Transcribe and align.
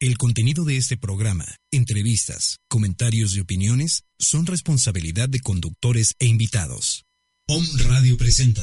El 0.00 0.16
contenido 0.16 0.64
de 0.64 0.76
este 0.76 0.96
programa, 0.96 1.44
entrevistas, 1.72 2.60
comentarios 2.68 3.34
y 3.34 3.40
opiniones 3.40 4.04
son 4.16 4.46
responsabilidad 4.46 5.28
de 5.28 5.40
conductores 5.40 6.14
e 6.20 6.26
invitados. 6.26 7.04
POM 7.48 7.64
Radio 7.88 8.16
presenta 8.16 8.62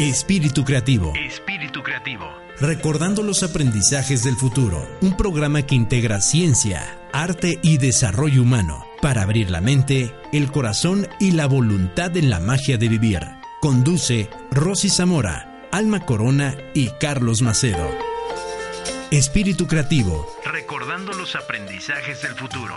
Espíritu 0.00 0.64
Creativo. 0.64 1.12
Espíritu 1.14 1.80
Creativo. 1.84 2.24
Recordando 2.58 3.22
los 3.22 3.44
aprendizajes 3.44 4.24
del 4.24 4.34
futuro. 4.34 4.84
Un 5.00 5.16
programa 5.16 5.62
que 5.62 5.76
integra 5.76 6.20
ciencia, 6.20 6.98
arte 7.12 7.60
y 7.62 7.78
desarrollo 7.78 8.42
humano 8.42 8.84
para 9.00 9.22
abrir 9.22 9.48
la 9.48 9.60
mente, 9.60 10.12
el 10.32 10.50
corazón 10.50 11.06
y 11.20 11.30
la 11.30 11.46
voluntad 11.46 12.16
en 12.16 12.30
la 12.30 12.40
magia 12.40 12.78
de 12.78 12.88
vivir. 12.88 13.20
Conduce 13.60 14.28
Rosy 14.50 14.88
Zamora, 14.88 15.68
Alma 15.70 16.04
Corona 16.04 16.56
y 16.74 16.88
Carlos 16.98 17.42
Macedo. 17.42 18.05
Espíritu 19.10 19.66
Creativo. 19.66 20.26
Recordando 20.44 21.12
los 21.12 21.36
aprendizajes 21.36 22.22
del 22.22 22.34
futuro. 22.34 22.76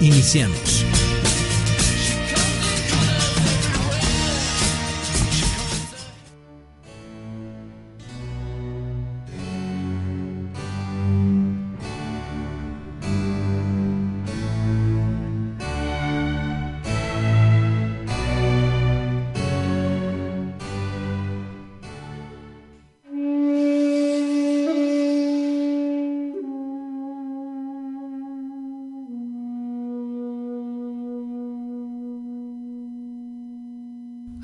Iniciamos. 0.00 0.84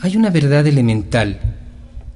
Hay 0.07 0.17
una 0.17 0.31
verdad 0.31 0.65
elemental 0.69 1.41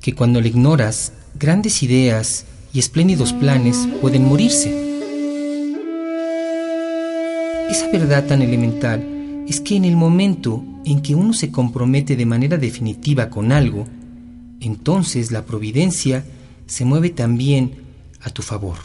que 0.00 0.14
cuando 0.14 0.40
la 0.40 0.46
ignoras, 0.46 1.12
grandes 1.36 1.82
ideas 1.82 2.46
y 2.72 2.78
espléndidos 2.78 3.32
planes 3.32 3.88
pueden 4.00 4.28
morirse. 4.28 4.70
Esa 7.68 7.90
verdad 7.90 8.26
tan 8.26 8.42
elemental 8.42 9.44
es 9.48 9.60
que 9.60 9.74
en 9.74 9.84
el 9.86 9.96
momento 9.96 10.62
en 10.84 11.02
que 11.02 11.16
uno 11.16 11.32
se 11.32 11.50
compromete 11.50 12.14
de 12.14 12.26
manera 12.26 12.58
definitiva 12.58 13.28
con 13.28 13.50
algo, 13.50 13.88
entonces 14.60 15.32
la 15.32 15.44
providencia 15.44 16.24
se 16.68 16.84
mueve 16.84 17.10
también 17.10 17.72
a 18.22 18.30
tu 18.30 18.42
favor. 18.42 18.76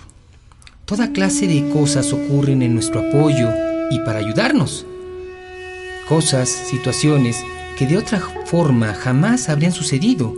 Toda 0.86 1.12
clase 1.12 1.46
de 1.46 1.70
cosas 1.70 2.12
ocurren 2.12 2.64
en 2.64 2.74
nuestro 2.74 3.08
apoyo 3.08 3.52
y 3.92 4.00
para 4.00 4.18
ayudarnos. 4.18 4.88
Cosas, 6.10 6.50
situaciones 6.50 7.46
que 7.76 7.86
de 7.86 7.98
otra 7.98 8.20
forma 8.46 8.94
jamás 8.94 9.50
habrían 9.50 9.72
sucedido. 9.72 10.34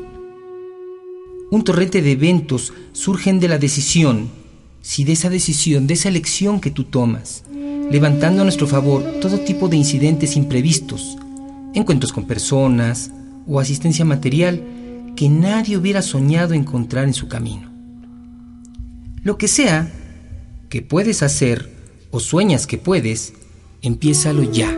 Un 1.50 1.64
torrente 1.64 2.02
de 2.02 2.12
eventos 2.12 2.74
surgen 2.94 3.40
de 3.40 3.48
la 3.48 3.58
decisión, 3.58 4.30
si 4.82 5.04
de 5.04 5.14
esa 5.14 5.30
decisión, 5.30 5.88
de 5.88 5.94
esa 5.94 6.10
elección 6.10 6.60
que 6.60 6.72
tú 6.72 6.84
tomas, 6.84 7.44
levantando 7.90 8.42
a 8.42 8.44
nuestro 8.44 8.68
favor 8.68 9.04
todo 9.22 9.40
tipo 9.40 9.70
de 9.70 9.78
incidentes 9.78 10.36
imprevistos, 10.36 11.18
encuentros 11.74 12.12
con 12.12 12.26
personas 12.26 13.12
o 13.48 13.60
asistencia 13.60 14.04
material 14.04 14.62
que 15.16 15.30
nadie 15.30 15.78
hubiera 15.78 16.02
soñado 16.02 16.54
encontrar 16.54 17.06
en 17.06 17.14
su 17.14 17.28
camino. 17.28 17.72
Lo 19.24 19.38
que 19.38 19.48
sea 19.48 19.92
que 20.70 20.82
puedes 20.82 21.24
hacer 21.24 21.72
o 22.12 22.20
sueñas 22.20 22.68
que 22.68 22.78
puedes, 22.78 23.34
empiézalo 23.82 24.44
ya. 24.52 24.70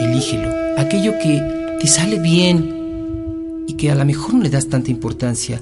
Elígelo 0.00 0.51
aquello 0.78 1.12
que 1.18 1.78
te 1.80 1.86
sale 1.86 2.18
bien 2.18 3.64
y 3.66 3.74
que 3.74 3.90
a 3.90 3.94
lo 3.94 4.04
mejor 4.04 4.34
no 4.34 4.42
le 4.42 4.50
das 4.50 4.68
tanta 4.68 4.90
importancia, 4.90 5.60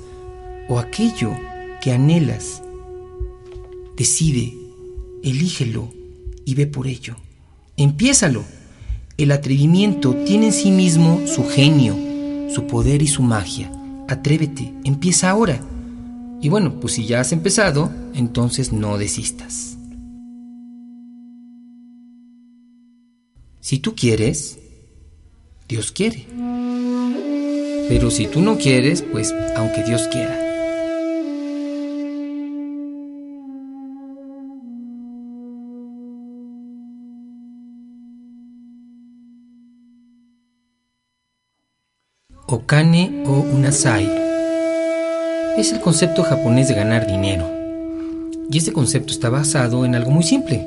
o 0.69 0.78
aquello 0.78 1.32
que 1.81 1.93
anhelas. 1.93 2.62
Decide, 3.97 4.54
elígelo 5.22 5.91
y 6.44 6.54
ve 6.54 6.66
por 6.66 6.87
ello. 6.87 7.16
Empiézalo. 7.76 8.44
El 9.16 9.32
atrevimiento 9.32 10.15
tiene 10.25 10.47
en 10.47 10.53
sí 10.53 10.71
mismo 10.71 11.21
su 11.27 11.47
genio, 11.47 11.94
su 12.54 12.66
poder 12.66 13.03
y 13.03 13.06
su 13.06 13.22
magia. 13.22 13.71
Atrévete, 14.09 14.72
empieza 14.84 15.31
ahora. 15.31 15.60
Y 16.41 16.48
bueno, 16.48 16.81
pues 16.81 16.94
si 16.94 17.06
ya 17.06 17.21
has 17.21 17.32
empezado, 17.32 17.91
entonces 18.15 18.72
no 18.72 18.97
desistas. 18.97 19.77
Si 23.60 23.78
tú 23.78 23.94
quieres, 23.94 24.59
Dios 25.70 25.92
quiere. 25.92 26.26
Pero 27.88 28.10
si 28.10 28.26
tú 28.26 28.41
no 28.41 28.58
quieres, 28.58 29.03
pues 29.03 29.32
aunque 29.54 29.84
Dios 29.84 30.08
quiera. 30.08 30.36
Okane 42.48 43.22
o 43.26 43.30
Unasai 43.54 44.10
es 45.56 45.72
el 45.72 45.80
concepto 45.80 46.25
japonés 46.25 46.66
de 46.66 46.75
ganar 46.75 47.06
dinero. 47.06 47.48
Y 48.50 48.59
este 48.59 48.72
concepto 48.72 49.12
está 49.12 49.30
basado 49.30 49.84
en 49.84 49.94
algo 49.94 50.10
muy 50.10 50.25
simple. 50.25 50.66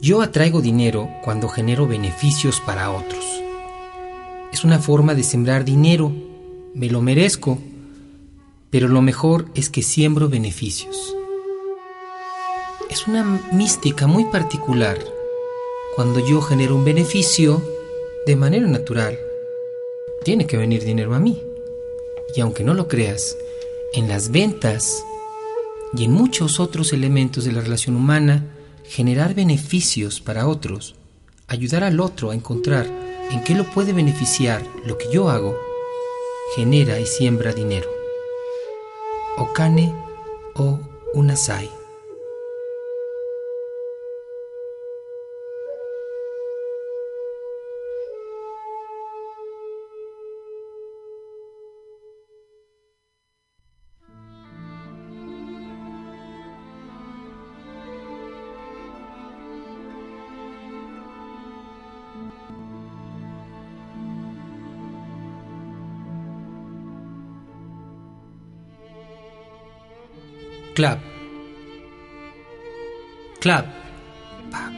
Yo 0.00 0.22
atraigo 0.22 0.60
dinero 0.60 1.08
cuando 1.22 1.48
genero 1.48 1.86
beneficios 1.86 2.60
para 2.60 2.90
otros 2.90 3.33
es 4.54 4.62
una 4.62 4.78
forma 4.78 5.16
de 5.16 5.24
sembrar 5.24 5.64
dinero, 5.64 6.12
me 6.74 6.88
lo 6.88 7.00
merezco, 7.00 7.58
pero 8.70 8.86
lo 8.86 9.02
mejor 9.02 9.46
es 9.56 9.68
que 9.68 9.82
siembro 9.82 10.28
beneficios. 10.28 11.12
Es 12.88 13.08
una 13.08 13.24
mística 13.50 14.06
muy 14.06 14.26
particular 14.26 14.96
cuando 15.96 16.20
yo 16.20 16.40
genero 16.40 16.76
un 16.76 16.84
beneficio 16.84 17.64
de 18.26 18.36
manera 18.36 18.68
natural. 18.68 19.18
Tiene 20.24 20.46
que 20.46 20.56
venir 20.56 20.84
dinero 20.84 21.16
a 21.16 21.18
mí. 21.18 21.42
Y 22.36 22.40
aunque 22.40 22.62
no 22.62 22.74
lo 22.74 22.86
creas, 22.86 23.36
en 23.92 24.06
las 24.06 24.30
ventas 24.30 25.04
y 25.96 26.04
en 26.04 26.12
muchos 26.12 26.60
otros 26.60 26.92
elementos 26.92 27.44
de 27.44 27.50
la 27.50 27.60
relación 27.60 27.96
humana, 27.96 28.54
generar 28.84 29.34
beneficios 29.34 30.20
para 30.20 30.46
otros, 30.46 30.94
ayudar 31.48 31.82
al 31.82 31.98
otro 31.98 32.30
a 32.30 32.36
encontrar 32.36 33.03
en 33.30 33.42
qué 33.44 33.54
lo 33.54 33.64
puede 33.64 33.92
beneficiar 33.92 34.62
lo 34.84 34.98
que 34.98 35.10
yo 35.10 35.28
hago, 35.28 35.56
genera 36.54 36.98
y 36.98 37.06
siembra 37.06 37.52
dinero. 37.52 37.88
Okane 39.36 39.94
o 40.54 40.78
Unasai. 41.14 41.83
Clap, 70.84 71.00
clap, 73.40 73.66
pa, 74.50 74.70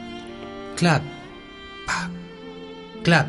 clap, 0.76 1.02
clap. 3.02 3.26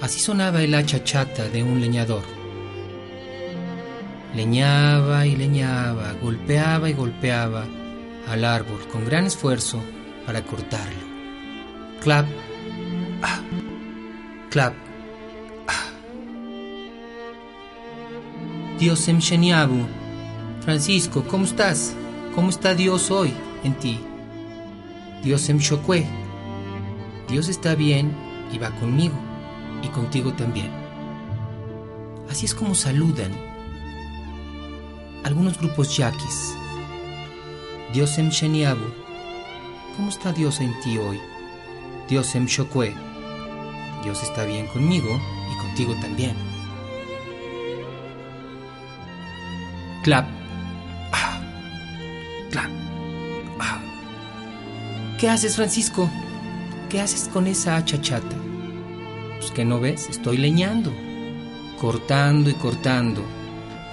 Así 0.00 0.20
sonaba 0.20 0.62
el 0.62 0.74
hacha 0.74 1.02
chata 1.02 1.48
de 1.48 1.62
un 1.62 1.80
leñador. 1.80 2.22
Leñaba 4.34 5.26
y 5.26 5.36
leñaba, 5.36 6.12
golpeaba 6.20 6.88
y 6.88 6.92
golpeaba 6.92 7.64
al 8.28 8.44
árbol 8.44 8.86
con 8.90 9.04
gran 9.04 9.26
esfuerzo 9.26 9.82
para 10.26 10.42
cortarlo. 10.42 11.06
Clap, 12.00 12.26
ah, 13.22 13.40
clap. 14.50 14.74
Dios 18.78 19.08
Francisco, 20.64 21.24
¿cómo 21.28 21.44
estás? 21.44 21.92
¿Cómo 22.36 22.50
está 22.50 22.74
Dios 22.74 23.10
hoy 23.10 23.34
en 23.64 23.74
ti? 23.74 23.98
Dios 25.24 25.48
em 25.48 25.58
chocue. 25.58 26.06
Dios 27.28 27.48
está 27.48 27.74
bien 27.74 28.14
y 28.52 28.58
va 28.58 28.70
conmigo 28.78 29.14
y 29.82 29.88
contigo 29.88 30.32
también. 30.34 30.70
Así 32.30 32.46
es 32.46 32.54
como 32.54 32.76
saludan. 32.76 33.32
algunos 35.24 35.58
grupos 35.58 35.96
yaquis. 35.96 36.54
Diosem 37.92 38.30
Sheniabu, 38.30 38.86
¿cómo 39.96 40.08
está 40.08 40.32
Dios 40.32 40.60
en 40.60 40.78
ti 40.80 40.96
hoy? 40.96 41.20
Diosem 42.08 42.46
Shokwe, 42.46 42.94
Dios 44.02 44.22
está 44.22 44.44
bien 44.44 44.66
conmigo 44.68 45.20
y 45.52 45.58
contigo 45.60 45.94
también. 46.00 46.34
Clap. 50.02 50.41
¿Qué 55.22 55.28
haces, 55.28 55.54
Francisco? 55.54 56.10
¿Qué 56.90 57.00
haces 57.00 57.30
con 57.32 57.46
esa 57.46 57.76
hacha 57.76 58.00
chata? 58.00 58.36
Pues 59.38 59.52
que 59.52 59.64
no 59.64 59.78
ves, 59.78 60.08
estoy 60.10 60.36
leñando, 60.36 60.92
cortando 61.80 62.50
y 62.50 62.54
cortando, 62.54 63.22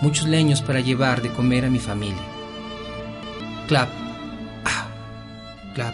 muchos 0.01 0.27
leños 0.27 0.63
para 0.63 0.79
llevar 0.79 1.21
de 1.21 1.31
comer 1.31 1.65
a 1.65 1.69
mi 1.69 1.77
familia. 1.77 2.23
Clap. 3.67 3.89
Ah. 4.65 4.87
Clap. 5.75 5.93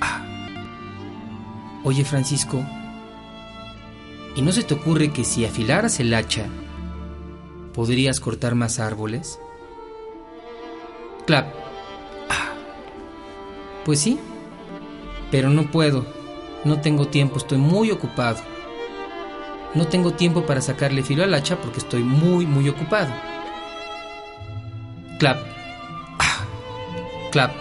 Ah. 0.00 0.26
Oye, 1.84 2.04
Francisco, 2.04 2.60
¿y 4.34 4.42
no 4.42 4.50
se 4.50 4.64
te 4.64 4.74
ocurre 4.74 5.12
que 5.12 5.22
si 5.22 5.44
afilaras 5.44 6.00
el 6.00 6.12
hacha, 6.12 6.46
podrías 7.74 8.18
cortar 8.18 8.56
más 8.56 8.80
árboles? 8.80 9.38
Clap. 11.28 11.46
Ah. 12.28 12.54
Pues 13.84 14.00
sí, 14.00 14.18
pero 15.30 15.50
no 15.50 15.70
puedo. 15.70 16.04
No 16.64 16.80
tengo 16.80 17.08
tiempo, 17.08 17.38
estoy 17.38 17.58
muy 17.58 17.90
ocupado. 17.90 18.38
No 19.74 19.86
tengo 19.86 20.12
tiempo 20.12 20.46
para 20.46 20.60
sacarle 20.60 21.02
filo 21.02 21.24
al 21.24 21.34
hacha 21.34 21.60
porque 21.60 21.78
estoy 21.78 22.02
muy, 22.02 22.46
muy 22.46 22.68
ocupado. 22.68 23.12
Clap. 25.18 25.38
Clap. 27.30 27.52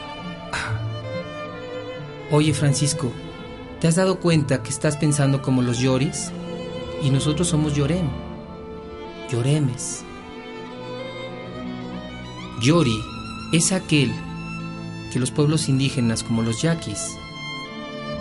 Oye, 2.32 2.54
Francisco, 2.54 3.12
¿te 3.80 3.88
has 3.88 3.96
dado 3.96 4.20
cuenta 4.20 4.64
que 4.64 4.70
estás 4.70 4.98
pensando 4.98 5.42
como 5.42 5.62
los 5.62 5.80
lloris? 5.80 6.32
Y 7.04 7.10
nosotros 7.10 7.48
somos 7.48 7.74
llorem. 7.76 8.08
Lloremes. 9.30 10.04
Yori 12.62 13.00
es 13.54 13.72
aquel 13.72 14.12
que 15.12 15.20
los 15.20 15.30
pueblos 15.30 15.70
indígenas 15.70 16.24
como 16.24 16.42
los 16.42 16.62
yaquis 16.62 17.18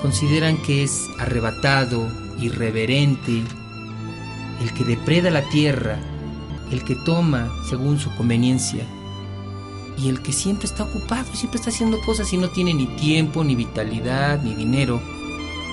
consideran 0.02 0.56
que 0.58 0.82
es 0.82 1.08
arrebatado, 1.18 2.08
irreverente, 2.38 3.42
el 4.62 4.72
que 4.72 4.84
depreda 4.84 5.30
la 5.30 5.42
tierra, 5.48 5.98
el 6.70 6.84
que 6.84 6.96
toma 7.04 7.50
según 7.68 7.98
su 7.98 8.14
conveniencia 8.16 8.84
y 9.98 10.08
el 10.08 10.20
que 10.22 10.32
siempre 10.32 10.66
está 10.66 10.84
ocupado, 10.84 11.34
siempre 11.34 11.58
está 11.58 11.70
haciendo 11.70 12.00
cosas 12.00 12.32
y 12.32 12.36
no 12.36 12.48
tiene 12.50 12.74
ni 12.74 12.86
tiempo, 12.96 13.44
ni 13.44 13.54
vitalidad, 13.54 14.42
ni 14.42 14.54
dinero 14.54 15.00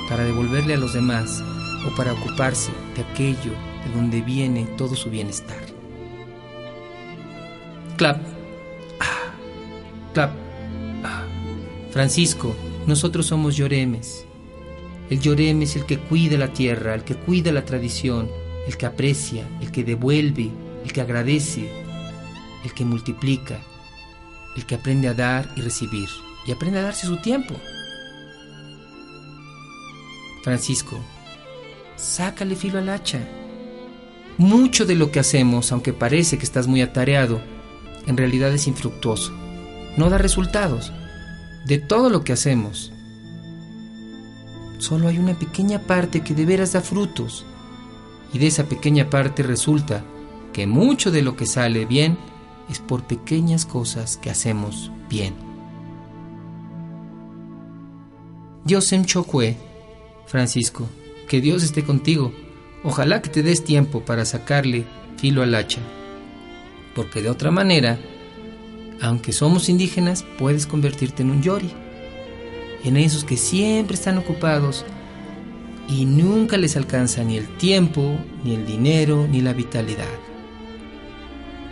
para 0.09 0.23
devolverle 0.23 0.75
a 0.75 0.77
los 0.77 0.93
demás 0.93 1.43
o 1.85 1.95
para 1.95 2.13
ocuparse 2.13 2.71
de 2.95 3.01
aquello 3.01 3.51
de 3.83 3.93
donde 3.95 4.21
viene 4.21 4.65
todo 4.77 4.95
su 4.95 5.09
bienestar. 5.09 5.59
Clap. 7.97 8.21
Ah. 8.99 9.33
Clap. 10.13 10.31
Ah. 11.03 11.23
Francisco, 11.91 12.55
nosotros 12.87 13.25
somos 13.27 13.55
lloremes. 13.55 14.25
El 15.09 15.19
lloreme 15.19 15.65
es 15.65 15.75
el 15.75 15.85
que 15.85 15.99
cuida 15.99 16.37
la 16.37 16.53
tierra, 16.53 16.95
el 16.95 17.03
que 17.03 17.15
cuida 17.15 17.51
la 17.51 17.65
tradición, 17.65 18.29
el 18.67 18.77
que 18.77 18.85
aprecia, 18.85 19.47
el 19.61 19.71
que 19.71 19.83
devuelve, 19.83 20.51
el 20.83 20.91
que 20.91 21.01
agradece, 21.01 21.69
el 22.63 22.73
que 22.73 22.85
multiplica, 22.85 23.59
el 24.55 24.65
que 24.65 24.75
aprende 24.75 25.07
a 25.07 25.13
dar 25.13 25.49
y 25.55 25.61
recibir, 25.61 26.09
y 26.45 26.51
aprende 26.51 26.79
a 26.79 26.83
darse 26.83 27.07
su 27.07 27.17
tiempo. 27.17 27.55
Francisco, 30.43 30.99
sácale 31.95 32.55
filo 32.55 32.79
al 32.79 32.89
hacha. 32.89 33.19
Mucho 34.37 34.85
de 34.85 34.95
lo 34.95 35.11
que 35.11 35.19
hacemos, 35.19 35.71
aunque 35.71 35.93
parece 35.93 36.37
que 36.37 36.43
estás 36.43 36.67
muy 36.67 36.81
atareado, 36.81 37.39
en 38.07 38.17
realidad 38.17 38.51
es 38.53 38.67
infructuoso. 38.67 39.31
No 39.95 40.09
da 40.09 40.17
resultados. 40.17 40.91
De 41.65 41.77
todo 41.77 42.09
lo 42.09 42.23
que 42.23 42.33
hacemos, 42.33 42.91
solo 44.79 45.07
hay 45.07 45.17
una 45.17 45.33
pequeña 45.33 45.79
parte 45.79 46.21
que 46.21 46.35
de 46.35 46.45
veras 46.45 46.73
da 46.73 46.81
frutos. 46.81 47.45
Y 48.33 48.39
de 48.39 48.47
esa 48.47 48.65
pequeña 48.65 49.09
parte 49.09 49.43
resulta 49.43 50.03
que 50.51 50.67
mucho 50.67 51.11
de 51.11 51.21
lo 51.21 51.35
que 51.35 51.45
sale 51.45 51.85
bien 51.85 52.17
es 52.69 52.79
por 52.79 53.03
pequeñas 53.03 53.65
cosas 53.65 54.17
que 54.17 54.29
hacemos 54.29 54.91
bien. 55.09 55.35
Dios 58.65 58.91
en 58.91 59.05
Chocue, 59.05 59.57
Francisco, 60.25 60.87
que 61.27 61.41
Dios 61.41 61.63
esté 61.63 61.83
contigo. 61.83 62.33
Ojalá 62.83 63.21
que 63.21 63.29
te 63.29 63.43
des 63.43 63.63
tiempo 63.63 64.01
para 64.01 64.25
sacarle 64.25 64.85
filo 65.17 65.43
al 65.43 65.55
hacha, 65.55 65.81
porque 66.95 67.21
de 67.21 67.29
otra 67.29 67.51
manera, 67.51 67.99
aunque 69.01 69.33
somos 69.33 69.69
indígenas, 69.69 70.25
puedes 70.37 70.65
convertirte 70.67 71.23
en 71.23 71.31
un 71.31 71.41
yori, 71.41 71.71
en 72.83 72.97
esos 72.97 73.23
que 73.23 73.37
siempre 73.37 73.95
están 73.95 74.17
ocupados 74.17 74.85
y 75.87 76.05
nunca 76.05 76.57
les 76.57 76.77
alcanza 76.77 77.23
ni 77.23 77.37
el 77.37 77.47
tiempo, 77.57 78.17
ni 78.43 78.55
el 78.55 78.65
dinero, 78.65 79.27
ni 79.29 79.41
la 79.41 79.53
vitalidad. 79.53 80.05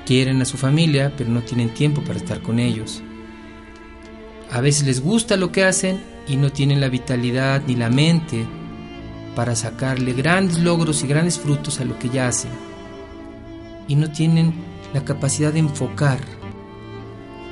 Quieren 0.06 0.42
a 0.42 0.46
su 0.46 0.58
familia, 0.58 1.14
pero 1.18 1.30
no 1.30 1.42
tienen 1.42 1.74
tiempo 1.74 2.02
para 2.02 2.18
estar 2.18 2.42
con 2.42 2.60
ellos. 2.60 3.02
A 4.52 4.60
veces 4.60 4.86
les 4.86 5.02
gusta 5.02 5.38
lo 5.38 5.52
que 5.52 5.64
hacen 5.64 6.02
y 6.28 6.36
no 6.36 6.52
tienen 6.52 6.82
la 6.82 6.90
vitalidad 6.90 7.64
ni 7.66 7.76
la 7.76 7.90
mente 7.90 8.46
para 9.36 9.56
sacarle 9.56 10.14
grandes 10.14 10.60
logros 10.60 11.04
y 11.04 11.08
grandes 11.08 11.40
frutos 11.40 11.80
a 11.80 11.86
lo 11.86 11.98
que 11.98 12.10
ya 12.10 12.28
hacen. 12.28 12.52
Y 13.88 13.96
no 13.96 14.12
tienen 14.12 14.54
la 14.94 15.06
capacidad 15.06 15.54
de 15.54 15.60
enfocar 15.60 16.20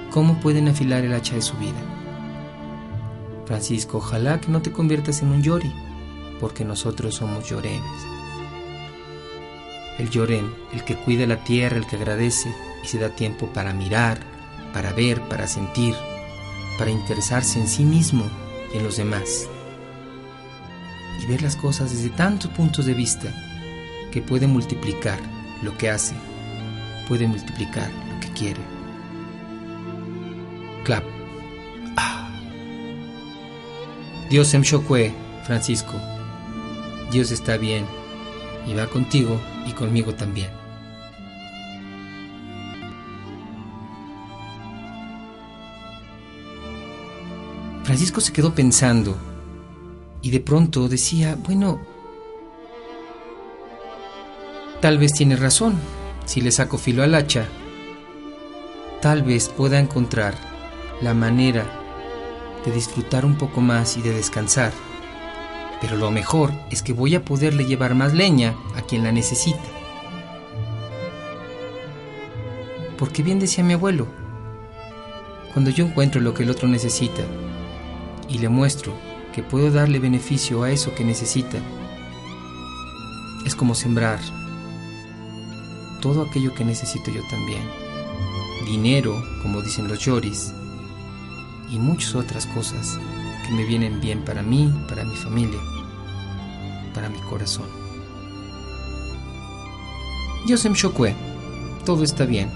cómo 0.09 0.39
pueden 0.39 0.67
afilar 0.67 1.03
el 1.03 1.13
hacha 1.13 1.35
de 1.35 1.41
su 1.41 1.55
vida. 1.57 1.79
Francisco, 3.45 3.97
ojalá 3.97 4.39
que 4.39 4.49
no 4.49 4.61
te 4.61 4.71
conviertas 4.71 5.21
en 5.21 5.29
un 5.29 5.41
yori, 5.41 5.73
porque 6.39 6.63
nosotros 6.63 7.15
somos 7.15 7.49
lloremes. 7.49 8.05
El 9.97 10.09
llorem, 10.09 10.53
el 10.71 10.83
que 10.83 10.95
cuida 10.95 11.25
la 11.27 11.43
tierra, 11.43 11.77
el 11.77 11.85
que 11.85 11.97
agradece 11.97 12.53
y 12.83 12.87
se 12.87 12.99
da 12.99 13.09
tiempo 13.09 13.47
para 13.47 13.73
mirar, 13.73 14.19
para 14.73 14.93
ver, 14.93 15.21
para 15.27 15.47
sentir, 15.47 15.95
para 16.77 16.91
interesarse 16.91 17.59
en 17.59 17.67
sí 17.67 17.83
mismo 17.83 18.23
y 18.73 18.77
en 18.77 18.83
los 18.83 18.97
demás. 18.97 19.47
Y 21.21 21.25
ver 21.25 21.41
las 21.41 21.55
cosas 21.55 21.91
desde 21.91 22.09
tantos 22.09 22.51
puntos 22.51 22.85
de 22.85 22.93
vista 22.93 23.33
que 24.11 24.21
puede 24.21 24.47
multiplicar 24.47 25.19
lo 25.63 25.77
que 25.77 25.89
hace, 25.89 26.15
puede 27.07 27.27
multiplicar 27.27 27.89
lo 28.13 28.19
que 28.21 28.29
quiere. 28.29 28.78
Clap. 30.89 31.03
Ah. 31.97 32.27
Dios 34.27 34.51
em 34.55 34.63
shokwe, 34.63 35.13
Francisco. 35.45 35.93
Dios 37.11 37.29
está 37.29 37.57
bien 37.57 37.85
y 38.65 38.73
va 38.73 38.87
contigo 38.87 39.39
y 39.67 39.73
conmigo 39.73 40.15
también. 40.15 40.49
Francisco 47.83 48.19
se 48.19 48.33
quedó 48.33 48.55
pensando 48.55 49.15
y 50.23 50.31
de 50.31 50.39
pronto 50.39 50.89
decía, 50.89 51.37
bueno, 51.37 51.79
tal 54.81 54.97
vez 54.97 55.13
tiene 55.13 55.35
razón, 55.35 55.75
si 56.25 56.41
le 56.41 56.51
saco 56.51 56.79
filo 56.79 57.03
al 57.03 57.13
hacha, 57.13 57.45
tal 59.03 59.21
vez 59.21 59.49
pueda 59.49 59.79
encontrar 59.79 60.49
la 61.01 61.13
manera 61.13 61.65
de 62.65 62.71
disfrutar 62.71 63.25
un 63.25 63.35
poco 63.35 63.61
más 63.61 63.97
y 63.97 64.01
de 64.01 64.11
descansar. 64.11 64.73
Pero 65.81 65.95
lo 65.95 66.11
mejor 66.11 66.51
es 66.69 66.81
que 66.81 66.93
voy 66.93 67.15
a 67.15 67.23
poderle 67.23 67.65
llevar 67.65 67.95
más 67.95 68.13
leña 68.13 68.55
a 68.75 68.81
quien 68.81 69.03
la 69.03 69.11
necesita. 69.11 69.63
Porque 72.97 73.23
bien 73.23 73.39
decía 73.39 73.63
mi 73.63 73.73
abuelo, 73.73 74.07
cuando 75.53 75.71
yo 75.71 75.85
encuentro 75.85 76.19
lo 76.19 76.33
que 76.33 76.43
el 76.43 76.49
otro 76.49 76.67
necesita 76.67 77.23
y 78.27 78.39
le 78.39 78.49
muestro 78.49 78.93
que 79.33 79.41
puedo 79.41 79.71
darle 79.71 79.99
beneficio 79.99 80.63
a 80.63 80.71
eso 80.71 80.93
que 80.93 81.05
necesita, 81.05 81.59
es 83.45 83.55
como 83.55 83.73
sembrar 83.73 84.19
todo 86.01 86.23
aquello 86.23 86.53
que 86.53 86.65
necesito 86.65 87.09
yo 87.09 87.21
también. 87.29 87.63
Dinero, 88.65 89.23
como 89.41 89.61
dicen 89.61 89.87
los 89.87 89.99
lloris, 89.99 90.53
y 91.71 91.79
muchas 91.79 92.15
otras 92.15 92.45
cosas 92.47 92.99
que 93.45 93.53
me 93.53 93.65
vienen 93.65 94.01
bien 94.01 94.23
para 94.23 94.41
mí, 94.41 94.73
para 94.87 95.03
mi 95.03 95.15
familia, 95.15 95.59
para 96.93 97.09
mi 97.09 97.19
corazón. 97.19 97.67
Dios 100.47 100.65
em 100.65 100.73
Shokwe, 100.73 101.13
todo 101.85 102.03
está 102.03 102.25
bien. 102.25 102.49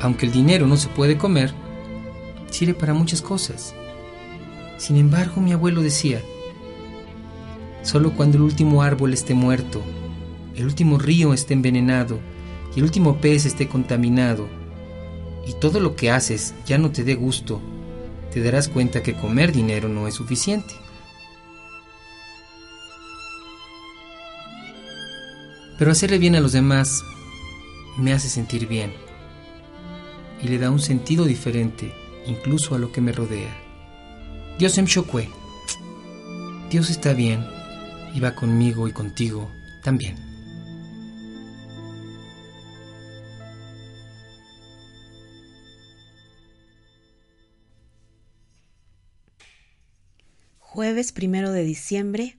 aunque 0.00 0.26
el 0.26 0.32
dinero 0.32 0.66
no 0.66 0.76
se 0.76 0.88
puede 0.88 1.18
comer, 1.18 1.52
sirve 2.50 2.74
para 2.74 2.94
muchas 2.94 3.22
cosas. 3.22 3.74
Sin 4.78 4.96
embargo, 4.96 5.40
mi 5.40 5.52
abuelo 5.52 5.82
decía, 5.82 6.22
solo 7.82 8.12
cuando 8.12 8.38
el 8.38 8.42
último 8.42 8.82
árbol 8.82 9.12
esté 9.12 9.34
muerto, 9.34 9.82
el 10.56 10.64
último 10.64 10.98
río 10.98 11.32
esté 11.32 11.54
envenenado 11.54 12.18
y 12.74 12.78
el 12.78 12.84
último 12.84 13.18
pez 13.18 13.44
esté 13.44 13.68
contaminado, 13.68 14.48
y 15.46 15.54
todo 15.54 15.80
lo 15.80 15.96
que 15.96 16.10
haces 16.10 16.54
ya 16.66 16.78
no 16.78 16.90
te 16.90 17.04
dé 17.04 17.14
gusto, 17.14 17.60
te 18.32 18.42
darás 18.42 18.68
cuenta 18.68 19.02
que 19.02 19.14
comer 19.14 19.52
dinero 19.52 19.88
no 19.88 20.06
es 20.06 20.14
suficiente. 20.14 20.74
Pero 25.78 25.92
hacerle 25.92 26.18
bien 26.18 26.36
a 26.36 26.40
los 26.40 26.52
demás 26.52 27.02
me 27.96 28.12
hace 28.12 28.28
sentir 28.28 28.66
bien 28.68 28.92
y 30.42 30.48
le 30.48 30.58
da 30.58 30.70
un 30.70 30.80
sentido 30.80 31.24
diferente 31.24 31.94
incluso 32.26 32.74
a 32.74 32.78
lo 32.78 32.92
que 32.92 33.00
me 33.00 33.12
rodea. 33.12 33.56
Dios 34.58 34.76
em 34.78 34.84
shokwe. 34.84 35.28
Dios 36.70 36.90
está 36.90 37.14
bien 37.14 37.44
y 38.14 38.20
va 38.20 38.34
conmigo 38.34 38.88
y 38.88 38.92
contigo 38.92 39.50
también. 39.82 40.29
Jueves 50.72 51.10
primero 51.10 51.50
de 51.50 51.64
diciembre, 51.64 52.36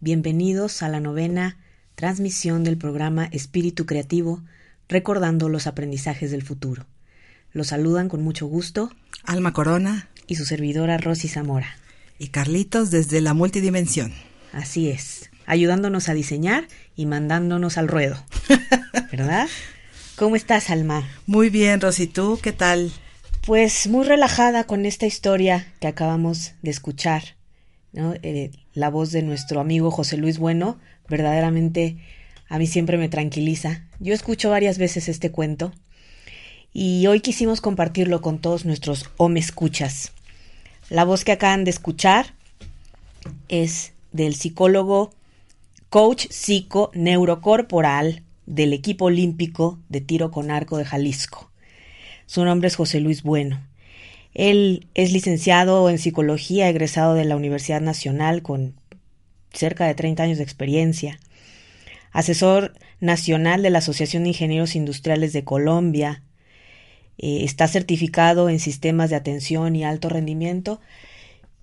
bienvenidos 0.00 0.82
a 0.82 0.88
la 0.88 1.00
novena 1.00 1.58
transmisión 1.96 2.64
del 2.64 2.78
programa 2.78 3.28
Espíritu 3.30 3.84
Creativo, 3.84 4.42
recordando 4.88 5.50
los 5.50 5.66
aprendizajes 5.66 6.30
del 6.30 6.42
futuro. 6.42 6.86
Los 7.52 7.66
saludan 7.66 8.08
con 8.08 8.22
mucho 8.22 8.46
gusto 8.46 8.90
Alma 9.22 9.52
Corona 9.52 10.08
y 10.26 10.36
su 10.36 10.46
servidora 10.46 10.96
Rosy 10.96 11.28
Zamora. 11.28 11.76
Y 12.18 12.28
Carlitos 12.28 12.90
desde 12.90 13.20
la 13.20 13.34
multidimensión. 13.34 14.14
Así 14.54 14.88
es, 14.88 15.28
ayudándonos 15.44 16.08
a 16.08 16.14
diseñar 16.14 16.66
y 16.96 17.04
mandándonos 17.04 17.76
al 17.76 17.88
ruedo. 17.88 18.16
¿Verdad? 19.12 19.46
¿Cómo 20.16 20.36
estás, 20.36 20.70
Alma? 20.70 21.06
Muy 21.26 21.50
bien, 21.50 21.82
Rosy, 21.82 22.06
¿tú 22.06 22.38
qué 22.42 22.54
tal? 22.54 22.92
Pues 23.46 23.88
muy 23.88 24.06
relajada 24.06 24.64
con 24.64 24.86
esta 24.86 25.04
historia 25.04 25.70
que 25.80 25.86
acabamos 25.86 26.52
de 26.62 26.70
escuchar. 26.70 27.34
Eh, 27.96 28.50
la 28.72 28.90
voz 28.90 29.12
de 29.12 29.22
nuestro 29.22 29.60
amigo 29.60 29.90
José 29.90 30.16
Luis 30.16 30.38
Bueno, 30.38 30.78
verdaderamente 31.08 31.96
a 32.48 32.58
mí 32.58 32.66
siempre 32.66 32.98
me 32.98 33.08
tranquiliza. 33.08 33.84
Yo 34.00 34.14
escucho 34.14 34.50
varias 34.50 34.78
veces 34.78 35.08
este 35.08 35.30
cuento 35.30 35.72
y 36.72 37.06
hoy 37.06 37.20
quisimos 37.20 37.60
compartirlo 37.60 38.20
con 38.20 38.38
todos 38.38 38.64
nuestros 38.64 39.10
home 39.16 39.38
escuchas. 39.38 40.12
La 40.90 41.04
voz 41.04 41.24
que 41.24 41.32
acaban 41.32 41.64
de 41.64 41.70
escuchar 41.70 42.34
es 43.48 43.92
del 44.12 44.34
psicólogo 44.34 45.12
coach 45.88 46.26
psico 46.30 46.90
neurocorporal 46.94 48.22
del 48.46 48.72
equipo 48.72 49.06
olímpico 49.06 49.78
de 49.88 50.00
tiro 50.00 50.30
con 50.32 50.50
arco 50.50 50.76
de 50.76 50.84
Jalisco. 50.84 51.50
Su 52.26 52.44
nombre 52.44 52.68
es 52.68 52.76
José 52.76 53.00
Luis 53.00 53.22
Bueno. 53.22 53.60
Él 54.34 54.88
es 54.94 55.12
licenciado 55.12 55.88
en 55.88 55.98
psicología, 55.98 56.68
egresado 56.68 57.14
de 57.14 57.24
la 57.24 57.36
Universidad 57.36 57.80
Nacional 57.80 58.42
con 58.42 58.74
cerca 59.52 59.86
de 59.86 59.94
30 59.94 60.24
años 60.24 60.38
de 60.38 60.44
experiencia, 60.44 61.20
asesor 62.10 62.74
nacional 63.00 63.62
de 63.62 63.70
la 63.70 63.78
Asociación 63.78 64.24
de 64.24 64.30
Ingenieros 64.30 64.74
Industriales 64.74 65.32
de 65.32 65.44
Colombia, 65.44 66.22
eh, 67.18 67.44
está 67.44 67.68
certificado 67.68 68.48
en 68.48 68.58
sistemas 68.58 69.10
de 69.10 69.16
atención 69.16 69.76
y 69.76 69.84
alto 69.84 70.08
rendimiento, 70.08 70.80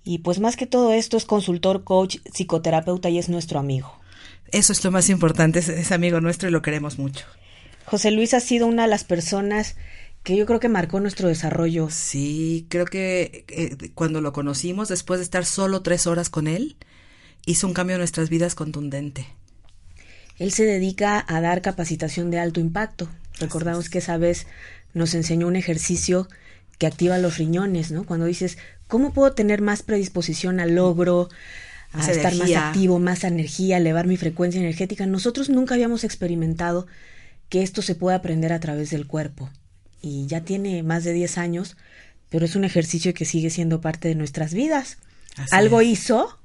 y 0.04 0.18
pues 0.18 0.40
más 0.40 0.56
que 0.56 0.66
todo 0.66 0.92
esto 0.92 1.16
es 1.16 1.24
consultor, 1.24 1.84
coach, 1.84 2.16
psicoterapeuta 2.32 3.08
y 3.10 3.18
es 3.18 3.28
nuestro 3.28 3.58
amigo. 3.58 3.92
Eso 4.50 4.72
es 4.72 4.82
lo 4.84 4.90
más 4.90 5.08
importante, 5.08 5.60
es, 5.60 5.92
amigo 5.92 6.20
nuestro 6.20 6.48
y 6.48 6.52
lo 6.52 6.62
queremos 6.62 6.98
mucho. 6.98 7.24
José 7.84 8.10
Luis 8.10 8.34
ha 8.34 8.40
sido 8.40 8.66
una 8.66 8.82
de 8.82 8.88
las 8.88 9.04
personas 9.04 9.76
que 10.22 10.36
yo 10.36 10.46
creo 10.46 10.60
que 10.60 10.68
marcó 10.68 11.00
nuestro 11.00 11.28
desarrollo. 11.28 11.90
Sí, 11.90 12.66
creo 12.68 12.84
que 12.84 13.44
eh, 13.48 13.90
cuando 13.94 14.20
lo 14.20 14.32
conocimos, 14.32 14.88
después 14.88 15.18
de 15.18 15.24
estar 15.24 15.44
solo 15.44 15.82
tres 15.82 16.06
horas 16.06 16.30
con 16.30 16.46
él, 16.46 16.76
hizo 17.44 17.66
un 17.66 17.74
cambio 17.74 17.96
en 17.96 18.00
nuestras 18.00 18.28
vidas 18.28 18.54
contundente. 18.54 19.26
Él 20.38 20.52
se 20.52 20.64
dedica 20.64 21.24
a 21.26 21.40
dar 21.40 21.62
capacitación 21.62 22.30
de 22.30 22.38
alto 22.38 22.60
impacto. 22.60 23.08
Recordamos 23.38 23.88
que 23.88 23.98
esa 23.98 24.16
vez 24.16 24.46
nos 24.94 25.14
enseñó 25.14 25.46
un 25.46 25.56
ejercicio 25.56 26.28
que 26.78 26.86
activa 26.86 27.18
los 27.18 27.38
riñones, 27.38 27.90
¿no? 27.90 28.04
Cuando 28.04 28.26
dices, 28.26 28.58
¿cómo 28.88 29.12
puedo 29.12 29.32
tener 29.32 29.60
más 29.60 29.82
predisposición 29.82 30.60
al 30.60 30.74
logro, 30.74 31.28
a 31.92 32.10
estar 32.10 32.34
más 32.36 32.50
activo, 32.52 32.98
más 32.98 33.24
energía, 33.24 33.76
elevar 33.76 34.06
mi 34.06 34.16
frecuencia 34.16 34.60
energética? 34.60 35.06
Nosotros 35.06 35.48
nunca 35.48 35.74
habíamos 35.74 36.04
experimentado 36.04 36.86
que 37.48 37.62
esto 37.62 37.82
se 37.82 37.94
puede 37.94 38.16
aprender 38.16 38.52
a 38.52 38.60
través 38.60 38.90
del 38.90 39.06
cuerpo. 39.06 39.50
Y 40.02 40.26
ya 40.26 40.42
tiene 40.42 40.82
más 40.82 41.04
de 41.04 41.14
10 41.14 41.38
años, 41.38 41.76
pero 42.28 42.44
es 42.44 42.56
un 42.56 42.64
ejercicio 42.64 43.14
que 43.14 43.24
sigue 43.24 43.48
siendo 43.48 43.80
parte 43.80 44.08
de 44.08 44.14
nuestras 44.14 44.52
vidas. 44.52 44.98
Algo 45.50 45.80
hizo 45.80 46.38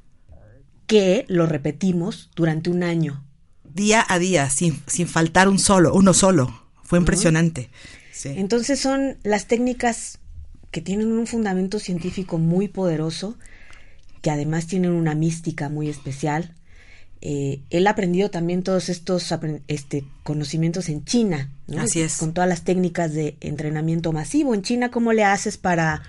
que 0.86 1.26
lo 1.28 1.46
repetimos 1.46 2.30
durante 2.36 2.70
un 2.70 2.84
año. 2.84 3.26
Día 3.64 4.06
a 4.08 4.18
día, 4.20 4.50
sin, 4.50 4.82
sin 4.88 5.08
faltar 5.08 5.50
un 5.50 5.60
solo, 5.60 5.94
uno 5.94 6.14
solo. 6.14 6.64
Fue 6.84 6.98
impresionante. 6.98 7.70
Entonces 8.24 8.80
son 8.80 9.18
las 9.24 9.48
técnicas 9.48 10.20
que 10.72 10.82
tienen 10.82 11.12
un 11.12 11.28
fundamento 11.28 11.80
científico 11.80 12.38
muy 12.38 12.68
poderoso, 12.68 13.38
que 14.22 14.32
además 14.32 14.68
tienen 14.68 14.92
una 14.92 15.14
mística 15.14 15.70
muy 15.70 15.90
especial. 15.90 16.54
Eh, 17.22 17.62
él 17.70 17.88
ha 17.88 17.92
aprendido 17.92 18.30
también 18.30 18.64
todos 18.64 18.90
estos 18.90 19.34
este, 19.68 20.06
conocimientos 20.24 20.90
en 20.90 21.04
China, 21.06 21.52
Así 21.78 22.02
es. 22.02 22.18
Con 22.18 22.34
todas 22.34 22.50
las 22.50 22.64
técnicas 22.64 23.14
de 23.14 23.36
entrenamiento 23.42 24.14
masivo. 24.14 24.54
En 24.54 24.62
China, 24.62 24.90
¿cómo 24.90 25.12
le 25.12 25.26
haces 25.26 25.58
para 25.58 26.04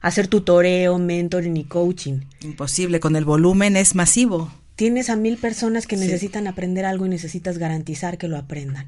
hacer 0.00 0.28
tutoreo, 0.28 0.98
mentoring 0.98 1.56
y 1.56 1.64
coaching. 1.64 2.20
Imposible, 2.40 3.00
con 3.00 3.16
el 3.16 3.24
volumen 3.24 3.76
es 3.76 3.94
masivo. 3.94 4.52
Tienes 4.76 5.10
a 5.10 5.16
mil 5.16 5.38
personas 5.38 5.86
que 5.86 5.96
necesitan 5.96 6.46
aprender 6.46 6.84
algo 6.84 7.06
y 7.06 7.08
necesitas 7.08 7.58
garantizar 7.58 8.16
que 8.16 8.28
lo 8.28 8.36
aprendan. 8.36 8.86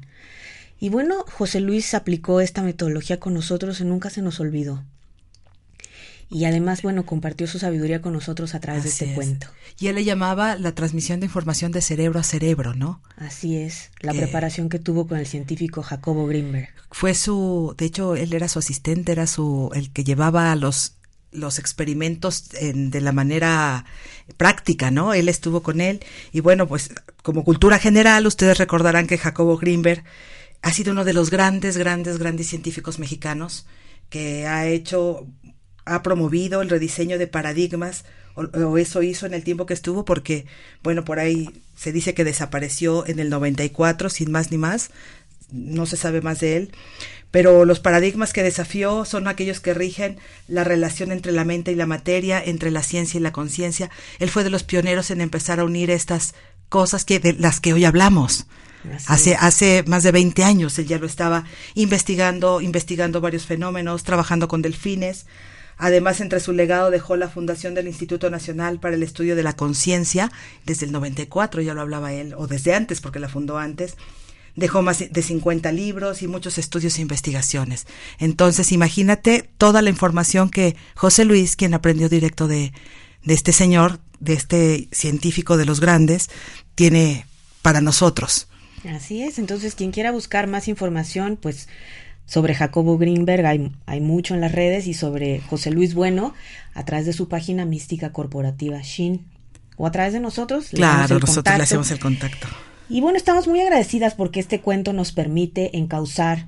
Y 0.79 0.89
bueno, 0.89 1.25
José 1.27 1.59
Luis 1.59 1.93
aplicó 1.93 2.39
esta 2.41 2.63
metodología 2.63 3.19
con 3.19 3.33
nosotros 3.33 3.81
y 3.81 3.83
nunca 3.83 4.09
se 4.09 4.21
nos 4.21 4.39
olvidó. 4.39 4.83
Y 6.31 6.45
además, 6.45 6.81
bueno, 6.81 7.05
compartió 7.05 7.45
su 7.45 7.59
sabiduría 7.59 8.01
con 8.01 8.13
nosotros 8.13 8.55
a 8.55 8.61
través 8.61 8.83
de 8.83 8.89
este 8.89 9.13
cuento. 9.13 9.47
Y 9.77 9.87
él 9.87 9.95
le 9.95 10.05
llamaba 10.05 10.55
la 10.55 10.73
transmisión 10.73 11.19
de 11.19 11.25
información 11.25 11.73
de 11.73 11.81
cerebro 11.81 12.21
a 12.21 12.23
cerebro, 12.23 12.73
¿no? 12.73 13.01
Así 13.17 13.57
es, 13.57 13.91
la 13.99 14.13
preparación 14.13 14.69
que 14.69 14.79
tuvo 14.79 15.07
con 15.07 15.19
el 15.19 15.27
científico 15.27 15.83
Jacobo 15.83 16.25
Grimberg. 16.27 16.69
Fue 16.89 17.15
su, 17.15 17.75
de 17.77 17.85
hecho, 17.85 18.15
él 18.15 18.33
era 18.33 18.47
su 18.47 18.59
asistente, 18.59 19.11
era 19.11 19.27
su, 19.27 19.71
el 19.75 19.91
que 19.91 20.05
llevaba 20.05 20.55
los 20.55 20.95
los 21.33 21.59
experimentos 21.59 22.49
de 22.49 23.01
la 23.01 23.13
manera 23.13 23.85
práctica, 24.35 24.91
¿no? 24.91 25.13
Él 25.13 25.29
estuvo 25.29 25.63
con 25.63 25.79
él 25.79 26.03
y 26.33 26.41
bueno, 26.41 26.67
pues 26.67 26.93
como 27.23 27.45
cultura 27.45 27.79
general, 27.79 28.27
ustedes 28.27 28.57
recordarán 28.57 29.07
que 29.07 29.17
Jacobo 29.17 29.57
Greenberg 29.57 30.03
ha 30.61 30.73
sido 30.73 30.91
uno 30.91 31.05
de 31.05 31.13
los 31.13 31.29
grandes, 31.29 31.77
grandes, 31.77 32.17
grandes 32.17 32.47
científicos 32.47 32.99
mexicanos 32.99 33.65
que 34.09 34.45
ha 34.45 34.67
hecho, 34.67 35.25
ha 35.85 36.03
promovido 36.03 36.61
el 36.61 36.69
rediseño 36.69 37.17
de 37.17 37.27
paradigmas, 37.27 38.05
o, 38.35 38.77
eso 38.77 39.03
hizo 39.03 39.25
en 39.25 39.33
el 39.33 39.43
tiempo 39.43 39.65
que 39.65 39.73
estuvo, 39.73 40.05
porque, 40.05 40.45
bueno, 40.83 41.03
por 41.03 41.19
ahí 41.19 41.49
se 41.75 41.91
dice 41.91 42.13
que 42.13 42.23
desapareció 42.23 43.05
en 43.07 43.19
el 43.19 43.29
94, 43.29 44.09
sin 44.09 44.31
más 44.31 44.51
ni 44.51 44.57
más, 44.57 44.91
no 45.51 45.85
se 45.85 45.97
sabe 45.97 46.21
más 46.21 46.39
de 46.39 46.57
él, 46.57 46.71
pero 47.31 47.63
los 47.63 47.79
paradigmas 47.79 48.33
que 48.33 48.43
desafió 48.43 49.05
son 49.05 49.27
aquellos 49.27 49.61
que 49.61 49.73
rigen 49.73 50.17
la 50.47 50.63
relación 50.63 51.11
entre 51.11 51.31
la 51.31 51.45
mente 51.45 51.71
y 51.71 51.75
la 51.75 51.85
materia, 51.85 52.43
entre 52.43 52.71
la 52.71 52.83
ciencia 52.83 53.17
y 53.17 53.21
la 53.21 53.31
conciencia. 53.31 53.89
Él 54.19 54.29
fue 54.29 54.43
de 54.43 54.49
los 54.49 54.63
pioneros 54.63 55.11
en 55.11 55.21
empezar 55.21 55.59
a 55.59 55.63
unir 55.63 55.89
estas 55.89 56.35
cosas 56.67 57.05
que 57.05 57.19
de 57.19 57.33
las 57.33 57.59
que 57.61 57.73
hoy 57.73 57.85
hablamos. 57.85 58.47
hace, 59.07 59.35
hace 59.35 59.83
más 59.87 60.03
de 60.03 60.11
20 60.11 60.43
años 60.43 60.79
él 60.79 60.87
ya 60.87 60.97
lo 60.97 61.05
estaba 61.05 61.45
investigando, 61.75 62.61
investigando 62.61 63.21
varios 63.21 63.45
fenómenos, 63.45 64.03
trabajando 64.03 64.47
con 64.47 64.61
delfines. 64.61 65.25
Además, 65.83 66.21
entre 66.21 66.39
su 66.39 66.53
legado 66.53 66.91
dejó 66.91 67.15
la 67.15 67.27
fundación 67.27 67.73
del 67.73 67.87
Instituto 67.87 68.29
Nacional 68.29 68.79
para 68.79 68.93
el 68.93 69.01
Estudio 69.01 69.35
de 69.35 69.41
la 69.41 69.53
Conciencia, 69.53 70.31
desde 70.63 70.85
el 70.85 70.91
94, 70.91 71.59
ya 71.63 71.73
lo 71.73 71.81
hablaba 71.81 72.13
él, 72.13 72.35
o 72.37 72.45
desde 72.45 72.75
antes, 72.75 73.01
porque 73.01 73.17
la 73.17 73.27
fundó 73.27 73.57
antes, 73.57 73.95
dejó 74.55 74.83
más 74.83 74.99
de 74.99 75.21
50 75.23 75.71
libros 75.71 76.21
y 76.21 76.27
muchos 76.27 76.59
estudios 76.59 76.99
e 76.99 77.01
investigaciones. 77.01 77.87
Entonces, 78.19 78.71
imagínate 78.71 79.49
toda 79.57 79.81
la 79.81 79.89
información 79.89 80.51
que 80.51 80.75
José 80.93 81.25
Luis, 81.25 81.55
quien 81.55 81.73
aprendió 81.73 82.09
directo 82.09 82.47
de, 82.47 82.73
de 83.23 83.33
este 83.33 83.51
señor, 83.51 84.01
de 84.19 84.33
este 84.33 84.87
científico 84.91 85.57
de 85.57 85.65
los 85.65 85.79
grandes, 85.79 86.29
tiene 86.75 87.25
para 87.63 87.81
nosotros. 87.81 88.47
Así 88.87 89.23
es, 89.23 89.39
entonces 89.39 89.73
quien 89.73 89.89
quiera 89.89 90.11
buscar 90.11 90.45
más 90.45 90.67
información, 90.67 91.39
pues 91.41 91.67
sobre 92.31 92.55
Jacobo 92.55 92.97
Greenberg 92.97 93.45
hay, 93.45 93.73
hay, 93.85 93.99
mucho 93.99 94.35
en 94.35 94.39
las 94.39 94.53
redes 94.53 94.87
y 94.87 94.93
sobre 94.93 95.41
José 95.41 95.69
Luis 95.69 95.93
Bueno 95.93 96.33
a 96.73 96.85
través 96.85 97.05
de 97.05 97.11
su 97.11 97.27
página 97.27 97.65
mística 97.65 98.13
corporativa 98.13 98.79
Shin 98.81 99.25
o 99.75 99.85
a 99.85 99.91
través 99.91 100.13
de 100.13 100.21
nosotros. 100.21 100.69
Claro, 100.69 101.19
nosotros 101.19 101.57
le 101.57 101.63
hacemos 101.63 101.91
el 101.91 101.99
contacto. 101.99 102.47
Y 102.87 103.01
bueno, 103.01 103.17
estamos 103.17 103.49
muy 103.49 103.59
agradecidas 103.59 104.13
porque 104.13 104.39
este 104.39 104.61
cuento 104.61 104.93
nos 104.93 105.11
permite 105.11 105.77
encauzar 105.77 106.47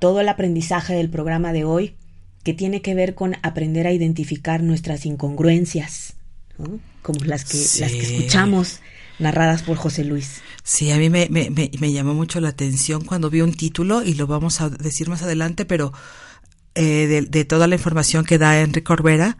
todo 0.00 0.20
el 0.20 0.28
aprendizaje 0.28 0.94
del 0.94 1.10
programa 1.10 1.52
de 1.52 1.62
hoy 1.62 1.94
que 2.42 2.52
tiene 2.52 2.82
que 2.82 2.96
ver 2.96 3.14
con 3.14 3.36
aprender 3.42 3.86
a 3.86 3.92
identificar 3.92 4.64
nuestras 4.64 5.06
incongruencias, 5.06 6.14
como 7.02 7.20
las 7.24 7.44
que, 7.44 7.58
las 7.58 7.92
que 7.92 8.16
escuchamos 8.16 8.80
narradas 9.20 9.62
por 9.62 9.76
José 9.76 10.02
Luis. 10.02 10.42
Sí, 10.66 10.90
a 10.90 10.96
mí 10.96 11.10
me, 11.10 11.28
me, 11.30 11.50
me, 11.50 11.92
llamó 11.92 12.14
mucho 12.14 12.40
la 12.40 12.48
atención 12.48 13.04
cuando 13.04 13.28
vi 13.28 13.42
un 13.42 13.52
título, 13.52 14.02
y 14.02 14.14
lo 14.14 14.26
vamos 14.26 14.62
a 14.62 14.70
decir 14.70 15.10
más 15.10 15.22
adelante, 15.22 15.66
pero 15.66 15.92
eh, 16.74 17.26
de, 17.28 17.44
toda 17.44 17.66
la 17.66 17.74
información 17.74 18.24
que 18.24 18.38
da 18.38 18.58
Enrique 18.58 18.82
Corbera, 18.82 19.36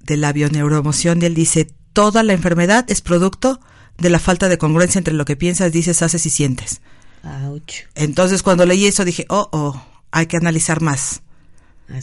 de 0.00 0.16
la 0.16 0.32
bioneuroemoción, 0.32 1.22
él 1.22 1.34
dice, 1.34 1.68
toda 1.92 2.22
la 2.22 2.32
enfermedad 2.32 2.86
es 2.88 3.02
producto 3.02 3.60
de 3.98 4.08
la 4.08 4.18
falta 4.18 4.48
de 4.48 4.56
congruencia 4.56 4.98
entre 4.98 5.12
lo 5.12 5.26
que 5.26 5.36
piensas, 5.36 5.72
dices, 5.72 6.00
haces 6.00 6.24
y 6.24 6.30
sientes. 6.30 6.80
Entonces 7.94 8.42
cuando 8.42 8.64
leí 8.64 8.86
eso 8.86 9.04
dije, 9.04 9.26
oh, 9.28 9.50
oh, 9.52 9.84
hay 10.10 10.24
que 10.24 10.38
analizar 10.38 10.80
más. 10.80 11.20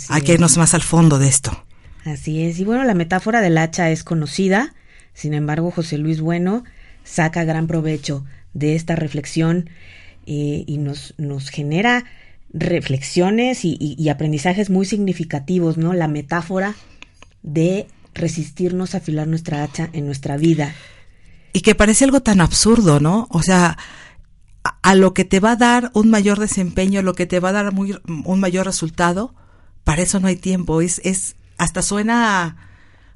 hay 0.10 0.22
que 0.22 0.34
irnos 0.34 0.58
más 0.58 0.76
al 0.76 0.84
fondo 0.84 1.18
de 1.18 1.28
esto. 1.28 1.66
Así 2.06 2.44
es. 2.44 2.60
Y 2.60 2.66
bueno, 2.66 2.84
la 2.84 2.94
metáfora 2.94 3.42
del 3.42 3.58
hacha 3.58 3.90
es 3.90 4.04
conocida. 4.04 4.76
Sin 5.14 5.34
embargo, 5.34 5.72
José 5.72 5.98
Luis 5.98 6.22
Bueno 6.22 6.64
saca 7.04 7.44
gran 7.44 7.68
provecho 7.68 8.24
de 8.54 8.76
esta 8.76 8.96
reflexión 8.96 9.70
eh, 10.26 10.64
y 10.68 10.78
nos, 10.78 11.14
nos 11.18 11.50
genera 11.50 12.06
reflexiones 12.52 13.60
y, 13.64 14.10
aprendizajes 14.10 14.70
muy 14.70 14.86
significativos, 14.86 15.78
¿no? 15.78 15.94
La 15.94 16.08
metáfora 16.08 16.76
de 17.44 17.88
resistirnos 18.14 18.94
a 18.94 19.00
afilar 19.00 19.28
nuestra 19.28 19.64
hacha 19.64 19.90
en 19.94 20.06
nuestra 20.06 20.36
vida. 20.38 20.74
Y 21.54 21.62
que 21.62 21.76
parece 21.76 22.06
algo 22.06 22.22
tan 22.22 22.42
absurdo, 22.42 23.00
¿no? 23.00 23.28
O 23.30 23.44
sea, 23.44 23.78
a, 24.82 24.96
lo 24.96 25.14
que 25.14 25.26
te 25.26 25.40
va 25.40 25.52
a 25.52 25.56
dar 25.56 25.92
un 25.94 26.10
mayor 26.10 26.40
desempeño, 26.40 27.02
lo 27.02 27.14
que 27.14 27.28
te 27.28 27.40
va 27.40 27.50
a 27.50 27.54
dar 27.54 27.72
muy, 27.72 27.98
un 28.08 28.40
mayor 28.40 28.66
resultado, 28.66 29.36
para 29.84 30.02
eso 30.02 30.20
no 30.20 30.28
hay 30.28 30.36
tiempo. 30.36 30.82
Es, 30.82 31.02
es, 31.04 31.36
hasta 31.58 31.82
suena 31.82 32.58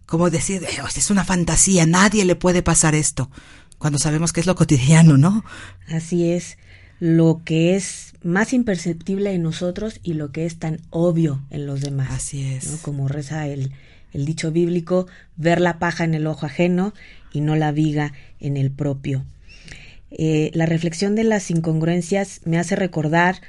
como 0.06 0.30
decir, 0.30 0.62
es 0.96 1.10
una 1.10 1.24
fantasía, 1.24 1.86
nadie 1.86 2.26
le 2.26 2.36
puede 2.36 2.62
pasar 2.62 2.94
esto 2.94 3.32
cuando 3.84 4.00
sabemos 4.00 4.32
que 4.32 4.40
es 4.40 4.48
lo 4.48 4.56
cotidiano, 4.56 5.18
¿no? 5.18 5.44
Así 5.90 6.32
es, 6.32 6.58
lo 7.02 7.42
que 7.44 7.76
es 7.76 8.14
más 8.24 8.54
imperceptible 8.54 9.34
en 9.34 9.44
nosotros 9.44 10.00
y 10.04 10.14
lo 10.14 10.32
que 10.32 10.46
es 10.46 10.58
tan 10.58 10.80
obvio 10.90 11.42
en 11.50 11.66
los 11.66 11.82
demás. 11.82 12.10
Así 12.10 12.46
es. 12.46 12.72
¿no? 12.72 12.78
Como 12.78 13.10
reza 13.10 13.46
el, 13.46 13.74
el 14.14 14.24
dicho 14.24 14.54
bíblico, 14.54 15.08
ver 15.36 15.60
la 15.60 15.80
paja 15.80 16.06
en 16.06 16.14
el 16.14 16.28
ojo 16.28 16.46
ajeno 16.46 16.94
y 17.34 17.42
no 17.42 17.58
la 17.58 17.74
viga 17.74 18.14
en 18.40 18.56
el 18.56 18.72
propio. 18.72 19.26
Eh, 20.12 20.50
la 20.54 20.66
reflexión 20.66 21.16
de 21.16 21.26
las 21.26 21.52
incongruencias 21.52 22.40
me 22.46 22.60
hace 22.60 22.78
recordar 22.78 23.42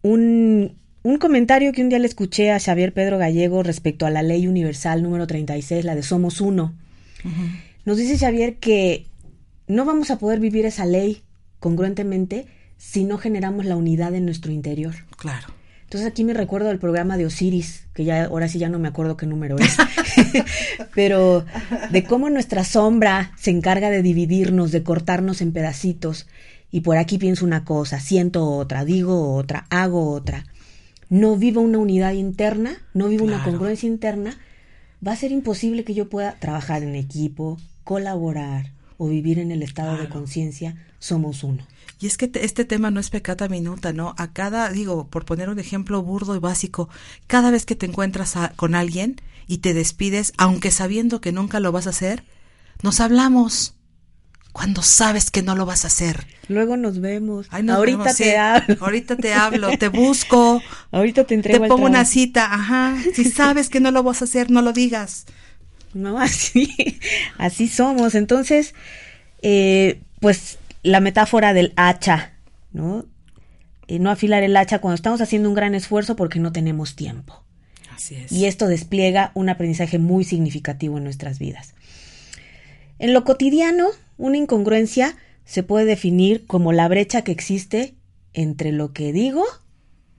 un, 0.00 0.76
un, 1.02 1.18
comentario 1.18 1.72
que 1.72 1.82
un 1.82 1.88
día 1.88 1.98
le 1.98 2.06
escuché 2.06 2.52
a 2.52 2.60
Xavier 2.60 2.92
Pedro 2.92 3.18
Gallego 3.18 3.64
respecto 3.64 4.06
a 4.06 4.10
la 4.10 4.22
ley 4.22 4.46
universal 4.46 5.02
número 5.02 5.26
36, 5.26 5.84
la 5.84 5.96
de 5.96 6.04
Somos 6.04 6.40
Uno. 6.40 6.72
Nos 7.84 7.96
dice 7.96 8.16
Xavier 8.16 8.58
que 8.58 9.06
no 9.66 9.84
vamos 9.84 10.10
a 10.10 10.18
poder 10.18 10.40
vivir 10.40 10.66
esa 10.66 10.86
ley 10.86 11.22
congruentemente 11.58 12.46
si 12.76 13.04
no 13.04 13.18
generamos 13.18 13.64
la 13.64 13.76
unidad 13.76 14.14
en 14.14 14.24
nuestro 14.24 14.52
interior. 14.52 14.94
Claro. 15.16 15.48
Entonces 15.84 16.08
aquí 16.10 16.24
me 16.24 16.34
recuerdo 16.34 16.68
del 16.68 16.80
programa 16.80 17.16
de 17.16 17.26
Osiris, 17.26 17.86
que 17.94 18.04
ya 18.04 18.24
ahora 18.24 18.48
sí 18.48 18.58
ya 18.58 18.68
no 18.68 18.80
me 18.80 18.88
acuerdo 18.88 19.16
qué 19.16 19.24
número 19.26 19.56
es, 19.56 19.76
pero 20.94 21.44
de 21.92 22.02
cómo 22.02 22.28
nuestra 22.28 22.64
sombra 22.64 23.32
se 23.38 23.52
encarga 23.52 23.88
de 23.88 24.02
dividirnos, 24.02 24.72
de 24.72 24.82
cortarnos 24.82 25.40
en 25.40 25.52
pedacitos, 25.52 26.26
y 26.72 26.80
por 26.80 26.96
aquí 26.96 27.18
pienso 27.18 27.44
una 27.44 27.64
cosa, 27.64 28.00
siento 28.00 28.50
otra, 28.50 28.84
digo 28.84 29.32
otra, 29.34 29.66
hago 29.70 30.10
otra. 30.10 30.44
No 31.08 31.36
vivo 31.36 31.60
una 31.60 31.78
unidad 31.78 32.14
interna, 32.14 32.76
no 32.92 33.06
vivo 33.06 33.24
una 33.24 33.44
congruencia 33.44 33.86
interna, 33.86 34.36
va 35.06 35.12
a 35.12 35.16
ser 35.16 35.30
imposible 35.30 35.84
que 35.84 35.94
yo 35.94 36.08
pueda 36.08 36.34
trabajar 36.40 36.82
en 36.82 36.96
equipo, 36.96 37.58
colaborar, 37.84 38.72
o 38.98 39.08
vivir 39.08 39.38
en 39.38 39.50
el 39.50 39.62
estado 39.62 39.96
de 39.96 40.08
conciencia, 40.08 40.76
somos 40.98 41.44
uno. 41.44 41.66
Y 41.98 42.06
es 42.06 42.18
que 42.18 42.30
este 42.34 42.64
tema 42.64 42.90
no 42.90 43.00
es 43.00 43.10
pecata 43.10 43.48
minuta, 43.48 43.92
¿no? 43.92 44.14
A 44.18 44.32
cada, 44.32 44.68
digo, 44.70 45.08
por 45.08 45.24
poner 45.24 45.48
un 45.48 45.58
ejemplo 45.58 46.02
burdo 46.02 46.36
y 46.36 46.38
básico, 46.38 46.88
cada 47.26 47.50
vez 47.50 47.64
que 47.64 47.76
te 47.76 47.86
encuentras 47.86 48.34
con 48.56 48.74
alguien 48.74 49.16
y 49.46 49.58
te 49.58 49.72
despides, 49.72 50.32
aunque 50.36 50.70
sabiendo 50.70 51.20
que 51.20 51.32
nunca 51.32 51.60
lo 51.60 51.72
vas 51.72 51.86
a 51.86 51.90
hacer, 51.90 52.24
nos 52.82 53.00
hablamos 53.00 53.76
cuando 54.52 54.80
sabes 54.80 55.30
que 55.30 55.42
no 55.42 55.54
lo 55.54 55.66
vas 55.66 55.84
a 55.84 55.88
hacer. 55.88 56.26
Luego 56.48 56.78
nos 56.78 57.00
vemos. 57.00 57.46
ahorita 57.50 58.14
te 58.14 58.38
hablo. 58.38 58.76
Ahorita 58.80 59.16
te 59.16 59.34
hablo, 59.34 59.76
te 59.76 59.88
busco. 59.88 60.62
ahorita 60.92 61.24
te 61.24 61.34
entrego. 61.34 61.64
Te 61.64 61.68
pongo 61.68 61.84
una 61.84 62.06
cita, 62.06 62.52
ajá. 62.52 62.96
Si 63.14 63.24
sabes 63.24 63.68
que 63.68 63.80
no 63.80 63.90
lo 63.90 64.02
vas 64.02 64.22
a 64.22 64.24
hacer, 64.24 64.50
no 64.50 64.62
lo 64.62 64.72
digas. 64.72 65.26
¿No? 65.96 66.18
Así, 66.20 67.00
así 67.38 67.68
somos. 67.68 68.14
Entonces, 68.14 68.74
eh, 69.42 70.00
pues 70.20 70.58
la 70.82 71.00
metáfora 71.00 71.52
del 71.54 71.72
hacha, 71.76 72.34
¿no? 72.72 73.06
Eh, 73.88 73.98
no 73.98 74.10
afilar 74.10 74.42
el 74.42 74.56
hacha 74.56 74.80
cuando 74.80 74.96
estamos 74.96 75.20
haciendo 75.20 75.48
un 75.48 75.54
gran 75.54 75.74
esfuerzo 75.74 76.16
porque 76.16 76.38
no 76.38 76.52
tenemos 76.52 76.96
tiempo. 76.96 77.42
Así 77.94 78.16
es. 78.16 78.30
Y 78.30 78.46
esto 78.46 78.68
despliega 78.68 79.30
un 79.34 79.48
aprendizaje 79.48 79.98
muy 79.98 80.24
significativo 80.24 80.98
en 80.98 81.04
nuestras 81.04 81.38
vidas. 81.38 81.74
En 82.98 83.12
lo 83.12 83.24
cotidiano, 83.24 83.88
una 84.18 84.36
incongruencia 84.36 85.16
se 85.44 85.62
puede 85.62 85.86
definir 85.86 86.46
como 86.46 86.72
la 86.72 86.88
brecha 86.88 87.22
que 87.22 87.32
existe 87.32 87.94
entre 88.32 88.72
lo 88.72 88.92
que 88.92 89.12
digo 89.12 89.44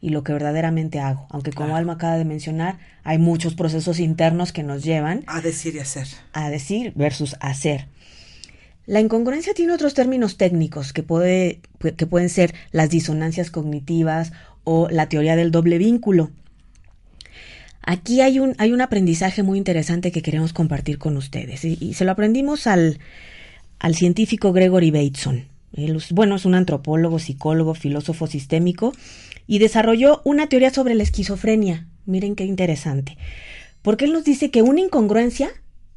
y 0.08 0.10
lo 0.10 0.24
que 0.24 0.32
verdaderamente 0.32 1.00
hago. 1.00 1.28
Aunque 1.30 1.52
como 1.52 1.76
Alma 1.76 1.94
acaba 1.94 2.18
de 2.18 2.24
mencionar, 2.24 2.80
hay 3.04 3.18
muchos 3.18 3.56
procesos 3.56 4.00
internos 4.00 4.54
que 4.54 4.64
nos 4.64 4.82
llevan 4.82 5.24
a 5.28 5.42
decir 5.42 5.76
y 5.76 5.80
hacer. 5.80 6.08
A 6.32 6.50
decir 6.50 6.94
versus 6.96 7.36
hacer. 7.42 7.90
La 8.86 9.02
incongruencia 9.02 9.54
tiene 9.54 9.74
otros 9.74 9.94
términos 9.94 10.38
técnicos 10.38 10.94
que, 10.94 11.04
puede, 11.04 11.60
que 11.80 12.06
pueden 12.06 12.30
ser 12.30 12.56
las 12.72 12.90
disonancias 12.90 13.52
cognitivas 13.52 14.32
o 14.64 14.88
la 14.90 15.10
teoría 15.10 15.36
del 15.36 15.52
doble 15.52 15.78
vínculo. 15.78 16.32
Aquí 17.82 18.22
hay 18.22 18.40
un, 18.40 18.56
hay 18.60 18.72
un 18.72 18.80
aprendizaje 18.80 19.44
muy 19.44 19.58
interesante 19.58 20.14
que 20.14 20.22
queremos 20.22 20.54
compartir 20.54 21.00
con 21.00 21.18
ustedes 21.18 21.66
y, 21.66 21.94
se 21.94 22.06
lo 22.06 22.14
aprendimos 22.14 22.66
al, 22.66 23.00
al 23.80 23.96
científico 23.96 24.54
Gregory 24.54 24.90
Bateson. 24.90 25.50
Él, 25.74 26.02
bueno, 26.12 26.38
es 26.38 26.46
un 26.46 26.56
antropólogo, 26.56 27.20
psicólogo, 27.20 27.74
filósofo 27.74 28.26
sistémico 28.26 28.94
y 29.48 29.60
desarrolló 29.60 30.22
una 30.26 30.48
teoría 30.50 30.70
sobre 30.70 30.94
la 30.94 31.04
esquizofrenia. 31.04 31.88
Miren 32.06 32.36
qué 32.36 32.44
interesante. 32.44 33.18
Porque 33.82 34.06
él 34.06 34.14
nos 34.14 34.26
dice 34.26 34.52
que 34.52 34.62
una 34.62 34.82
incongruencia 34.82 35.50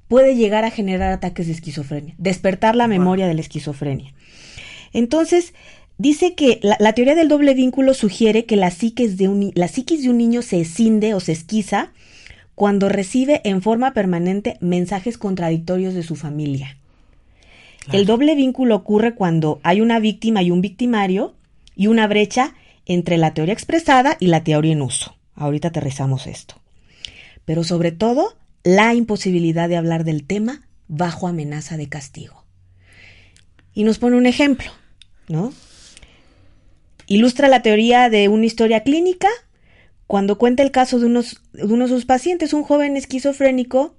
puede 0.09 0.37
llegar 0.37 0.65
a 0.65 0.71
generar 0.71 1.13
ataques 1.13 1.47
de 1.47 1.53
esquizofrenia, 1.53 2.15
despertar 2.19 2.77
la 2.77 2.89
memoria 2.89 3.27
de 3.27 3.35
la 3.35 3.41
esquizofrenia. 3.41 4.13
Entonces, 4.93 5.55
dice 5.99 6.35
que 6.35 6.61
la, 6.63 6.93
teoría 6.95 7.15
del 7.15 7.29
doble 7.29 7.55
vínculo 7.55 7.95
sugiere 7.95 8.45
que 8.45 8.57
la 8.57 8.71
psiquis, 8.71 9.17
de 9.17 9.29
un, 9.29 9.53
la 9.55 9.69
psiquis 9.69 10.03
de 10.03 10.11
un 10.11 10.19
niño 10.19 10.43
se 10.43 10.61
escinde 10.61 11.15
o 11.15 11.21
se 11.21 11.33
esquiza 11.33 11.93
cuando 12.55 12.89
recibe 12.89 13.41
en 13.45 13.63
forma 13.63 13.95
permanente 13.95 14.57
mensajes 14.61 15.17
contradictorios 15.17 15.95
de 15.95 16.03
su 16.03 16.17
familia. 16.17 16.77
El 17.93 18.05
doble 18.05 18.35
vínculo 18.35 18.77
ocurre 18.77 19.15
cuando 19.15 19.61
hay 19.63 19.81
una 19.81 19.99
víctima 20.01 20.43
y 20.43 20.51
un 20.51 20.61
victimario 20.61 21.35
y 21.75 21.87
una 21.87 22.07
brecha 22.07 22.55
entre 22.93 23.19
la 23.19 23.35
teoría 23.35 23.55
expresada 23.55 24.17
y 24.19 24.27
la 24.27 24.43
teoría 24.43 24.73
en 24.73 24.83
uso. 24.83 25.17
Ahorita 25.37 25.69
aterrizamos 25.69 26.27
esto. 26.27 26.57
Pero 27.45 27.63
sobre 27.63 27.93
todo, 27.93 28.37
la 28.65 28.95
imposibilidad 28.95 29.69
de 29.69 29.77
hablar 29.77 30.03
del 30.03 30.27
tema 30.27 30.67
bajo 30.89 31.29
amenaza 31.29 31.77
de 31.77 31.89
castigo. 31.89 32.45
Y 33.73 33.85
nos 33.85 33.99
pone 33.99 34.17
un 34.17 34.27
ejemplo, 34.27 34.73
¿no? 35.29 35.53
Ilustra 37.07 37.47
la 37.47 37.63
teoría 37.63 38.11
de 38.11 38.27
una 38.27 38.47
historia 38.47 38.83
clínica 38.83 39.29
cuando 40.09 40.37
cuenta 40.37 40.65
el 40.65 40.73
caso 40.73 40.99
de, 40.99 41.07
unos, 41.07 41.41
de 41.53 41.63
uno 41.67 41.85
de 41.85 41.91
sus 41.91 42.07
pacientes, 42.07 42.53
un 42.53 42.65
joven 42.65 42.97
esquizofrénico 42.97 43.95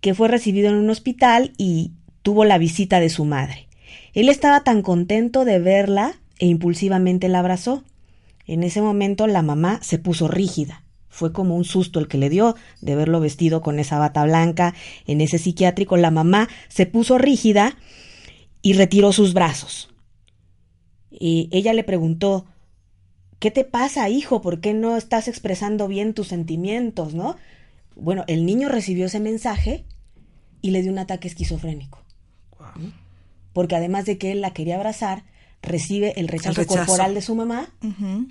que 0.00 0.14
fue 0.14 0.26
recibido 0.26 0.68
en 0.68 0.74
un 0.74 0.90
hospital 0.90 1.52
y 1.58 1.92
tuvo 2.22 2.44
la 2.44 2.58
visita 2.58 2.98
de 2.98 3.08
su 3.08 3.24
madre. 3.24 3.68
Él 4.14 4.28
estaba 4.28 4.64
tan 4.64 4.82
contento 4.82 5.44
de 5.44 5.60
verla 5.60 6.16
e 6.40 6.46
impulsivamente 6.46 7.28
la 7.28 7.38
abrazó. 7.38 7.84
En 8.50 8.64
ese 8.64 8.82
momento 8.82 9.28
la 9.28 9.42
mamá 9.42 9.78
se 9.80 9.98
puso 9.98 10.26
rígida. 10.26 10.82
Fue 11.08 11.32
como 11.32 11.54
un 11.54 11.64
susto 11.64 12.00
el 12.00 12.08
que 12.08 12.18
le 12.18 12.28
dio 12.28 12.56
de 12.80 12.96
verlo 12.96 13.20
vestido 13.20 13.62
con 13.62 13.78
esa 13.78 13.96
bata 13.98 14.24
blanca. 14.24 14.74
En 15.06 15.20
ese 15.20 15.38
psiquiátrico 15.38 15.96
la 15.96 16.10
mamá 16.10 16.48
se 16.68 16.86
puso 16.86 17.16
rígida 17.16 17.76
y 18.60 18.72
retiró 18.72 19.12
sus 19.12 19.34
brazos. 19.34 19.90
Y 21.10 21.48
ella 21.52 21.72
le 21.74 21.84
preguntó 21.84 22.44
¿qué 23.38 23.52
te 23.52 23.62
pasa, 23.64 24.08
hijo? 24.08 24.40
¿Por 24.42 24.60
qué 24.60 24.74
no 24.74 24.96
estás 24.96 25.28
expresando 25.28 25.86
bien 25.86 26.12
tus 26.12 26.26
sentimientos, 26.26 27.14
no? 27.14 27.36
Bueno, 27.94 28.24
el 28.26 28.44
niño 28.46 28.68
recibió 28.68 29.06
ese 29.06 29.20
mensaje 29.20 29.84
y 30.60 30.72
le 30.72 30.82
dio 30.82 30.90
un 30.90 30.98
ataque 30.98 31.28
esquizofrénico. 31.28 32.02
¿no? 32.58 32.92
Porque 33.52 33.76
además 33.76 34.06
de 34.06 34.18
que 34.18 34.32
él 34.32 34.40
la 34.40 34.52
quería 34.52 34.74
abrazar, 34.74 35.22
recibe 35.62 36.18
el 36.18 36.26
rechazo, 36.26 36.50
El 36.62 36.66
rechazo. 36.66 36.78
corporal 36.86 37.14
de 37.14 37.22
su 37.22 37.34
mamá 37.36 37.68
Ujú. 37.82 38.26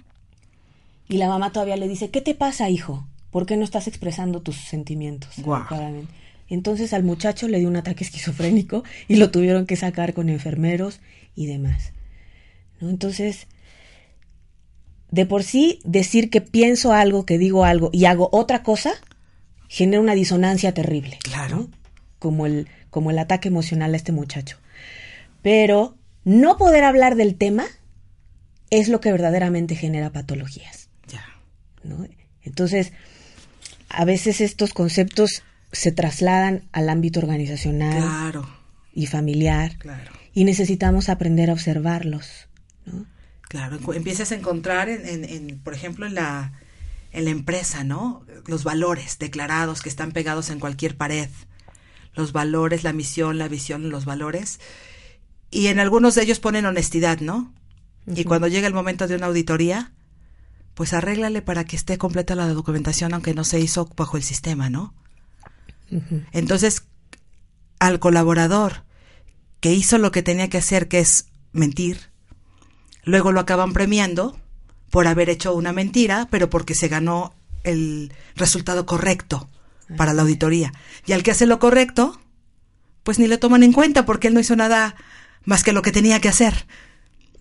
Y 1.09 1.17
la 1.17 1.27
mamá 1.27 1.51
todavía 1.51 1.75
le 1.75 1.87
dice, 1.87 2.09
¿qué 2.09 2.21
te 2.21 2.35
pasa, 2.35 2.69
hijo? 2.69 3.07
¿Por 3.31 3.45
qué 3.45 3.57
no 3.57 3.63
estás 3.63 3.87
expresando 3.87 4.41
tus 4.41 4.55
sentimientos? 4.55 5.33
Guau. 5.37 5.61
adecuadamente?". 5.61 6.13
Entonces 6.49 6.93
al 6.93 7.03
muchacho 7.03 7.47
le 7.47 7.59
dio 7.59 7.67
un 7.67 7.75
ataque 7.75 8.03
esquizofrénico 8.05 8.83
y 9.07 9.15
lo 9.15 9.31
tuvieron 9.31 9.65
que 9.65 9.75
sacar 9.75 10.13
con 10.13 10.29
enfermeros 10.29 10.99
y 11.35 11.47
demás. 11.47 11.93
¿no? 12.79 12.89
Entonces, 12.89 13.47
de 15.11 15.25
por 15.25 15.43
sí, 15.43 15.79
decir 15.83 16.29
que 16.29 16.41
pienso 16.41 16.93
algo, 16.93 17.25
que 17.25 17.37
digo 17.37 17.65
algo 17.65 17.89
y 17.91 18.05
hago 18.05 18.29
otra 18.31 18.63
cosa, 18.63 18.93
genera 19.67 20.01
una 20.01 20.15
disonancia 20.15 20.73
terrible. 20.73 21.17
Claro. 21.23 21.57
¿no? 21.57 21.69
Como 22.19 22.45
el, 22.45 22.67
como 22.89 23.11
el 23.11 23.19
ataque 23.19 23.47
emocional 23.47 23.93
a 23.93 23.97
este 23.97 24.11
muchacho. 24.11 24.57
Pero 25.41 25.95
no 26.23 26.57
poder 26.57 26.83
hablar 26.83 27.15
del 27.15 27.35
tema 27.35 27.65
es 28.69 28.87
lo 28.87 28.99
que 28.99 29.11
verdaderamente 29.11 29.75
genera 29.75 30.11
patologías. 30.11 30.78
Entonces, 32.43 32.93
a 33.89 34.05
veces 34.05 34.41
estos 34.41 34.73
conceptos 34.73 35.43
se 35.71 35.91
trasladan 35.91 36.63
al 36.71 36.89
ámbito 36.89 37.19
organizacional 37.19 38.01
Claro, 38.01 38.49
y 38.93 39.05
familiar 39.07 39.77
claro. 39.77 40.11
y 40.33 40.43
necesitamos 40.43 41.09
aprender 41.09 41.49
a 41.49 41.53
observarlos. 41.53 42.47
¿no? 42.85 43.05
Claro, 43.41 43.79
empiezas 43.93 44.31
a 44.31 44.35
encontrar, 44.35 44.89
en, 44.89 45.05
en- 45.07 45.25
en, 45.25 45.59
por 45.59 45.73
ejemplo, 45.73 46.05
en 46.05 46.15
la, 46.15 46.53
en 47.11 47.25
la 47.25 47.31
empresa, 47.31 47.83
¿no? 47.83 48.23
Los 48.45 48.63
valores 48.63 49.17
declarados 49.19 49.81
que 49.81 49.89
están 49.89 50.11
pegados 50.11 50.49
en 50.49 50.59
cualquier 50.59 50.95
pared. 50.97 51.29
Los 52.15 52.31
valores, 52.31 52.83
la 52.83 52.93
misión, 52.93 53.37
la 53.37 53.47
visión, 53.47 53.89
los 53.89 54.05
valores. 54.05 54.59
Y 55.51 55.67
en 55.67 55.79
algunos 55.79 56.15
de 56.15 56.23
ellos 56.23 56.39
ponen 56.39 56.65
honestidad, 56.65 57.19
¿no? 57.21 57.53
Y 58.07 58.23
cuando 58.23 58.47
llega 58.47 58.67
el 58.67 58.73
momento 58.73 59.07
de 59.07 59.15
una 59.15 59.27
auditoría, 59.27 59.91
pues 60.79 60.93
arréglale 60.93 61.41
para 61.41 61.65
que 61.65 61.75
esté 61.75 61.97
completa 61.97 62.35
la 62.35 62.47
documentación, 62.47 63.13
aunque 63.13 63.33
no 63.33 63.43
se 63.43 63.59
hizo 63.59 63.89
bajo 63.97 64.15
el 64.15 64.23
sistema, 64.23 64.69
¿no? 64.69 64.93
Entonces, 66.31 66.83
al 67.79 67.99
colaborador 67.99 68.85
que 69.59 69.73
hizo 69.73 69.97
lo 69.97 70.13
que 70.13 70.23
tenía 70.23 70.47
que 70.47 70.57
hacer, 70.57 70.87
que 70.87 70.99
es 70.99 71.25
mentir, 71.51 72.11
luego 73.03 73.33
lo 73.33 73.41
acaban 73.41 73.73
premiando 73.73 74.39
por 74.89 75.05
haber 75.07 75.29
hecho 75.29 75.53
una 75.53 75.73
mentira, 75.73 76.29
pero 76.31 76.49
porque 76.49 76.75
se 76.75 76.87
ganó 76.87 77.33
el 77.65 78.13
resultado 78.37 78.85
correcto 78.85 79.49
para 79.97 80.13
la 80.13 80.21
auditoría. 80.21 80.71
Y 81.05 81.11
al 81.11 81.23
que 81.23 81.31
hace 81.31 81.45
lo 81.45 81.59
correcto, 81.59 82.21
pues 83.03 83.19
ni 83.19 83.27
le 83.27 83.37
toman 83.37 83.63
en 83.63 83.73
cuenta 83.73 84.05
porque 84.05 84.29
él 84.29 84.33
no 84.33 84.39
hizo 84.39 84.55
nada 84.55 84.95
más 85.43 85.61
que 85.65 85.73
lo 85.73 85.81
que 85.81 85.91
tenía 85.91 86.21
que 86.21 86.29
hacer. 86.29 86.67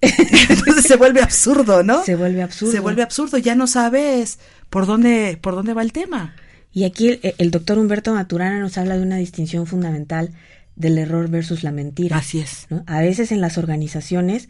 Entonces 0.49 0.85
se 0.85 0.97
vuelve 0.97 1.23
absurdo, 1.23 1.83
¿no? 1.83 2.05
Se 2.05 2.15
vuelve 2.15 2.43
absurdo. 2.43 2.73
Se 2.73 2.81
vuelve 2.81 3.03
absurdo, 3.03 3.39
ya 3.39 3.55
no 3.55 3.67
sabes 3.67 4.39
por 4.71 4.87
dónde, 4.87 5.39
por 5.41 5.55
dónde 5.55 5.75
va 5.75 5.83
el 5.83 5.93
tema. 5.93 6.35
Y 6.73 6.85
aquí 6.85 7.09
el, 7.09 7.35
el 7.39 7.51
doctor 7.51 7.79
Humberto 7.79 8.15
Maturana 8.15 8.61
nos 8.61 8.79
habla 8.79 8.97
de 8.97 9.03
una 9.03 9.17
distinción 9.17 9.67
fundamental 9.67 10.33
del 10.77 10.99
error 10.99 11.29
versus 11.29 11.65
la 11.65 11.73
mentira. 11.73 12.17
Así 12.17 12.39
es. 12.39 12.67
¿no? 12.71 12.85
A 12.87 13.01
veces 13.01 13.33
en 13.33 13.41
las 13.41 13.59
organizaciones, 13.59 14.49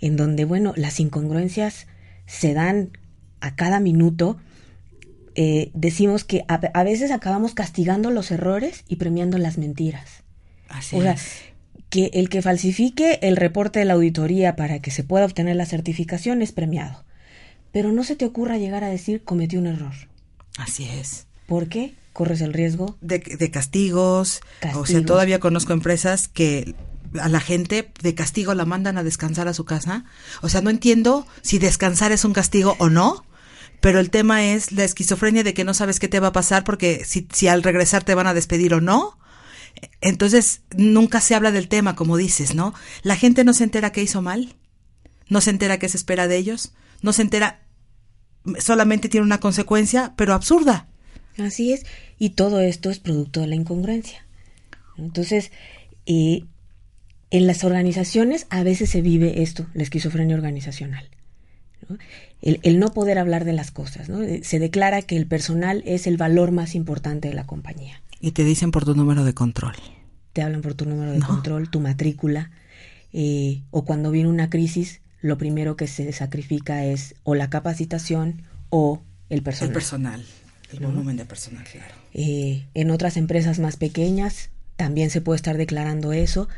en 0.00 0.16
donde, 0.16 0.44
bueno, 0.44 0.72
las 0.76 1.00
incongruencias 1.00 1.86
se 2.26 2.54
dan 2.54 2.90
a 3.40 3.56
cada 3.56 3.80
minuto, 3.80 4.38
eh, 5.34 5.70
decimos 5.74 6.24
que 6.24 6.44
a, 6.48 6.54
a 6.54 6.84
veces 6.84 7.10
acabamos 7.10 7.54
castigando 7.54 8.10
los 8.10 8.30
errores 8.30 8.84
y 8.88 8.96
premiando 8.96 9.38
las 9.38 9.58
mentiras. 9.58 10.22
Así 10.68 10.96
O 10.96 11.02
sea, 11.02 11.12
es. 11.12 11.42
Que 11.90 12.10
el 12.14 12.28
que 12.28 12.42
falsifique 12.42 13.18
el 13.22 13.36
reporte 13.36 13.78
de 13.78 13.84
la 13.84 13.94
auditoría 13.94 14.56
para 14.56 14.80
que 14.80 14.90
se 14.90 15.04
pueda 15.04 15.24
obtener 15.24 15.56
la 15.56 15.66
certificación 15.66 16.42
es 16.42 16.52
premiado. 16.52 17.04
Pero 17.72 17.92
no 17.92 18.04
se 18.04 18.16
te 18.16 18.24
ocurra 18.24 18.58
llegar 18.58 18.84
a 18.84 18.88
decir 18.88 19.22
cometí 19.24 19.56
un 19.56 19.66
error. 19.66 19.94
Así 20.56 20.84
es. 20.84 21.26
¿Por 21.46 21.68
qué? 21.68 21.94
Corres 22.12 22.40
el 22.40 22.52
riesgo 22.52 22.96
de, 23.00 23.18
de 23.18 23.50
castigos. 23.50 24.40
O 24.40 24.62
sea, 24.62 24.72
Castigos. 24.72 25.06
todavía 25.06 25.38
conozco 25.38 25.72
empresas 25.72 26.28
que 26.28 26.74
a 27.20 27.28
la 27.28 27.40
gente 27.40 27.90
de 28.02 28.14
castigo 28.14 28.54
la 28.54 28.64
mandan 28.64 28.98
a 28.98 29.02
descansar 29.02 29.48
a 29.48 29.54
su 29.54 29.64
casa. 29.64 30.04
O 30.42 30.48
sea, 30.48 30.60
no 30.60 30.70
entiendo 30.70 31.26
si 31.42 31.58
descansar 31.58 32.12
es 32.12 32.24
un 32.24 32.32
castigo 32.32 32.76
o 32.78 32.90
no. 32.90 33.24
Pero 33.80 34.00
el 34.00 34.10
tema 34.10 34.44
es 34.44 34.72
la 34.72 34.82
esquizofrenia 34.82 35.44
de 35.44 35.54
que 35.54 35.62
no 35.62 35.72
sabes 35.72 36.00
qué 36.00 36.08
te 36.08 36.18
va 36.18 36.28
a 36.28 36.32
pasar 36.32 36.64
porque 36.64 37.04
si, 37.04 37.28
si 37.32 37.46
al 37.46 37.62
regresar 37.62 38.02
te 38.02 38.14
van 38.16 38.26
a 38.26 38.34
despedir 38.34 38.74
o 38.74 38.80
no. 38.80 39.16
Entonces, 40.00 40.62
nunca 40.76 41.20
se 41.20 41.34
habla 41.34 41.50
del 41.50 41.68
tema, 41.68 41.96
como 41.96 42.16
dices, 42.16 42.54
¿no? 42.54 42.74
La 43.02 43.16
gente 43.16 43.44
no 43.44 43.52
se 43.52 43.64
entera 43.64 43.92
que 43.92 44.02
hizo 44.02 44.22
mal, 44.22 44.54
no 45.28 45.40
se 45.40 45.50
entera 45.50 45.78
qué 45.78 45.88
se 45.88 45.96
espera 45.96 46.28
de 46.28 46.36
ellos, 46.36 46.72
no 47.02 47.12
se 47.12 47.22
entera, 47.22 47.60
solamente 48.58 49.08
tiene 49.08 49.26
una 49.26 49.40
consecuencia, 49.40 50.14
pero 50.16 50.34
absurda. 50.34 50.88
Así 51.38 51.72
es. 51.72 51.84
Y 52.18 52.30
todo 52.30 52.60
esto 52.60 52.90
es 52.90 52.98
producto 52.98 53.40
de 53.40 53.48
la 53.48 53.54
incongruencia. 53.54 54.26
Entonces, 54.96 55.52
eh, 56.06 56.44
en 57.30 57.46
las 57.46 57.64
organizaciones 57.64 58.46
a 58.50 58.62
veces 58.62 58.90
se 58.90 59.02
vive 59.02 59.42
esto, 59.42 59.66
la 59.74 59.82
esquizofrenia 59.82 60.36
organizacional. 60.36 61.08
El, 62.42 62.60
el 62.62 62.78
no 62.78 62.92
poder 62.92 63.18
hablar 63.18 63.44
de 63.44 63.52
las 63.52 63.70
cosas. 63.70 64.08
¿no? 64.08 64.22
Eh, 64.22 64.40
Se 64.42 64.58
declara 64.58 65.02
que 65.02 65.16
el 65.16 65.26
personal 65.26 65.82
es 65.86 66.06
el 66.06 66.16
valor 66.16 66.50
más 66.50 66.74
importante 66.74 67.28
de 67.28 67.34
la 67.34 67.46
compañía. 67.46 68.02
Y 68.20 68.32
te 68.32 68.44
dicen 68.44 68.70
por 68.70 68.84
tu 68.84 68.94
número 68.94 69.24
de 69.24 69.34
control. 69.34 69.74
Te 70.32 70.42
hablan 70.42 70.62
por 70.62 70.74
tu 70.74 70.84
número 70.84 71.12
de 71.12 71.18
No. 71.18 71.26
control, 71.26 71.70
tu 71.70 71.80
matrícula, 71.80 72.50
eh, 73.12 73.62
o 73.70 73.84
cuando 73.84 74.10
viene 74.10 74.28
una 74.28 74.50
crisis, 74.50 75.00
lo 75.20 75.38
primero 75.38 75.76
que 75.76 75.86
se 75.86 76.12
sacrifica 76.12 76.84
es 76.84 77.14
o 77.24 77.34
la 77.34 77.50
capacitación 77.50 78.42
o 78.70 79.02
el 79.30 79.42
personal. 79.42 79.70
El 79.70 79.74
personal, 79.74 80.24
el 80.72 80.80
volumen 80.80 81.16
de 81.16 81.24
personal, 81.24 81.64
claro. 81.64 81.94
Eh, 82.14 82.66
en 82.74 82.90
otras 82.90 83.16
empresas 83.16 83.58
más 83.58 83.76
pequeñas 83.76 84.50
también 84.76 85.10
se 85.10 85.20
puede 85.20 85.36
estar 85.36 85.56
declarando 85.56 86.12
eso, 86.12 86.48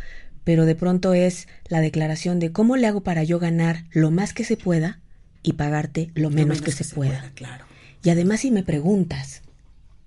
pero 0.44 0.66
de 0.66 0.74
pronto 0.74 1.14
es 1.14 1.48
la 1.68 1.80
declaración 1.80 2.38
de 2.38 2.52
cómo 2.52 2.76
le 2.76 2.86
hago 2.86 3.02
para 3.02 3.24
yo 3.24 3.38
ganar 3.38 3.84
lo 3.92 4.10
más 4.10 4.32
que 4.32 4.44
se 4.44 4.56
pueda 4.56 5.00
y 5.42 5.54
pagarte 5.54 6.10
lo, 6.14 6.30
menos, 6.30 6.60
que, 6.60 6.72
se, 6.72 6.84
pueda. 6.84 7.30
Claro, 7.34 7.64
Y 8.02 8.10
además 8.10 8.40
si 8.40 8.50
me 8.50 8.62
preguntas, 8.62 9.42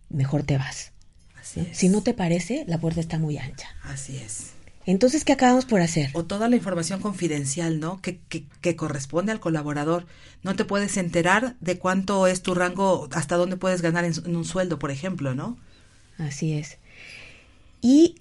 mejor 0.09 0.43
te 0.43 0.57
vas. 0.57 0.92
Así 1.43 1.59
es. 1.59 1.77
Si 1.77 1.89
no 1.89 2.01
te 2.01 2.15
parece, 2.15 2.65
la 2.67 2.79
puerta 2.79 2.99
está 2.99 3.19
muy 3.19 3.37
ancha. 3.37 3.67
Así 3.83 4.17
es. 4.17 4.53
Entonces, 4.85 5.23
¿qué 5.23 5.33
acabamos 5.33 5.65
por 5.65 5.81
hacer? 5.81 6.09
O 6.13 6.25
toda 6.25 6.49
la 6.49 6.55
información 6.55 6.99
confidencial, 6.99 7.79
¿no? 7.79 8.01
Que, 8.01 8.19
que, 8.27 8.45
que 8.61 8.75
corresponde 8.75 9.31
al 9.31 9.39
colaborador. 9.39 10.05
No 10.41 10.55
te 10.55 10.65
puedes 10.65 10.97
enterar 10.97 11.55
de 11.61 11.77
cuánto 11.77 12.27
es 12.27 12.41
tu 12.41 12.53
rango, 12.53 13.07
hasta 13.11 13.37
dónde 13.37 13.55
puedes 13.55 13.81
ganar 13.81 14.03
en, 14.03 14.13
en 14.25 14.35
un 14.35 14.45
sueldo, 14.45 14.79
por 14.79 14.91
ejemplo, 14.91 15.35
¿no? 15.35 15.57
Así 16.17 16.53
es. 16.53 16.79
Y 17.81 18.15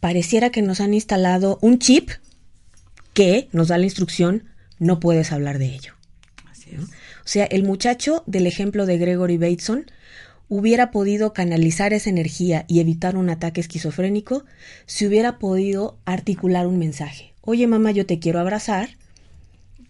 pareciera 0.00 0.50
que 0.50 0.62
nos 0.62 0.80
han 0.80 0.94
instalado 0.94 1.58
un 1.60 1.78
chip 1.78 2.10
que 3.14 3.48
nos 3.52 3.68
da 3.68 3.78
la 3.78 3.84
instrucción, 3.84 4.48
no 4.78 4.98
puedes 4.98 5.30
hablar 5.30 5.58
de 5.58 5.66
ello. 5.66 5.94
Así 6.50 6.70
es. 6.72 6.80
O 6.80 7.28
sea, 7.28 7.44
el 7.44 7.62
muchacho 7.62 8.24
del 8.26 8.48
ejemplo 8.48 8.86
de 8.86 8.98
Gregory 8.98 9.38
Bateson 9.38 9.86
hubiera 10.54 10.90
podido 10.90 11.32
canalizar 11.32 11.94
esa 11.94 12.10
energía 12.10 12.66
y 12.68 12.80
evitar 12.80 13.16
un 13.16 13.30
ataque 13.30 13.58
esquizofrénico 13.62 14.44
si 14.84 15.06
hubiera 15.06 15.38
podido 15.38 15.96
articular 16.04 16.66
un 16.66 16.78
mensaje. 16.78 17.32
Oye, 17.40 17.66
mamá, 17.66 17.90
yo 17.92 18.04
te 18.04 18.18
quiero 18.18 18.38
abrazar. 18.38 18.90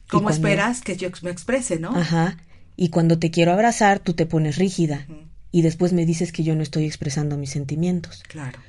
¿Cómo 0.08 0.22
cuando- 0.28 0.30
esperas 0.46 0.80
que 0.80 0.96
yo 0.96 1.08
me 1.22 1.32
exprese, 1.32 1.80
no? 1.80 1.96
Ajá. 1.96 2.36
Y 2.76 2.90
cuando 2.90 3.18
te 3.18 3.32
quiero 3.32 3.52
abrazar, 3.52 3.98
tú 3.98 4.14
te 4.14 4.24
pones 4.24 4.56
rígida. 4.56 5.08
Y 5.50 5.62
después 5.62 5.92
me 5.92 6.06
dices 6.06 6.30
que 6.30 6.44
yo 6.44 6.54
no 6.54 6.62
estoy 6.62 6.84
expresando 6.86 7.36
mis 7.36 7.50
sentimientos. 7.50 8.22
Claro. 8.28 8.60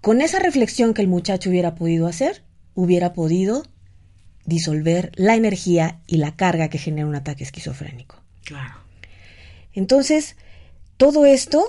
Con 0.00 0.20
esa 0.20 0.40
reflexión 0.40 0.94
que 0.94 1.02
el 1.02 1.08
muchacho 1.08 1.48
hubiera 1.48 1.76
podido 1.76 2.08
hacer, 2.08 2.42
hubiera 2.74 3.12
podido 3.12 3.62
disolver 4.46 5.12
la 5.14 5.36
energía 5.36 6.00
y 6.08 6.16
la 6.16 6.34
carga 6.34 6.68
que 6.70 6.78
genera 6.78 7.06
un 7.06 7.14
ataque 7.14 7.44
esquizofrénico. 7.44 8.20
Claro. 8.44 8.74
Entonces, 9.72 10.36
todo 10.96 11.26
esto, 11.26 11.64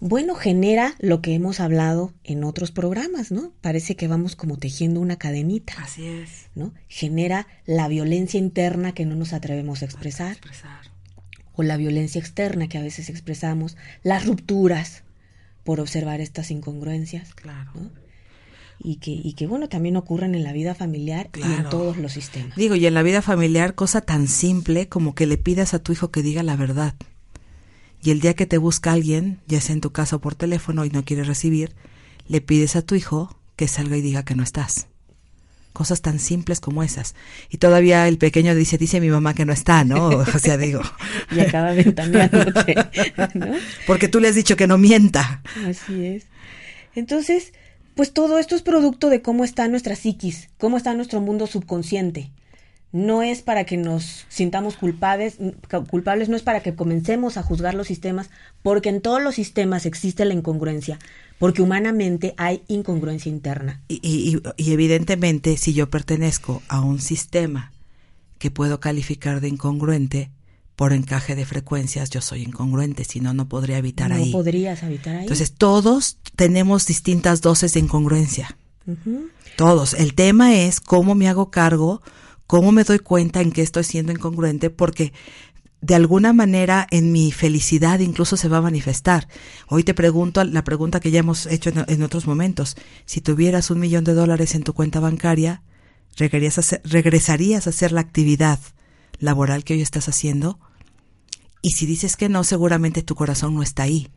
bueno, 0.00 0.34
genera 0.34 0.94
lo 0.98 1.20
que 1.22 1.34
hemos 1.34 1.60
hablado 1.60 2.12
en 2.24 2.44
otros 2.44 2.70
programas, 2.70 3.30
¿no? 3.30 3.52
Parece 3.60 3.96
que 3.96 4.08
vamos 4.08 4.36
como 4.36 4.58
tejiendo 4.58 5.00
una 5.00 5.16
cadenita, 5.16 5.74
Así 5.78 6.06
es. 6.06 6.48
¿no? 6.54 6.72
Genera 6.88 7.46
la 7.66 7.88
violencia 7.88 8.38
interna 8.38 8.92
que 8.92 9.06
no 9.06 9.16
nos 9.16 9.32
atrevemos 9.32 9.82
a 9.82 9.86
expresar, 9.86 10.32
Expresar. 10.32 10.80
o 11.54 11.62
la 11.62 11.76
violencia 11.76 12.18
externa 12.18 12.68
que 12.68 12.78
a 12.78 12.82
veces 12.82 13.08
expresamos, 13.08 13.76
las 14.02 14.26
rupturas 14.26 15.04
por 15.62 15.80
observar 15.80 16.20
estas 16.20 16.50
incongruencias. 16.50 17.32
Claro. 17.34 17.70
¿no? 17.74 18.04
y 18.78 18.96
que, 18.96 19.12
y 19.12 19.34
que 19.34 19.46
bueno, 19.46 19.68
también 19.68 19.96
ocurren 19.96 20.34
en 20.34 20.44
la 20.44 20.52
vida 20.52 20.74
familiar 20.74 21.30
y 21.34 21.42
en 21.42 21.68
todos 21.70 21.96
los 21.96 22.12
sistemas. 22.12 22.56
Digo, 22.56 22.74
y 22.74 22.86
en 22.86 22.94
la 22.94 23.02
vida 23.02 23.22
familiar, 23.22 23.74
cosa 23.74 24.00
tan 24.00 24.28
simple 24.28 24.88
como 24.88 25.14
que 25.14 25.26
le 25.26 25.38
pidas 25.38 25.74
a 25.74 25.78
tu 25.78 25.92
hijo 25.92 26.10
que 26.10 26.22
diga 26.22 26.42
la 26.42 26.56
verdad. 26.56 26.94
Y 28.04 28.10
el 28.10 28.20
día 28.20 28.34
que 28.34 28.44
te 28.44 28.58
busca 28.58 28.92
alguien, 28.92 29.40
ya 29.46 29.62
sea 29.62 29.72
en 29.72 29.80
tu 29.80 29.90
casa 29.90 30.16
o 30.16 30.18
por 30.18 30.34
teléfono 30.34 30.84
y 30.84 30.90
no 30.90 31.06
quiere 31.06 31.24
recibir, 31.24 31.72
le 32.28 32.42
pides 32.42 32.76
a 32.76 32.82
tu 32.82 32.94
hijo 32.94 33.34
que 33.56 33.66
salga 33.66 33.96
y 33.96 34.02
diga 34.02 34.26
que 34.26 34.34
no 34.34 34.42
estás. 34.42 34.88
Cosas 35.72 36.02
tan 36.02 36.18
simples 36.18 36.60
como 36.60 36.82
esas. 36.82 37.14
Y 37.48 37.56
todavía 37.56 38.06
el 38.06 38.18
pequeño 38.18 38.54
dice, 38.54 38.76
dice 38.76 39.00
mi 39.00 39.08
mamá 39.08 39.32
que 39.32 39.46
no 39.46 39.54
está, 39.54 39.84
¿no? 39.84 40.08
O 40.34 40.38
sea, 40.38 40.58
digo. 40.58 40.82
y 41.34 41.40
acaba 41.40 41.72
ventaneándote, 41.72 42.74
¿no? 43.34 43.54
Porque 43.86 44.08
tú 44.08 44.20
le 44.20 44.28
has 44.28 44.34
dicho 44.34 44.54
que 44.54 44.66
no 44.66 44.76
mienta. 44.76 45.42
Así 45.66 46.04
es. 46.04 46.26
Entonces, 46.94 47.54
pues 47.94 48.12
todo 48.12 48.38
esto 48.38 48.54
es 48.54 48.60
producto 48.60 49.08
de 49.08 49.22
cómo 49.22 49.44
está 49.44 49.66
nuestra 49.66 49.96
psiquis, 49.96 50.50
cómo 50.58 50.76
está 50.76 50.92
nuestro 50.92 51.22
mundo 51.22 51.46
subconsciente. 51.46 52.32
No 52.94 53.22
es 53.22 53.42
para 53.42 53.64
que 53.64 53.76
nos 53.76 54.24
sintamos 54.28 54.76
culpables, 54.76 55.38
culpables 55.90 56.28
no 56.28 56.36
es 56.36 56.42
para 56.42 56.60
que 56.60 56.76
comencemos 56.76 57.36
a 57.36 57.42
juzgar 57.42 57.74
los 57.74 57.88
sistemas, 57.88 58.30
porque 58.62 58.88
en 58.88 59.00
todos 59.00 59.20
los 59.20 59.34
sistemas 59.34 59.84
existe 59.84 60.24
la 60.24 60.32
incongruencia, 60.32 61.00
porque 61.40 61.60
humanamente 61.60 62.34
hay 62.36 62.62
incongruencia 62.68 63.30
interna. 63.30 63.82
Y, 63.88 63.98
y, 64.04 64.40
y 64.56 64.72
evidentemente, 64.72 65.56
si 65.56 65.74
yo 65.74 65.90
pertenezco 65.90 66.62
a 66.68 66.82
un 66.82 67.00
sistema 67.00 67.72
que 68.38 68.52
puedo 68.52 68.78
calificar 68.78 69.40
de 69.40 69.48
incongruente, 69.48 70.30
por 70.76 70.92
encaje 70.92 71.34
de 71.34 71.46
frecuencias 71.46 72.10
yo 72.10 72.20
soy 72.20 72.42
incongruente, 72.42 73.02
si 73.02 73.18
no, 73.18 73.34
no 73.34 73.48
podría 73.48 73.78
habitar 73.78 74.12
ahí. 74.12 74.26
No 74.26 74.38
podrías 74.38 74.84
habitar 74.84 75.16
ahí. 75.16 75.22
Entonces, 75.22 75.52
todos 75.52 76.18
tenemos 76.36 76.86
distintas 76.86 77.40
dosis 77.40 77.74
de 77.74 77.80
incongruencia. 77.80 78.56
Todos. 79.56 79.94
El 79.94 80.14
tema 80.14 80.54
es 80.54 80.80
cómo 80.80 81.16
me 81.16 81.28
hago 81.28 81.50
cargo, 81.50 82.02
cómo 82.46 82.72
me 82.72 82.84
doy 82.84 82.98
cuenta 82.98 83.40
en 83.40 83.52
que 83.52 83.62
estoy 83.62 83.84
siendo 83.84 84.12
incongruente, 84.12 84.70
porque 84.70 85.12
de 85.84 85.94
alguna 85.94 86.32
manera 86.32 86.86
en 86.90 87.12
mi 87.12 87.30
felicidad 87.30 87.98
incluso 87.98 88.38
se 88.38 88.48
va 88.48 88.56
a 88.56 88.62
manifestar. 88.62 89.28
Hoy 89.68 89.84
te 89.84 89.92
pregunto 89.92 90.42
la 90.42 90.64
pregunta 90.64 90.98
que 90.98 91.10
ya 91.10 91.20
hemos 91.20 91.44
hecho 91.44 91.70
en, 91.86 92.02
otros 92.02 92.26
momentos. 92.26 92.76
Si 93.04 93.20
tuvieras 93.20 93.70
un 93.70 93.80
millón 93.80 94.04
de 94.04 94.14
dólares 94.14 94.54
en 94.54 94.62
tu 94.62 94.72
cuenta 94.72 94.98
bancaria, 94.98 95.62
¿regresarías 96.16 97.66
a 97.66 97.70
hacer 97.70 97.92
la 97.92 98.00
actividad 98.00 98.58
laboral 99.18 99.62
que 99.62 99.74
hoy 99.74 99.82
estás 99.82 100.08
haciendo? 100.08 100.58
Y 101.60 101.72
si 101.72 101.84
dices 101.84 102.16
que 102.16 102.30
no, 102.30 102.44
seguramente 102.44 103.02
tu 103.02 103.14
corazón 103.14 103.54
no 103.54 103.62
está 103.62 103.82
ahí. 103.82 104.10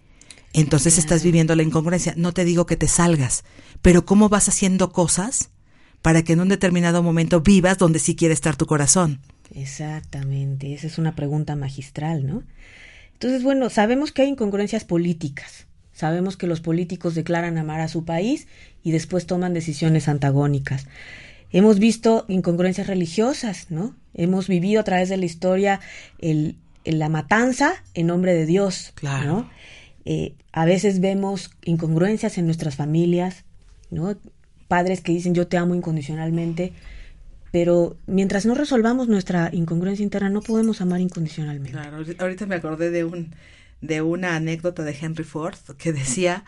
Entonces 0.54 0.98
estás 0.98 1.22
viviendo 1.22 1.54
la 1.54 1.64
incongruencia. 1.64 2.14
No 2.16 2.34
te 2.34 2.46
digo 2.46 2.66
que 2.66 2.78
te 2.78 2.88
salgas, 2.88 3.44
pero 3.82 4.06
¿cómo 4.06 4.30
vas 4.30 4.48
haciendo 4.48 4.94
cosas 4.94 5.50
para 6.02 6.24
que 6.24 6.34
en 6.34 6.42
un 6.42 6.50
determinado 6.50 7.04
momento 7.04 7.42
vivas 7.42 7.78
donde 7.78 8.00
sí 8.00 8.16
quiere 8.16 8.34
estar 8.34 8.56
tu 8.56 8.66
corazón? 8.66 9.20
Exactamente, 9.54 10.74
esa 10.74 10.88
es 10.88 10.98
una 10.98 11.16
pregunta 11.16 11.56
magistral, 11.56 12.26
¿no? 12.26 12.44
Entonces, 13.14 13.44
bueno, 13.44 13.70
sabemos 13.70 14.12
que 14.12 14.22
hay 14.22 14.30
incongruencias 14.30 14.84
políticas. 14.84 15.66
Sabemos 15.92 16.38
que 16.38 16.46
los 16.46 16.62
políticos 16.62 17.16
declaran 17.16 17.58
amar 17.58 17.82
a 17.82 17.88
su 17.88 18.06
país 18.06 18.48
y 18.84 18.92
después 18.92 19.26
toman 19.26 19.56
decisiones 19.56 20.08
antagónicas. 20.08 20.86
Hemos 21.52 21.80
visto 21.80 22.26
incongruencias 22.28 22.86
religiosas, 22.86 23.72
¿no? 23.72 23.96
Hemos 24.14 24.48
vivido 24.48 24.82
a 24.82 24.84
través 24.84 25.10
de 25.10 25.18
la 25.18 25.26
historia 25.26 25.80
el, 26.20 26.58
la 26.86 27.10
matanza 27.10 27.74
en 27.96 28.08
nombre 28.08 28.36
de 28.36 28.46
Dios, 28.46 28.92
claro. 28.96 29.50
Eh, 30.06 30.36
a 30.52 30.66
veces 30.66 31.00
vemos 31.00 31.52
incongruencias 31.64 32.38
en 32.38 32.46
nuestras 32.46 32.76
familias, 32.76 33.46
¿no? 33.90 34.16
Padres 34.68 35.02
que 35.02 35.12
dicen 35.12 35.34
yo 35.34 35.48
te 35.48 35.58
amo 35.58 35.76
incondicionalmente, 35.76 36.74
pero 37.52 37.98
mientras 38.06 38.46
no 38.46 38.54
resolvamos 38.56 39.08
nuestra 39.08 39.50
incongruencia 39.54 40.04
interna 40.04 40.30
no 40.30 40.42
podemos 40.42 40.82
amar 40.82 41.02
incondicionalmente. 41.02 41.72
Claro, 41.72 41.98
ahorita 42.20 42.46
me 42.46 42.56
acordé 42.56 42.92
de 42.92 43.04
un 43.04 43.34
de 43.82 44.02
una 44.02 44.36
anécdota 44.36 44.84
de 44.84 44.98
Henry 45.00 45.24
Ford 45.24 45.58
que 45.78 45.94
decía 45.94 46.46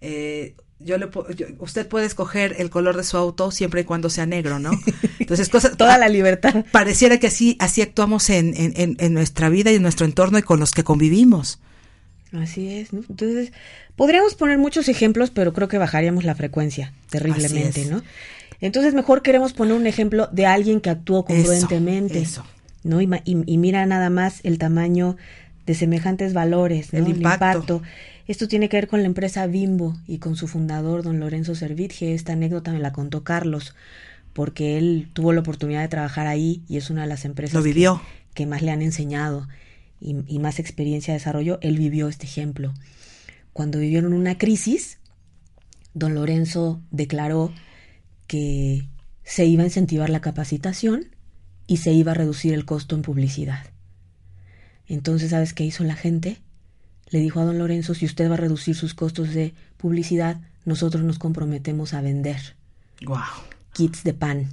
eh, 0.00 0.54
yo 0.80 0.96
le 0.96 1.10
usted 1.58 1.86
puede 1.86 2.06
escoger 2.06 2.56
el 2.58 2.70
color 2.70 2.96
de 2.96 3.04
su 3.04 3.16
auto 3.16 3.50
siempre 3.50 3.82
y 3.82 3.84
cuando 3.84 4.08
sea 4.08 4.24
negro, 4.24 4.58
¿no? 4.58 4.70
Entonces, 5.18 5.48
cosa, 5.50 5.76
toda 5.76 5.98
la 5.98 6.08
libertad. 6.08 6.64
Pareciera 6.72 7.18
que 7.18 7.26
así, 7.26 7.56
así 7.60 7.82
actuamos 7.82 8.30
en, 8.30 8.54
en, 8.56 8.96
en, 8.98 9.14
nuestra 9.14 9.50
vida 9.50 9.70
y 9.70 9.76
en 9.76 9.82
nuestro 9.82 10.06
entorno 10.06 10.38
y 10.38 10.42
con 10.42 10.58
los 10.58 10.72
que 10.72 10.82
convivimos. 10.82 11.60
Así 12.32 12.68
es, 12.68 12.92
¿no? 12.92 13.00
Entonces, 13.08 13.52
podríamos 13.96 14.34
poner 14.34 14.58
muchos 14.58 14.88
ejemplos, 14.88 15.30
pero 15.30 15.52
creo 15.52 15.68
que 15.68 15.78
bajaríamos 15.78 16.24
la 16.24 16.34
frecuencia 16.34 16.92
terriblemente, 17.10 17.86
¿no? 17.86 18.02
Entonces, 18.60 18.94
mejor 18.94 19.22
queremos 19.22 19.52
poner 19.52 19.74
un 19.74 19.86
ejemplo 19.86 20.28
de 20.30 20.46
alguien 20.46 20.80
que 20.80 20.90
actuó 20.90 21.24
congruentemente. 21.24 22.20
Eso, 22.20 22.44
¿No? 22.82 23.00
Y, 23.00 23.08
y, 23.24 23.58
mira 23.58 23.84
nada 23.86 24.10
más 24.10 24.40
el 24.42 24.58
tamaño 24.58 25.16
de 25.66 25.74
semejantes 25.74 26.32
valores, 26.32 26.92
¿no? 26.92 27.00
El 27.00 27.08
impacto. 27.08 27.82
Esto 28.26 28.46
tiene 28.46 28.68
que 28.68 28.76
ver 28.76 28.86
con 28.86 29.00
la 29.00 29.06
empresa 29.06 29.46
Bimbo 29.46 29.96
y 30.06 30.18
con 30.18 30.36
su 30.36 30.46
fundador, 30.46 31.02
don 31.02 31.18
Lorenzo 31.18 31.54
Servitje. 31.56 32.14
Esta 32.14 32.34
anécdota 32.34 32.72
me 32.72 32.78
la 32.78 32.92
contó 32.92 33.24
Carlos, 33.24 33.74
porque 34.32 34.78
él 34.78 35.08
tuvo 35.12 35.32
la 35.32 35.40
oportunidad 35.40 35.80
de 35.82 35.88
trabajar 35.88 36.26
ahí 36.26 36.62
y 36.68 36.76
es 36.76 36.90
una 36.90 37.02
de 37.02 37.08
las 37.08 37.24
empresas 37.24 37.54
Que, 38.34 38.46
más 38.46 38.62
le 38.62 38.70
han 38.70 38.82
enseñado 38.82 39.48
y, 40.00 40.38
más 40.38 40.58
experiencia 40.58 41.14
desarrolló. 41.14 41.58
Él 41.60 41.78
vivió 41.78 42.08
este 42.08 42.26
ejemplo. 42.26 42.72
Cuando 43.52 43.78
vivieron 43.78 44.12
una 44.12 44.38
crisis, 44.38 44.98
don 45.94 46.14
Lorenzo 46.14 46.80
declaró 46.90 47.52
que 48.26 48.88
se 49.24 49.44
iba 49.44 49.62
a 49.62 49.66
incentivar 49.66 50.08
la 50.08 50.20
capacitación 50.20 51.14
y 51.66 51.78
se 51.78 51.92
iba 51.92 52.12
a 52.12 52.14
reducir 52.14 52.54
el 52.54 52.64
costo 52.64 52.96
en 52.96 53.02
publicidad. 53.02 53.66
Entonces, 54.86 55.30
¿sabes 55.30 55.52
qué 55.52 55.64
hizo 55.64 55.84
la 55.84 55.94
gente? 55.94 56.38
le 57.10 57.18
dijo 57.18 57.40
a 57.40 57.44
don 57.44 57.58
Lorenzo, 57.58 57.94
si 57.94 58.06
usted 58.06 58.30
va 58.30 58.34
a 58.34 58.38
reducir 58.38 58.74
sus 58.74 58.94
costos 58.94 59.34
de 59.34 59.52
publicidad, 59.76 60.40
nosotros 60.64 61.02
nos 61.02 61.18
comprometemos 61.18 61.92
a 61.92 62.00
vender 62.00 62.56
wow. 63.04 63.18
kits 63.72 64.04
de 64.04 64.14
pan. 64.14 64.48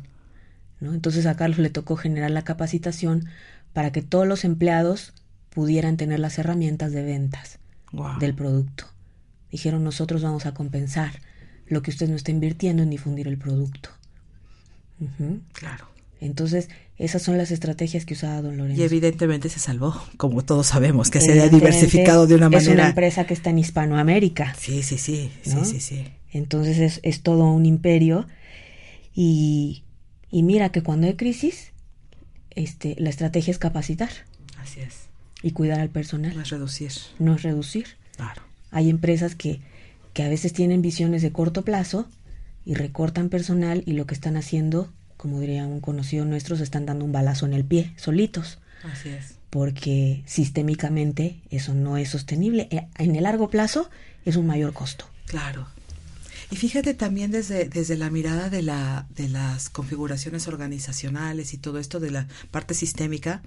¿no? 0.79 0.93
Entonces 0.93 1.25
a 1.27 1.35
Carlos 1.35 1.59
le 1.59 1.69
tocó 1.69 1.95
generar 1.95 2.31
la 2.31 2.43
capacitación 2.43 3.25
para 3.73 3.91
que 3.91 4.01
todos 4.01 4.27
los 4.27 4.43
empleados 4.43 5.13
pudieran 5.57 5.97
tener 5.97 6.19
las 6.19 6.37
herramientas 6.37 6.91
de 6.91 7.01
ventas 7.01 7.57
del 8.19 8.35
producto. 8.35 8.85
Dijeron, 9.49 9.83
nosotros 9.83 10.21
vamos 10.21 10.45
a 10.45 10.53
compensar 10.53 11.13
lo 11.65 11.81
que 11.81 11.89
usted 11.89 12.07
no 12.07 12.15
está 12.15 12.29
invirtiendo 12.29 12.83
en 12.83 12.91
difundir 12.91 13.27
el 13.27 13.39
producto. 13.39 13.89
Claro. 15.53 15.87
Entonces, 16.21 16.69
esas 16.99 17.23
son 17.23 17.39
las 17.39 17.49
estrategias 17.49 18.05
que 18.05 18.13
usaba 18.13 18.43
don 18.43 18.55
Lorenzo. 18.55 18.79
Y 18.79 18.85
evidentemente 18.85 19.49
se 19.49 19.57
salvó, 19.57 19.99
como 20.17 20.45
todos 20.45 20.67
sabemos, 20.67 21.09
que 21.09 21.21
se 21.21 21.41
ha 21.41 21.49
diversificado 21.49 22.27
de 22.27 22.35
una 22.35 22.49
manera. 22.49 22.61
Es 22.61 22.77
una 22.77 22.89
empresa 22.89 23.25
que 23.25 23.33
está 23.33 23.49
en 23.49 23.57
Hispanoamérica. 23.57 24.53
Sí, 24.59 24.83
sí, 24.83 24.99
sí, 24.99 25.31
sí, 25.41 25.65
sí, 25.65 25.79
sí. 25.79 26.05
Entonces 26.31 26.77
es, 26.77 26.99
es 27.01 27.23
todo 27.23 27.45
un 27.45 27.65
imperio. 27.65 28.27
Y, 29.15 29.85
y, 30.29 30.43
mira 30.43 30.69
que 30.69 30.83
cuando 30.83 31.07
hay 31.07 31.15
crisis, 31.15 31.71
este, 32.51 32.95
la 32.99 33.09
estrategia 33.09 33.49
es 33.49 33.57
capacitar. 33.57 34.11
Así 34.59 34.81
es. 34.81 35.06
Y 35.41 35.51
cuidar 35.51 35.79
al 35.79 35.89
personal. 35.89 36.35
No 36.35 36.41
es 36.41 36.49
reducir. 36.49 36.91
No 37.19 37.35
es 37.35 37.43
reducir. 37.43 37.87
Claro. 38.15 38.41
Hay 38.71 38.89
empresas 38.89 39.35
que, 39.35 39.61
que 40.13 40.23
a 40.23 40.29
veces 40.29 40.53
tienen 40.53 40.81
visiones 40.81 41.21
de 41.21 41.31
corto 41.31 41.63
plazo 41.63 42.09
y 42.65 42.73
recortan 42.73 43.29
personal 43.29 43.83
y 43.85 43.93
lo 43.93 44.07
que 44.07 44.15
están 44.15 44.35
haciendo 44.35 44.91
como 45.17 45.39
diría 45.39 45.65
un 45.65 45.81
conocido 45.81 46.23
nuestro, 46.25 46.55
se 46.55 46.63
están 46.63 46.85
dando 46.85 47.03
un 47.03 47.11
balazo 47.11 47.45
en 47.45 47.53
el 47.53 47.65
pie, 47.65 47.93
solitos. 47.97 48.59
Así 48.83 49.09
es. 49.09 49.35
Porque 49.49 50.23
sistémicamente 50.25 51.41
eso 51.49 51.73
no 51.73 51.97
es 51.97 52.09
sostenible. 52.09 52.67
Eh, 52.71 52.87
en 52.97 53.15
el 53.15 53.23
largo 53.23 53.49
plazo 53.49 53.89
es 54.25 54.35
un 54.35 54.45
mayor 54.45 54.73
costo. 54.73 55.09
Claro. 55.25 55.67
Y 56.51 56.55
fíjate 56.55 56.93
también 56.93 57.31
desde, 57.31 57.67
desde 57.67 57.97
la 57.97 58.09
mirada 58.09 58.49
de, 58.49 58.61
la, 58.61 59.07
de 59.15 59.27
las 59.27 59.69
configuraciones 59.69 60.47
organizacionales 60.47 61.53
y 61.53 61.57
todo 61.57 61.79
esto 61.79 61.99
de 61.99 62.11
la 62.11 62.27
parte 62.51 62.73
sistémica, 62.73 63.41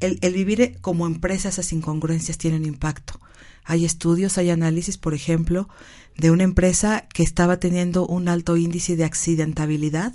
el, 0.00 0.18
el 0.22 0.32
vivir 0.34 0.78
como 0.80 1.06
empresa 1.06 1.48
esas 1.48 1.72
incongruencias 1.72 2.38
tiene 2.38 2.56
un 2.56 2.66
impacto. 2.66 3.20
Hay 3.64 3.84
estudios, 3.84 4.38
hay 4.38 4.50
análisis, 4.50 4.96
por 4.96 5.14
ejemplo, 5.14 5.68
de 6.16 6.30
una 6.30 6.44
empresa 6.44 7.06
que 7.12 7.22
estaba 7.22 7.58
teniendo 7.58 8.06
un 8.06 8.28
alto 8.28 8.56
índice 8.56 8.96
de 8.96 9.04
accidentabilidad, 9.04 10.14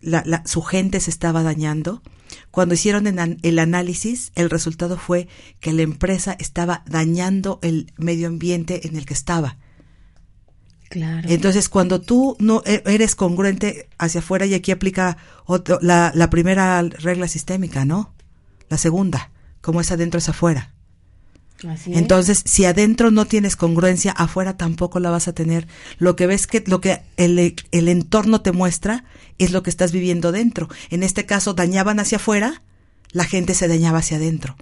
la, 0.00 0.42
su 0.46 0.62
gente 0.62 1.00
se 1.00 1.10
estaba 1.10 1.42
dañando. 1.42 2.02
Cuando 2.50 2.74
hicieron 2.74 3.06
el 3.42 3.58
análisis, 3.58 4.30
el 4.34 4.50
resultado 4.50 4.96
fue 4.96 5.28
que 5.60 5.72
la 5.72 5.82
empresa 5.82 6.36
estaba 6.38 6.84
dañando 6.86 7.58
el 7.62 7.92
medio 7.96 8.28
ambiente 8.28 8.86
en 8.86 8.96
el 8.96 9.06
que 9.06 9.14
estaba. 9.14 9.56
Claro. 10.88 11.28
Entonces, 11.28 11.68
cuando 11.68 12.00
tú 12.00 12.36
no 12.38 12.62
e, 12.64 12.82
eres 12.86 13.16
congruente 13.16 13.88
hacia 13.98 14.20
afuera, 14.20 14.46
y 14.46 14.54
aquí 14.54 14.70
aplica 14.70 15.16
la, 15.80 16.12
la, 16.14 16.30
primera 16.30 16.80
regla 16.82 17.26
sistémica, 17.26 17.84
¿no? 17.84 18.14
La 18.68 18.78
segunda, 18.78 19.30
como 19.60 19.80
es 19.80 19.90
adentro 19.92 20.18
es 20.18 20.28
afuera. 20.28 20.72
Así 21.66 21.92
es. 21.92 21.98
Entonces, 21.98 22.42
si 22.44 22.64
adentro 22.64 23.10
no 23.10 23.24
tienes 23.24 23.56
congruencia, 23.56 24.12
afuera 24.12 24.56
tampoco 24.56 25.00
la 25.00 25.10
vas 25.10 25.28
a 25.28 25.32
tener. 25.32 25.66
Lo 25.98 26.16
que 26.16 26.26
ves 26.26 26.46
que 26.46 26.62
lo 26.66 26.80
que 26.80 27.00
el, 27.16 27.54
el 27.70 27.88
entorno 27.88 28.42
te 28.42 28.52
muestra 28.52 29.04
es 29.38 29.52
lo 29.52 29.62
que 29.62 29.70
estás 29.70 29.92
viviendo 29.92 30.32
dentro. 30.32 30.68
En 30.90 31.02
este 31.02 31.24
caso, 31.24 31.54
dañaban 31.54 31.98
hacia 31.98 32.16
afuera, 32.16 32.62
la 33.12 33.24
gente 33.24 33.54
se 33.54 33.68
dañaba 33.68 33.98
hacia 33.98 34.18
adentro. 34.18 34.56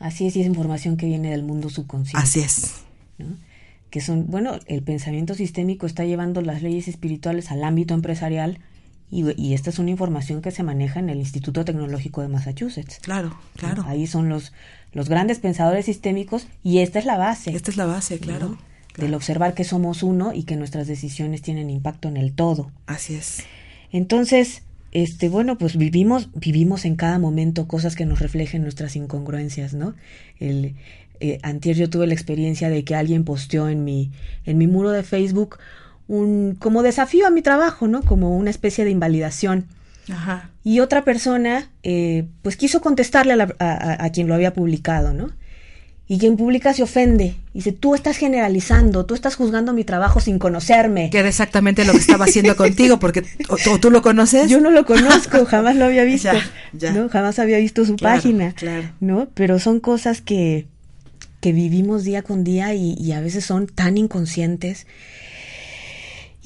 Así 0.00 0.26
es, 0.26 0.36
y 0.36 0.40
es 0.40 0.46
información 0.46 0.96
que 0.96 1.06
viene 1.06 1.30
del 1.30 1.42
mundo 1.42 1.70
subconsciente. 1.70 2.22
Así 2.22 2.40
es. 2.40 2.74
¿no? 3.18 3.36
Que 3.90 4.00
son, 4.00 4.26
bueno, 4.28 4.58
el 4.66 4.82
pensamiento 4.82 5.34
sistémico 5.34 5.86
está 5.86 6.04
llevando 6.04 6.40
las 6.42 6.62
leyes 6.62 6.88
espirituales 6.88 7.50
al 7.50 7.64
ámbito 7.64 7.94
empresarial 7.94 8.58
y, 9.10 9.40
y 9.40 9.54
esta 9.54 9.70
es 9.70 9.78
una 9.78 9.90
información 9.90 10.42
que 10.42 10.50
se 10.50 10.62
maneja 10.62 11.00
en 11.00 11.08
el 11.08 11.18
Instituto 11.18 11.64
Tecnológico 11.64 12.22
de 12.22 12.28
Massachusetts. 12.28 12.98
Claro, 13.02 13.38
claro. 13.56 13.84
Ahí 13.86 14.06
son 14.06 14.28
los, 14.28 14.52
los 14.92 15.08
grandes 15.08 15.38
pensadores 15.38 15.86
sistémicos 15.86 16.46
y 16.62 16.78
esta 16.78 16.98
es 16.98 17.04
la 17.04 17.16
base. 17.16 17.54
Esta 17.54 17.70
es 17.70 17.76
la 17.76 17.86
base, 17.86 18.18
claro. 18.18 18.50
¿no? 18.50 18.56
claro. 18.56 18.68
Del 18.96 19.14
observar 19.14 19.54
que 19.54 19.64
somos 19.64 20.02
uno 20.02 20.32
y 20.34 20.44
que 20.44 20.56
nuestras 20.56 20.86
decisiones 20.86 21.42
tienen 21.42 21.70
impacto 21.70 22.08
en 22.08 22.16
el 22.16 22.32
todo. 22.32 22.70
Así 22.86 23.14
es. 23.14 23.44
Entonces, 23.92 24.62
este, 24.92 25.28
bueno, 25.28 25.56
pues 25.58 25.76
vivimos, 25.76 26.30
vivimos 26.34 26.84
en 26.84 26.96
cada 26.96 27.18
momento 27.18 27.68
cosas 27.68 27.94
que 27.94 28.06
nos 28.06 28.20
reflejen 28.20 28.62
nuestras 28.62 28.96
incongruencias, 28.96 29.74
¿no? 29.74 29.94
El, 30.40 30.74
eh, 31.20 31.38
antier 31.42 31.76
yo 31.76 31.90
tuve 31.90 32.06
la 32.06 32.14
experiencia 32.14 32.68
de 32.68 32.84
que 32.84 32.94
alguien 32.94 33.24
posteó 33.24 33.68
en 33.68 33.84
mi, 33.84 34.12
en 34.44 34.58
mi 34.58 34.66
muro 34.66 34.90
de 34.90 35.02
Facebook 35.02 35.58
un, 36.08 36.56
como 36.58 36.82
desafío 36.82 37.26
a 37.26 37.30
mi 37.30 37.42
trabajo, 37.42 37.86
¿no? 37.86 38.02
Como 38.02 38.36
una 38.36 38.50
especie 38.50 38.84
de 38.84 38.90
invalidación. 38.90 39.66
Ajá. 40.10 40.50
Y 40.64 40.80
otra 40.80 41.04
persona, 41.04 41.70
eh, 41.82 42.24
pues 42.42 42.56
quiso 42.56 42.80
contestarle 42.80 43.34
a, 43.34 43.36
la, 43.36 43.54
a, 43.58 44.04
a, 44.04 44.10
quien 44.10 44.26
lo 44.26 44.34
había 44.34 44.54
publicado, 44.54 45.12
¿no? 45.12 45.30
Y 46.10 46.16
quien 46.18 46.38
publica 46.38 46.72
se 46.72 46.82
ofende. 46.82 47.34
Dice, 47.52 47.72
tú 47.72 47.94
estás 47.94 48.16
generalizando, 48.16 49.04
tú 49.04 49.12
estás 49.14 49.36
juzgando 49.36 49.74
mi 49.74 49.84
trabajo 49.84 50.20
sin 50.20 50.38
conocerme. 50.38 51.10
Que 51.10 51.18
era 51.18 51.28
exactamente 51.28 51.84
lo 51.84 51.92
que 51.92 51.98
estaba 51.98 52.24
haciendo 52.24 52.56
contigo, 52.64 52.98
porque 52.98 53.24
o, 53.50 53.78
tú 53.78 53.90
lo 53.90 54.00
conoces. 54.00 54.48
Yo 54.48 54.58
no 54.62 54.70
lo 54.70 54.86
conozco, 54.86 55.44
jamás 55.46 55.76
lo 55.76 55.84
había 55.84 56.04
visto. 56.04 56.32
Ya, 56.32 56.42
ya. 56.72 56.92
¿no? 56.94 57.10
Jamás 57.10 57.38
había 57.38 57.58
visto 57.58 57.84
su 57.84 57.96
Claro, 57.96 58.16
página. 58.16 58.52
claro. 58.54 58.88
¿no? 59.00 59.28
Pero 59.34 59.58
son 59.58 59.80
cosas 59.80 60.22
que, 60.22 60.66
que 61.40 61.52
vivimos 61.52 62.04
día 62.04 62.22
con 62.22 62.42
día 62.42 62.72
y, 62.72 62.94
y 62.94 63.12
a 63.12 63.20
veces 63.20 63.44
son 63.44 63.66
tan 63.66 63.98
inconscientes. 63.98 64.86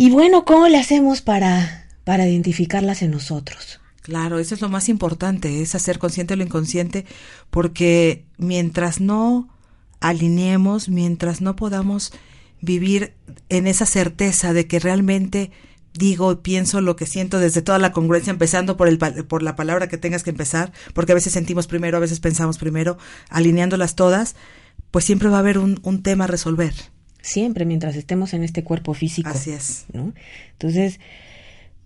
Y 0.03 0.11
bueno, 0.11 0.45
¿cómo 0.45 0.67
le 0.67 0.79
hacemos 0.79 1.21
para, 1.21 1.87
para 2.03 2.27
identificarlas 2.27 3.03
en 3.03 3.13
nosotros? 3.13 3.81
Claro, 4.01 4.41
eso 4.41 4.53
es 4.53 4.61
lo 4.61 4.69
más 4.69 4.89
importante, 4.89 5.63
es 5.63 5.77
hacer 5.77 6.01
consciente 6.01 6.35
lo 6.35 6.43
inconsciente, 6.43 7.07
porque 7.51 8.25
mientras 8.37 9.01
no 9.01 9.49
alineemos, 10.01 10.89
mientras 10.89 11.41
no 11.41 11.55
podamos 11.55 12.13
vivir 12.61 13.15
en 13.49 13.69
esa 13.69 13.87
certeza 13.87 14.53
de 14.53 14.67
que 14.67 14.81
realmente 14.81 15.53
digo 15.95 16.33
y 16.33 16.37
pienso 16.39 16.81
lo 16.81 16.97
que 16.97 17.07
siento 17.07 17.39
desde 17.39 17.63
toda 17.63 17.79
la 17.79 17.93
congruencia, 17.93 18.33
empezando 18.33 18.77
por, 18.77 18.89
el, 18.89 18.99
por 18.99 19.45
la 19.45 19.55
palabra 19.55 19.89
que 19.89 19.99
tengas 19.99 20.25
que 20.25 20.31
empezar, 20.31 20.73
porque 20.95 21.13
a 21.13 21.15
veces 21.15 21.33
sentimos 21.33 21.69
primero, 21.69 21.99
a 21.99 22.01
veces 22.01 22.19
pensamos 22.19 22.59
primero, 22.59 22.99
alineándolas 23.31 23.95
todas, 23.95 24.35
pues 24.91 25.05
siempre 25.05 25.29
va 25.29 25.37
a 25.37 25.41
haber 25.43 25.59
un, 25.59 25.79
un 25.85 26.03
tema 26.03 26.25
a 26.25 26.27
resolver. 26.27 26.75
Siempre, 27.23 27.65
mientras 27.65 27.97
estemos 27.97 28.35
en 28.35 28.43
este 28.43 28.65
cuerpo 28.65 28.95
físico. 28.95 29.31
Así 29.31 29.53
es. 29.53 29.87
¿no? 29.93 30.13
Entonces, 30.53 31.01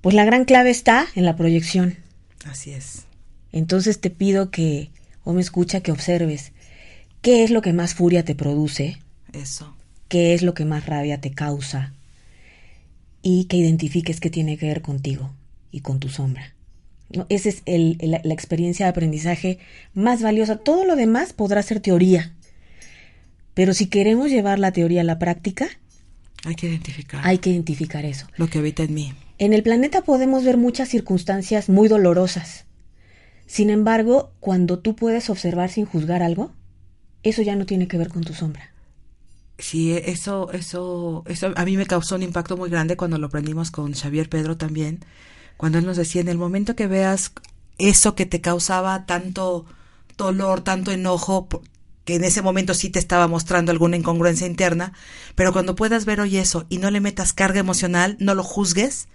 pues 0.00 0.14
la 0.14 0.24
gran 0.24 0.44
clave 0.44 0.70
está 0.70 1.06
en 1.14 1.24
la 1.24 1.36
proyección. 1.36 1.96
Así 2.44 2.72
es. 2.72 3.04
Entonces 3.52 4.00
te 4.00 4.10
pido 4.10 4.50
que, 4.50 4.90
o 5.24 5.32
me 5.32 5.40
escucha, 5.40 5.80
que 5.80 5.92
observes 5.92 6.52
qué 7.22 7.44
es 7.44 7.50
lo 7.50 7.62
que 7.62 7.72
más 7.72 7.94
furia 7.94 8.24
te 8.24 8.34
produce, 8.34 8.98
Eso. 9.32 9.74
qué 10.08 10.34
es 10.34 10.42
lo 10.42 10.54
que 10.54 10.64
más 10.64 10.86
rabia 10.86 11.20
te 11.20 11.32
causa 11.32 11.92
y 13.22 13.44
que 13.46 13.56
identifiques 13.56 14.20
qué 14.20 14.30
tiene 14.30 14.56
que 14.56 14.66
ver 14.66 14.82
contigo 14.82 15.32
y 15.72 15.80
con 15.80 15.98
tu 15.98 16.08
sombra. 16.08 16.54
¿No? 17.10 17.26
Esa 17.28 17.48
es 17.48 17.62
el, 17.66 17.96
el, 18.00 18.12
la 18.12 18.34
experiencia 18.34 18.86
de 18.86 18.90
aprendizaje 18.90 19.58
más 19.94 20.22
valiosa. 20.22 20.56
Todo 20.56 20.84
lo 20.84 20.96
demás 20.96 21.32
podrá 21.32 21.62
ser 21.62 21.80
teoría, 21.80 22.35
pero 23.56 23.72
si 23.72 23.86
queremos 23.86 24.28
llevar 24.28 24.58
la 24.58 24.70
teoría 24.70 25.00
a 25.00 25.04
la 25.04 25.18
práctica, 25.18 25.66
hay 26.44 26.56
que 26.56 26.68
identificar. 26.68 27.22
Hay 27.24 27.38
que 27.38 27.48
identificar 27.48 28.04
eso. 28.04 28.26
Lo 28.36 28.48
que 28.48 28.58
habita 28.58 28.82
en 28.82 28.92
mí. 28.92 29.14
En 29.38 29.54
el 29.54 29.62
planeta 29.62 30.02
podemos 30.02 30.44
ver 30.44 30.58
muchas 30.58 30.90
circunstancias 30.90 31.70
muy 31.70 31.88
dolorosas. 31.88 32.66
Sin 33.46 33.70
embargo, 33.70 34.30
cuando 34.40 34.80
tú 34.80 34.94
puedes 34.94 35.30
observar 35.30 35.70
sin 35.70 35.86
juzgar 35.86 36.22
algo, 36.22 36.52
eso 37.22 37.40
ya 37.40 37.56
no 37.56 37.64
tiene 37.64 37.88
que 37.88 37.96
ver 37.96 38.08
con 38.08 38.24
tu 38.24 38.34
sombra. 38.34 38.74
Sí, 39.56 39.94
eso, 40.04 40.52
eso, 40.52 41.24
eso 41.26 41.54
a 41.56 41.64
mí 41.64 41.78
me 41.78 41.86
causó 41.86 42.16
un 42.16 42.24
impacto 42.24 42.58
muy 42.58 42.68
grande 42.68 42.98
cuando 42.98 43.16
lo 43.16 43.28
aprendimos 43.28 43.70
con 43.70 43.94
Xavier 43.94 44.28
Pedro 44.28 44.58
también, 44.58 45.00
cuando 45.56 45.78
él 45.78 45.86
nos 45.86 45.96
decía, 45.96 46.20
en 46.20 46.28
el 46.28 46.36
momento 46.36 46.76
que 46.76 46.88
veas 46.88 47.32
eso 47.78 48.14
que 48.14 48.26
te 48.26 48.42
causaba 48.42 49.06
tanto 49.06 49.64
dolor, 50.18 50.60
tanto 50.60 50.92
enojo, 50.92 51.48
que 52.06 52.14
en 52.14 52.24
ese 52.24 52.40
momento 52.40 52.72
sí 52.72 52.88
te 52.88 53.00
estaba 53.00 53.26
mostrando 53.26 53.72
alguna 53.72 53.96
incongruencia 53.96 54.46
interna, 54.46 54.92
pero 55.34 55.52
cuando 55.52 55.74
puedas 55.74 56.04
ver 56.04 56.20
hoy 56.20 56.38
eso 56.38 56.64
y 56.68 56.78
no 56.78 56.90
le 56.92 57.00
metas 57.00 57.32
carga 57.32 57.58
emocional, 57.58 58.16
no 58.20 58.36
lo 58.36 58.44
juzgues, 58.44 59.08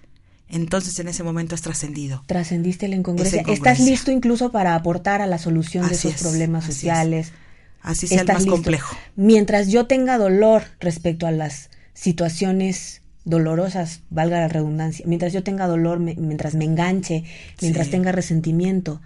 entonces 0.50 1.00
en 1.00 1.08
ese 1.08 1.24
momento 1.24 1.56
has 1.56 1.62
trascendido. 1.62 2.22
Trascendiste 2.28 2.90
la 2.90 2.98
incongruencia. 2.98 3.40
incongruencia. 3.40 3.72
Estás 3.72 3.88
listo 3.88 4.12
incluso 4.12 4.52
para 4.52 4.76
aportar 4.76 5.22
a 5.22 5.26
la 5.26 5.38
solución 5.38 5.86
así 5.86 5.92
de 5.92 5.96
esos 5.96 6.16
es, 6.16 6.22
problemas 6.22 6.66
así 6.66 6.74
sociales. 6.74 7.28
Es. 7.28 7.34
Así 7.82 8.08
sea 8.08 8.22
el 8.22 8.28
más 8.28 8.40
listo. 8.40 8.52
complejo. 8.52 8.96
Mientras 9.16 9.70
yo 9.70 9.88
tenga 9.88 10.18
dolor 10.18 10.64
respecto 10.82 11.26
a 11.26 11.32
las 11.32 11.70
situaciones 11.94 13.02
dolorosas, 13.24 14.02
valga 14.10 14.42
la 14.42 14.50
redundancia, 14.50 15.06
mientras 15.08 15.32
yo 15.32 15.44
tenga 15.44 15.66
dolor, 15.66 16.00
me, 16.00 16.16
mientras 16.16 16.56
me 16.56 16.66
enganche, 16.66 17.24
mientras 17.62 17.86
sí. 17.86 17.92
tenga 17.92 18.12
resentimiento, 18.12 19.02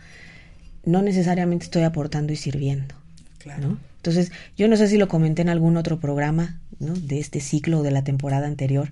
no 0.84 1.04
necesariamente 1.04 1.66
estoy 1.66 1.84
aportando 1.84 2.34
y 2.34 2.36
sirviendo. 2.36 3.05
Claro. 3.46 3.62
¿no? 3.62 3.78
Entonces, 3.98 4.32
yo 4.58 4.68
no 4.68 4.76
sé 4.76 4.88
si 4.88 4.98
lo 4.98 5.08
comenté 5.08 5.44
en 5.44 5.50
algún 5.50 5.78
otro 5.78 6.00
programa 6.00 6.60
¿no? 6.80 6.94
de 6.94 7.20
este 7.20 7.40
ciclo 7.42 7.80
o 7.80 7.84
de 7.84 7.92
la 7.92 8.04
temporada 8.04 8.48
anterior, 8.48 8.92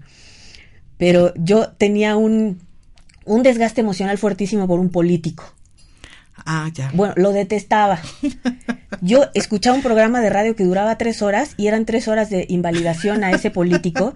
pero 0.98 1.34
yo 1.36 1.70
tenía 1.70 2.16
un, 2.16 2.60
un 3.26 3.42
desgaste 3.42 3.82
emocional 3.82 4.20
fuertísimo 4.20 4.68
por 4.68 4.80
un 4.80 4.89
político. 4.89 5.44
Ah, 6.46 6.70
ya. 6.72 6.92
Bueno, 6.94 7.16
lo 7.18 7.32
detestaba. 7.32 8.00
Yo 9.02 9.26
escuchaba 9.34 9.76
un 9.76 9.84
programa 9.84 10.22
de 10.22 10.30
radio 10.30 10.56
que 10.56 10.63
duraba 10.63 10.98
tres 10.98 11.22
horas 11.22 11.56
y 11.58 11.68
eran 11.68 11.86
tres 11.86 12.08
horas 12.08 12.30
de 12.30 12.46
invalidación 12.48 13.24
a 13.24 13.32
ese 13.32 13.52
político 13.52 14.13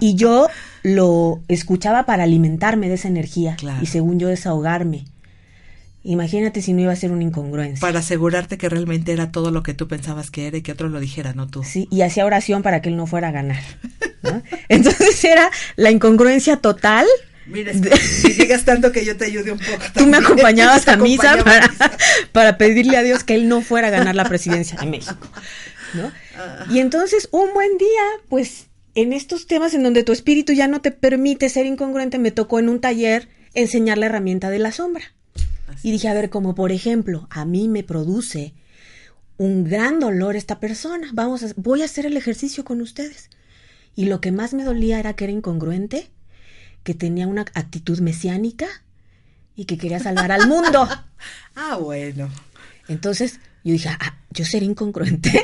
y 0.00 0.16
yo 0.16 0.48
lo 0.82 1.42
escuchaba 1.48 2.06
para 2.06 2.24
alimentarme 2.24 2.88
de 2.88 2.94
esa 2.94 3.08
energía 3.08 3.54
claro. 3.56 3.78
y 3.82 3.86
según 3.86 4.18
yo 4.18 4.26
desahogarme. 4.26 5.04
Imagínate 6.06 6.62
si 6.62 6.72
no 6.72 6.82
iba 6.82 6.92
a 6.92 6.96
ser 6.96 7.10
una 7.10 7.24
incongruencia. 7.24 7.80
Para 7.80 7.98
asegurarte 7.98 8.58
que 8.58 8.68
realmente 8.68 9.10
era 9.12 9.32
todo 9.32 9.50
lo 9.50 9.64
que 9.64 9.74
tú 9.74 9.88
pensabas 9.88 10.30
que 10.30 10.46
era 10.46 10.56
y 10.56 10.62
que 10.62 10.70
otro 10.70 10.88
lo 10.88 11.00
dijera, 11.00 11.32
no 11.32 11.48
tú. 11.48 11.64
Sí, 11.64 11.88
y 11.90 12.02
hacía 12.02 12.24
oración 12.24 12.62
para 12.62 12.80
que 12.80 12.90
él 12.90 12.96
no 12.96 13.08
fuera 13.08 13.28
a 13.28 13.32
ganar. 13.32 13.62
¿no? 14.22 14.40
Entonces 14.68 15.24
era 15.24 15.50
la 15.74 15.90
incongruencia 15.90 16.58
total. 16.58 17.06
Mira, 17.46 17.72
si 17.72 18.34
llegas 18.34 18.64
tanto 18.64 18.92
que 18.92 19.04
yo 19.04 19.16
te 19.16 19.24
ayude 19.24 19.50
un 19.50 19.58
poco. 19.58 19.82
Tú 19.94 20.06
me 20.06 20.18
acompañabas 20.18 20.86
a 20.88 20.96
misa 20.96 21.42
para, 21.42 21.70
para, 22.30 22.56
pedirle 22.56 22.96
a 22.96 23.02
Dios 23.02 23.24
que 23.24 23.34
él 23.34 23.48
no 23.48 23.60
fuera 23.60 23.88
a 23.88 23.90
ganar 23.90 24.14
la 24.14 24.24
presidencia 24.24 24.78
de 24.78 24.86
México. 24.86 25.28
¿no? 25.94 26.12
Y 26.72 26.78
entonces, 26.78 27.28
un 27.32 27.52
buen 27.52 27.78
día, 27.78 28.02
pues 28.28 28.66
en 28.94 29.12
estos 29.12 29.48
temas 29.48 29.74
en 29.74 29.82
donde 29.82 30.04
tu 30.04 30.12
espíritu 30.12 30.52
ya 30.52 30.68
no 30.68 30.80
te 30.80 30.92
permite 30.92 31.48
ser 31.48 31.66
incongruente, 31.66 32.18
me 32.18 32.30
tocó 32.30 32.60
en 32.60 32.68
un 32.68 32.80
taller 32.80 33.28
enseñar 33.54 33.98
la 33.98 34.06
herramienta 34.06 34.50
de 34.50 34.60
la 34.60 34.70
sombra. 34.70 35.15
Así 35.66 35.88
y 35.88 35.92
dije, 35.92 36.08
a 36.08 36.14
ver, 36.14 36.30
como 36.30 36.54
por 36.54 36.72
ejemplo, 36.72 37.26
a 37.30 37.44
mí 37.44 37.68
me 37.68 37.82
produce 37.82 38.54
un 39.36 39.64
gran 39.64 40.00
dolor 40.00 40.36
esta 40.36 40.60
persona. 40.60 41.10
Vamos 41.12 41.42
a, 41.42 41.48
voy 41.56 41.82
a 41.82 41.86
hacer 41.86 42.06
el 42.06 42.16
ejercicio 42.16 42.64
con 42.64 42.80
ustedes. 42.80 43.30
Y 43.94 44.06
lo 44.06 44.20
que 44.20 44.32
más 44.32 44.54
me 44.54 44.64
dolía 44.64 44.98
era 44.98 45.14
que 45.14 45.24
era 45.24 45.32
incongruente, 45.32 46.10
que 46.82 46.94
tenía 46.94 47.26
una 47.26 47.42
actitud 47.42 48.00
mesiánica 48.00 48.66
y 49.54 49.64
que 49.64 49.78
quería 49.78 49.98
salvar 49.98 50.32
al 50.32 50.48
mundo. 50.48 50.88
ah, 51.54 51.78
bueno. 51.80 52.28
Entonces 52.88 53.40
yo 53.66 53.72
dije, 53.72 53.88
ah, 53.88 54.14
yo 54.30 54.44
seré 54.44 54.64
incongruente. 54.64 55.42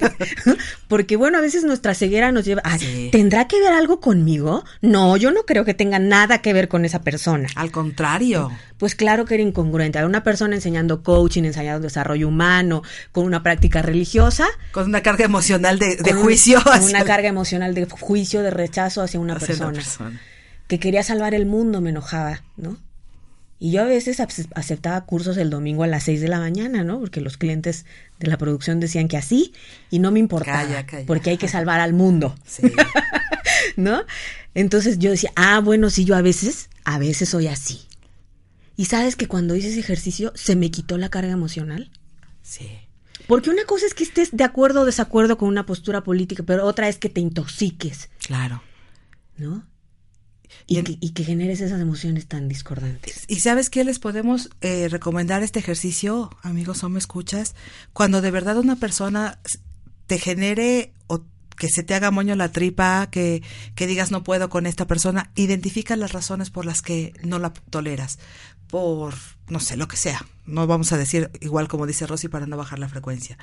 Porque 0.88 1.16
bueno, 1.16 1.36
a 1.36 1.40
veces 1.42 1.62
nuestra 1.64 1.94
ceguera 1.94 2.32
nos 2.32 2.46
lleva, 2.46 2.62
ah, 2.64 2.78
sí. 2.78 3.10
¿tendrá 3.12 3.48
que 3.48 3.60
ver 3.60 3.74
algo 3.74 4.00
conmigo? 4.00 4.64
No, 4.80 5.18
yo 5.18 5.30
no 5.30 5.42
creo 5.42 5.66
que 5.66 5.74
tenga 5.74 5.98
nada 5.98 6.38
que 6.38 6.54
ver 6.54 6.68
con 6.68 6.86
esa 6.86 7.02
persona. 7.02 7.48
Al 7.54 7.70
contrario. 7.70 8.50
Pues 8.78 8.94
claro 8.94 9.26
que 9.26 9.34
era 9.34 9.42
incongruente. 9.42 9.98
Era 9.98 10.06
una 10.06 10.22
persona 10.22 10.54
enseñando 10.54 11.02
coaching, 11.02 11.42
enseñando 11.42 11.80
desarrollo 11.80 12.28
humano, 12.28 12.82
con 13.12 13.26
una 13.26 13.42
práctica 13.42 13.82
religiosa. 13.82 14.46
Con 14.72 14.86
una 14.86 15.02
carga 15.02 15.26
emocional 15.26 15.78
de, 15.78 15.96
de 15.96 16.12
juicio. 16.14 16.58
Un, 16.64 16.64
con 16.64 16.82
una 16.84 17.04
carga 17.04 17.28
emocional 17.28 17.74
de 17.74 17.84
juicio, 17.84 18.40
de 18.40 18.52
rechazo 18.52 19.02
hacia 19.02 19.20
una, 19.20 19.34
hacia 19.34 19.48
persona, 19.48 19.68
una 19.68 19.76
persona. 19.76 20.20
Que 20.66 20.78
quería 20.78 21.02
salvar 21.02 21.34
el 21.34 21.44
mundo, 21.44 21.82
me 21.82 21.90
enojaba, 21.90 22.42
¿no? 22.56 22.78
Y 23.64 23.70
yo 23.70 23.80
a 23.80 23.86
veces 23.86 24.20
aceptaba 24.20 25.06
cursos 25.06 25.38
el 25.38 25.48
domingo 25.48 25.84
a 25.84 25.86
las 25.86 26.02
6 26.02 26.20
de 26.20 26.28
la 26.28 26.38
mañana, 26.38 26.84
¿no? 26.84 27.00
Porque 27.00 27.22
los 27.22 27.38
clientes 27.38 27.86
de 28.18 28.26
la 28.26 28.36
producción 28.36 28.78
decían 28.78 29.08
que 29.08 29.16
así 29.16 29.54
y 29.88 30.00
no 30.00 30.10
me 30.10 30.20
importaba. 30.20 30.84
Porque 31.06 31.30
hay 31.30 31.38
que 31.38 31.48
salvar 31.48 31.80
al 31.80 31.94
mundo. 31.94 32.34
Sí. 32.44 32.70
¿No? 33.78 34.04
Entonces 34.52 34.98
yo 34.98 35.10
decía, 35.12 35.32
ah, 35.34 35.60
bueno, 35.60 35.88
sí, 35.88 36.04
yo 36.04 36.14
a 36.14 36.20
veces, 36.20 36.68
a 36.84 36.98
veces 36.98 37.30
soy 37.30 37.46
así. 37.46 37.80
Y 38.76 38.84
sabes 38.84 39.16
que 39.16 39.28
cuando 39.28 39.56
hice 39.56 39.70
ese 39.70 39.80
ejercicio 39.80 40.30
se 40.34 40.56
me 40.56 40.70
quitó 40.70 40.98
la 40.98 41.08
carga 41.08 41.32
emocional. 41.32 41.90
Sí. 42.42 42.68
Porque 43.26 43.48
una 43.48 43.64
cosa 43.64 43.86
es 43.86 43.94
que 43.94 44.04
estés 44.04 44.28
de 44.32 44.44
acuerdo 44.44 44.82
o 44.82 44.84
desacuerdo 44.84 45.38
con 45.38 45.48
una 45.48 45.64
postura 45.64 46.04
política, 46.04 46.42
pero 46.42 46.66
otra 46.66 46.90
es 46.90 46.98
que 46.98 47.08
te 47.08 47.22
intoxiques. 47.22 48.10
Claro. 48.26 48.62
¿No? 49.38 49.64
Y, 50.66 50.82
que, 50.82 51.24
generes 51.24 51.60
esas 51.60 51.80
emociones 51.80 52.26
tan 52.26 52.48
discordantes. 52.48 53.24
¿Y 53.28 53.40
sabes 53.40 53.70
qué 53.70 53.84
les 53.84 53.98
podemos 53.98 54.50
eh, 54.60 54.88
recomendar 54.88 55.42
este 55.42 55.58
ejercicio, 55.58 56.30
amigos 56.42 56.82
o 56.84 56.88
me 56.88 56.98
escuchas? 56.98 57.54
Cuando 57.92 58.22
de 58.22 58.30
verdad 58.30 58.56
una 58.58 58.76
persona 58.76 59.38
te 60.06 60.18
genere 60.18 60.92
o 61.06 61.22
que 61.56 61.68
se 61.68 61.82
te 61.82 61.94
haga 61.94 62.10
moño 62.10 62.34
la 62.34 62.50
tripa, 62.50 63.08
que, 63.10 63.42
que 63.74 63.86
digas 63.86 64.10
no 64.10 64.24
puedo 64.24 64.48
con 64.48 64.66
esta 64.66 64.86
persona, 64.86 65.30
identifica 65.34 65.96
las 65.96 66.12
razones 66.12 66.50
por 66.50 66.64
las 66.64 66.82
que 66.82 67.12
no 67.22 67.38
la 67.38 67.52
toleras 67.52 68.18
por, 68.74 69.14
no 69.48 69.60
sé, 69.60 69.76
lo 69.76 69.86
que 69.86 69.96
sea. 69.96 70.26
No 70.46 70.66
vamos 70.66 70.92
a 70.92 70.98
decir 70.98 71.30
igual 71.40 71.68
como 71.68 71.86
dice 71.86 72.08
Rosy 72.08 72.26
para 72.26 72.46
no 72.46 72.56
bajar 72.56 72.80
la 72.80 72.88
frecuencia. 72.88 73.38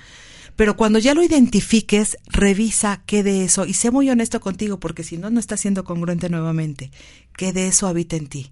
Pero 0.56 0.76
cuando 0.78 1.00
ya 1.00 1.14
lo 1.14 1.24
identifiques, 1.24 2.18
revisa 2.26 3.04
qué 3.06 3.24
de 3.24 3.44
eso, 3.44 3.66
y 3.66 3.74
sé 3.74 3.92
muy 3.92 4.10
honesto 4.10 4.40
contigo, 4.40 4.80
porque 4.80 5.04
si 5.04 5.18
no, 5.18 5.30
no 5.30 5.40
estás 5.40 5.62
siendo 5.62 5.84
congruente 5.84 6.30
nuevamente, 6.30 6.92
qué 7.36 7.54
de 7.54 7.68
eso 7.68 7.88
habita 7.88 8.16
en 8.16 8.28
ti. 8.28 8.52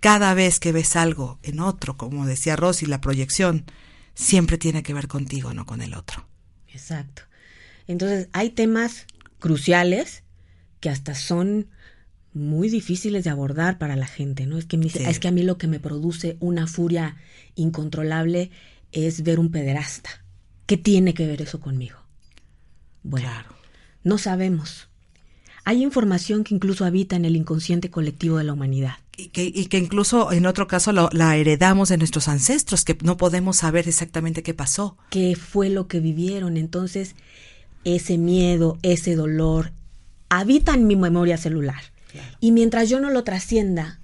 Cada 0.00 0.34
vez 0.34 0.60
que 0.60 0.72
ves 0.72 0.96
algo 0.96 1.38
en 1.42 1.60
otro, 1.60 1.96
como 1.96 2.26
decía 2.26 2.56
Rosy, 2.56 2.86
la 2.86 3.00
proyección, 3.00 3.64
siempre 4.14 4.58
tiene 4.58 4.82
que 4.82 4.94
ver 4.94 5.08
contigo, 5.08 5.54
no 5.54 5.66
con 5.66 5.80
el 5.80 5.94
otro. 5.94 6.26
Exacto. 6.68 7.22
Entonces, 7.86 8.28
hay 8.32 8.50
temas 8.50 9.06
cruciales 9.38 10.24
que 10.80 10.90
hasta 10.90 11.14
son 11.14 11.68
muy 12.32 12.68
difíciles 12.68 13.24
de 13.24 13.30
abordar 13.30 13.78
para 13.78 13.96
la 13.96 14.06
gente, 14.06 14.46
¿no? 14.46 14.58
Es 14.58 14.66
que, 14.66 14.78
es 14.78 15.18
que 15.18 15.28
a 15.28 15.32
mí 15.32 15.42
lo 15.42 15.56
que 15.56 15.68
me 15.68 15.80
produce 15.80 16.36
una 16.40 16.66
furia 16.66 17.16
incontrolable 17.54 18.50
es 18.92 19.22
ver 19.22 19.38
un 19.38 19.50
pederasta. 19.50 20.25
¿Qué 20.66 20.76
tiene 20.76 21.14
que 21.14 21.26
ver 21.26 21.42
eso 21.42 21.60
conmigo? 21.60 21.96
Bueno, 23.02 23.28
no 24.02 24.18
sabemos. 24.18 24.88
Hay 25.64 25.82
información 25.82 26.44
que 26.44 26.54
incluso 26.54 26.84
habita 26.84 27.16
en 27.16 27.24
el 27.24 27.36
inconsciente 27.36 27.90
colectivo 27.90 28.38
de 28.38 28.44
la 28.44 28.52
humanidad. 28.52 28.94
Y 29.16 29.28
que, 29.28 29.44
y 29.44 29.66
que 29.66 29.78
incluso 29.78 30.30
en 30.30 30.46
otro 30.46 30.66
caso 30.66 30.92
la 30.92 31.36
heredamos 31.36 31.88
de 31.88 31.98
nuestros 31.98 32.28
ancestros, 32.28 32.84
que 32.84 32.96
no 33.02 33.16
podemos 33.16 33.56
saber 33.56 33.88
exactamente 33.88 34.42
qué 34.42 34.54
pasó. 34.54 34.96
¿Qué 35.10 35.36
fue 35.36 35.70
lo 35.70 35.88
que 35.88 36.00
vivieron? 36.00 36.56
Entonces, 36.56 37.16
ese 37.84 38.18
miedo, 38.18 38.78
ese 38.82 39.14
dolor, 39.14 39.72
habita 40.28 40.74
en 40.74 40.86
mi 40.86 40.96
memoria 40.96 41.36
celular. 41.36 41.82
Y 42.40 42.52
mientras 42.52 42.88
yo 42.88 43.00
no 43.00 43.10
lo 43.10 43.24
trascienda, 43.24 44.00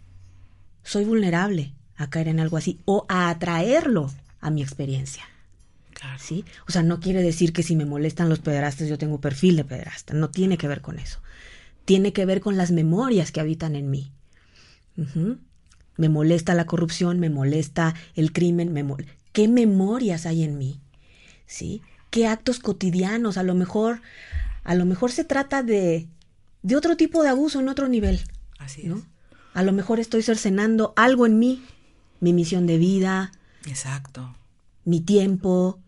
soy 0.83 1.05
vulnerable 1.05 1.73
a 1.97 2.11
caer 2.11 2.29
en 2.29 2.41
algo 2.41 2.57
así 2.57 2.79
o 2.85 3.07
a 3.09 3.31
atraerlo 3.31 4.11
a 4.41 4.51
mi 4.51 4.63
experiencia. 4.63 5.25
¿Sí? 6.19 6.45
O 6.69 6.73
sea, 6.73 6.83
no 6.83 7.01
quiere 7.01 7.23
decir 7.23 7.53
que 7.53 7.63
si 7.63 7.77
me 7.77 7.85
molestan 7.85 8.29
los 8.29 8.41
pederastas 8.41 8.89
yo 8.89 8.99
tengo 8.99 9.21
perfil 9.21 9.57
de 9.57 9.65
pederasta. 9.65 10.15
No 10.15 10.31
tiene 10.31 10.59
que 10.59 10.69
ver 10.69 10.81
con 10.81 10.99
eso. 10.99 11.21
Tiene 11.85 12.13
que 12.13 12.27
ver 12.27 12.41
con 12.41 12.57
las 12.57 12.71
memorias 12.71 13.33
que 13.33 13.41
habitan 13.41 13.77
en 13.77 13.91
mí. 13.91 14.13
Me 15.97 16.09
molesta 16.09 16.55
la 16.55 16.67
corrupción, 16.67 17.19
me 17.19 17.31
molesta 17.31 17.95
el 18.15 18.33
crimen, 18.33 18.73
me 18.73 18.85
¿qué 19.33 19.49
memorias 19.49 20.27
hay 20.27 20.43
en 20.43 20.59
mí? 20.59 20.81
¿Sí? 21.47 21.83
¿Qué 22.11 22.27
actos 22.27 22.59
cotidianos? 22.59 23.37
A 23.37 23.43
lo 23.43 23.55
mejor, 23.55 24.03
a 24.65 24.75
lo 24.75 24.85
mejor 24.85 25.11
se 25.11 25.25
trata 25.25 25.63
de 25.63 26.09
de 26.63 26.77
otro 26.77 26.97
tipo 26.97 27.23
de 27.23 27.29
abuso 27.29 27.61
en 27.61 27.69
otro 27.69 27.89
nivel. 27.89 28.21
Así 28.59 28.85
¿no? 28.85 29.03
A 29.55 29.63
lo 29.63 29.73
mejor 29.73 30.01
estoy 30.01 30.23
cercenando 30.23 30.93
algo 30.97 31.27
en 31.27 31.39
mí, 31.39 31.63
mi 32.21 32.33
misión 32.33 32.67
de 32.67 32.79
vida. 32.79 33.33
Exacto. 33.67 34.35
Mi 34.85 35.01
tiempo, 35.01 35.81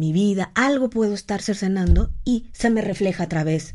mi 0.00 0.12
vida, 0.12 0.50
algo 0.54 0.90
puedo 0.90 1.14
estar 1.14 1.42
cercenando 1.42 2.12
y 2.24 2.50
se 2.52 2.70
me 2.70 2.80
refleja 2.80 3.24
a 3.24 3.28
través 3.28 3.74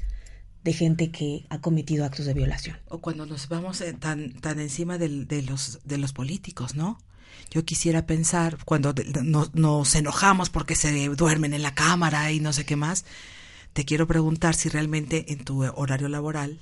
de 0.63 0.73
gente 0.73 1.11
que 1.11 1.45
ha 1.49 1.61
cometido 1.61 2.03
actos 2.03 2.25
de 2.25 2.33
violación. 2.33 2.77
O 2.89 2.99
cuando 2.99 3.25
nos 3.25 3.47
vamos 3.47 3.79
eh, 3.81 3.93
tan, 3.93 4.33
tan 4.41 4.59
encima 4.59 4.97
de, 4.97 5.07
los, 5.43 5.79
de 5.83 5.97
los 5.97 6.11
políticos, 6.11 6.75
¿no? 6.75 6.97
Yo 7.51 7.63
quisiera 7.63 8.07
pensar, 8.07 8.57
cuando 8.65 8.93
nos 9.53 9.95
enojamos 9.95 10.49
porque 10.49 10.75
se 10.75 11.09
duermen 11.09 11.53
en 11.53 11.61
la 11.61 11.75
cámara 11.75 12.31
y 12.31 12.39
no 12.39 12.51
sé 12.53 12.65
qué 12.65 12.75
más, 12.75 13.05
te 13.73 13.85
quiero 13.85 14.07
preguntar 14.07 14.55
si 14.55 14.69
realmente 14.69 15.31
en 15.31 15.43
tu 15.43 15.63
horario 15.63 16.09
laboral 16.09 16.59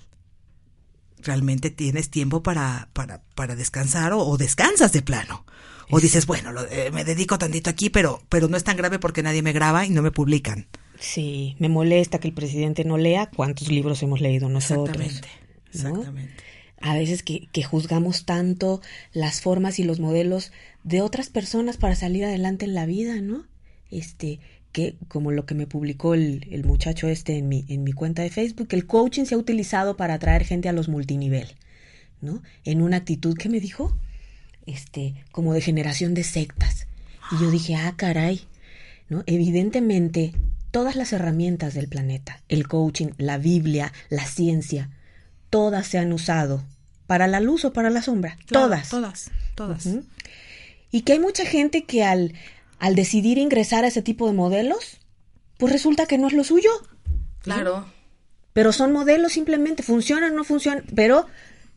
realmente 1.19 1.69
tienes 1.69 2.09
tiempo 2.09 2.43
para, 2.43 2.89
para, 2.93 3.21
para 3.35 3.55
descansar 3.55 4.13
o, 4.13 4.37
descansas 4.37 4.91
de 4.91 5.01
plano. 5.01 5.45
O 5.89 5.99
dices, 5.99 6.25
bueno, 6.25 6.51
eh, 6.71 6.91
me 6.91 7.03
dedico 7.03 7.37
tantito 7.37 7.69
aquí, 7.69 7.89
pero, 7.89 8.21
pero 8.29 8.47
no 8.47 8.57
es 8.57 8.63
tan 8.63 8.77
grave 8.77 8.99
porque 8.99 9.23
nadie 9.23 9.41
me 9.41 9.53
graba 9.53 9.85
y 9.85 9.89
no 9.89 10.01
me 10.01 10.11
publican. 10.11 10.67
Sí, 10.99 11.55
me 11.59 11.69
molesta 11.69 12.19
que 12.19 12.27
el 12.27 12.33
presidente 12.33 12.85
no 12.85 12.97
lea 12.97 13.29
cuántos 13.35 13.69
libros 13.69 14.01
hemos 14.03 14.21
leído 14.21 14.49
nosotros. 14.49 15.05
Exactamente, 15.05 15.27
exactamente. 15.73 16.33
A 16.79 16.95
veces 16.95 17.23
que, 17.23 17.47
que 17.51 17.63
juzgamos 17.63 18.25
tanto 18.25 18.81
las 19.13 19.41
formas 19.41 19.79
y 19.79 19.83
los 19.83 19.99
modelos 19.99 20.51
de 20.83 21.01
otras 21.01 21.29
personas 21.29 21.77
para 21.77 21.95
salir 21.95 22.25
adelante 22.25 22.65
en 22.65 22.73
la 22.73 22.85
vida, 22.85 23.21
¿no? 23.21 23.45
Este, 23.89 24.39
que, 24.73 24.95
como 25.07 25.31
lo 25.31 25.45
que 25.45 25.55
me 25.55 25.67
publicó 25.67 26.13
el, 26.13 26.47
el, 26.51 26.65
muchacho 26.65 27.07
este 27.07 27.37
en 27.37 27.47
mi, 27.47 27.63
en 27.69 27.83
mi 27.83 27.93
cuenta 27.93 28.21
de 28.21 28.29
Facebook, 28.29 28.67
el 28.71 28.85
coaching 28.85 29.25
se 29.25 29.35
ha 29.35 29.37
utilizado 29.37 29.95
para 29.95 30.15
atraer 30.15 30.43
gente 30.43 30.67
a 30.67 30.73
los 30.73 30.89
multinivel, 30.89 31.55
¿no? 32.21 32.41
En 32.65 32.81
una 32.81 32.97
actitud 32.97 33.37
que 33.37 33.49
me 33.49 33.61
dijo, 33.61 33.95
este, 34.65 35.23
como 35.31 35.53
de 35.53 35.61
generación 35.61 36.13
de 36.13 36.23
sectas. 36.23 36.87
Y 37.31 37.41
yo 37.41 37.51
dije, 37.51 37.75
ah, 37.75 37.93
caray, 37.95 38.41
¿no? 39.09 39.23
Evidentemente, 39.25 40.33
todas 40.71 40.95
las 40.95 41.13
herramientas 41.13 41.73
del 41.73 41.87
planeta, 41.87 42.41
el 42.49 42.67
coaching, 42.67 43.09
la 43.17 43.37
Biblia, 43.37 43.93
la 44.09 44.25
ciencia, 44.25 44.89
todas 45.49 45.87
se 45.87 45.97
han 45.97 46.13
usado 46.13 46.63
para 47.07 47.27
la 47.27 47.39
luz 47.39 47.65
o 47.65 47.73
para 47.73 47.89
la 47.89 48.01
sombra. 48.01 48.37
todas. 48.47 48.89
Todas, 48.89 49.31
todas. 49.55 49.87
Y 50.91 51.01
que 51.01 51.13
hay 51.13 51.19
mucha 51.19 51.45
gente 51.45 51.85
que 51.85 52.03
al 52.03 52.33
al 52.83 52.95
decidir 52.95 53.37
ingresar 53.37 53.85
a 53.85 53.87
ese 53.87 54.01
tipo 54.01 54.27
de 54.27 54.33
modelos, 54.33 54.99
pues 55.57 55.71
resulta 55.71 56.05
que 56.05 56.17
no 56.17 56.27
es 56.27 56.33
lo 56.33 56.43
suyo. 56.43 56.69
Claro. 57.39 57.85
Pero 58.51 58.73
son 58.73 58.91
modelos 58.91 59.31
simplemente, 59.31 59.83
funcionan, 59.83 60.35
no 60.35 60.43
funcionan, 60.43 60.83
pero 60.93 61.25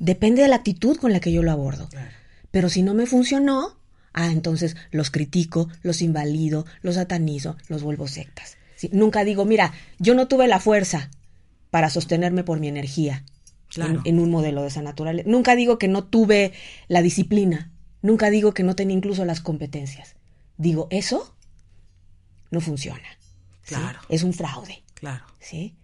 depende 0.01 0.43
de 0.43 0.49
la 0.49 0.57
actitud 0.57 0.97
con 0.97 1.13
la 1.13 1.21
que 1.21 1.31
yo 1.31 1.45
lo 1.45 1.53
abordo. 1.53 1.89
Pero 2.57 2.71
si 2.71 2.83
no 2.83 2.95
me 2.95 3.05
funcionó, 3.05 3.77
ah, 4.15 4.33
entonces 4.33 4.77
los 4.91 5.11
critico, 5.11 5.69
los 5.83 6.01
invalido, 6.01 6.65
los 6.81 6.95
satanizo, 6.95 7.59
los 7.69 7.83
vuelvo 7.83 8.09
sectas. 8.09 8.57
nunca 8.93 9.25
digo, 9.25 9.45
mira, 9.45 9.75
yo 9.99 10.15
no 10.15 10.27
tuve 10.27 10.49
la 10.49 10.59
fuerza 10.59 11.11
para 11.69 11.91
sostenerme 11.91 12.45
por 12.45 12.59
mi 12.59 12.69
energía 12.69 13.25
en, 13.77 14.01
en, 14.05 14.19
un 14.19 14.31
modelo 14.31 14.63
de 14.63 14.69
esa 14.69 14.81
naturaleza. 14.81 15.29
Nunca 15.29 15.55
digo 15.55 15.77
que 15.77 15.89
no 15.89 16.05
tuve 16.05 16.55
la 16.89 17.03
disciplina, 17.03 17.73
nunca 18.01 18.31
digo 18.31 18.55
que 18.55 18.63
no 18.63 18.75
tenía 18.75 18.97
incluso 18.97 19.27
las 19.27 19.43
competencias 19.43 20.17
digo, 20.57 20.89
eso 20.91 21.35
no 22.51 22.61
funciona. 22.61 23.19
Claro. 23.65 23.99
Es 24.09 24.23
un 24.23 24.33
fraude. 24.33 24.83
Claro. 24.95 25.25
¿Sí? 25.41 25.77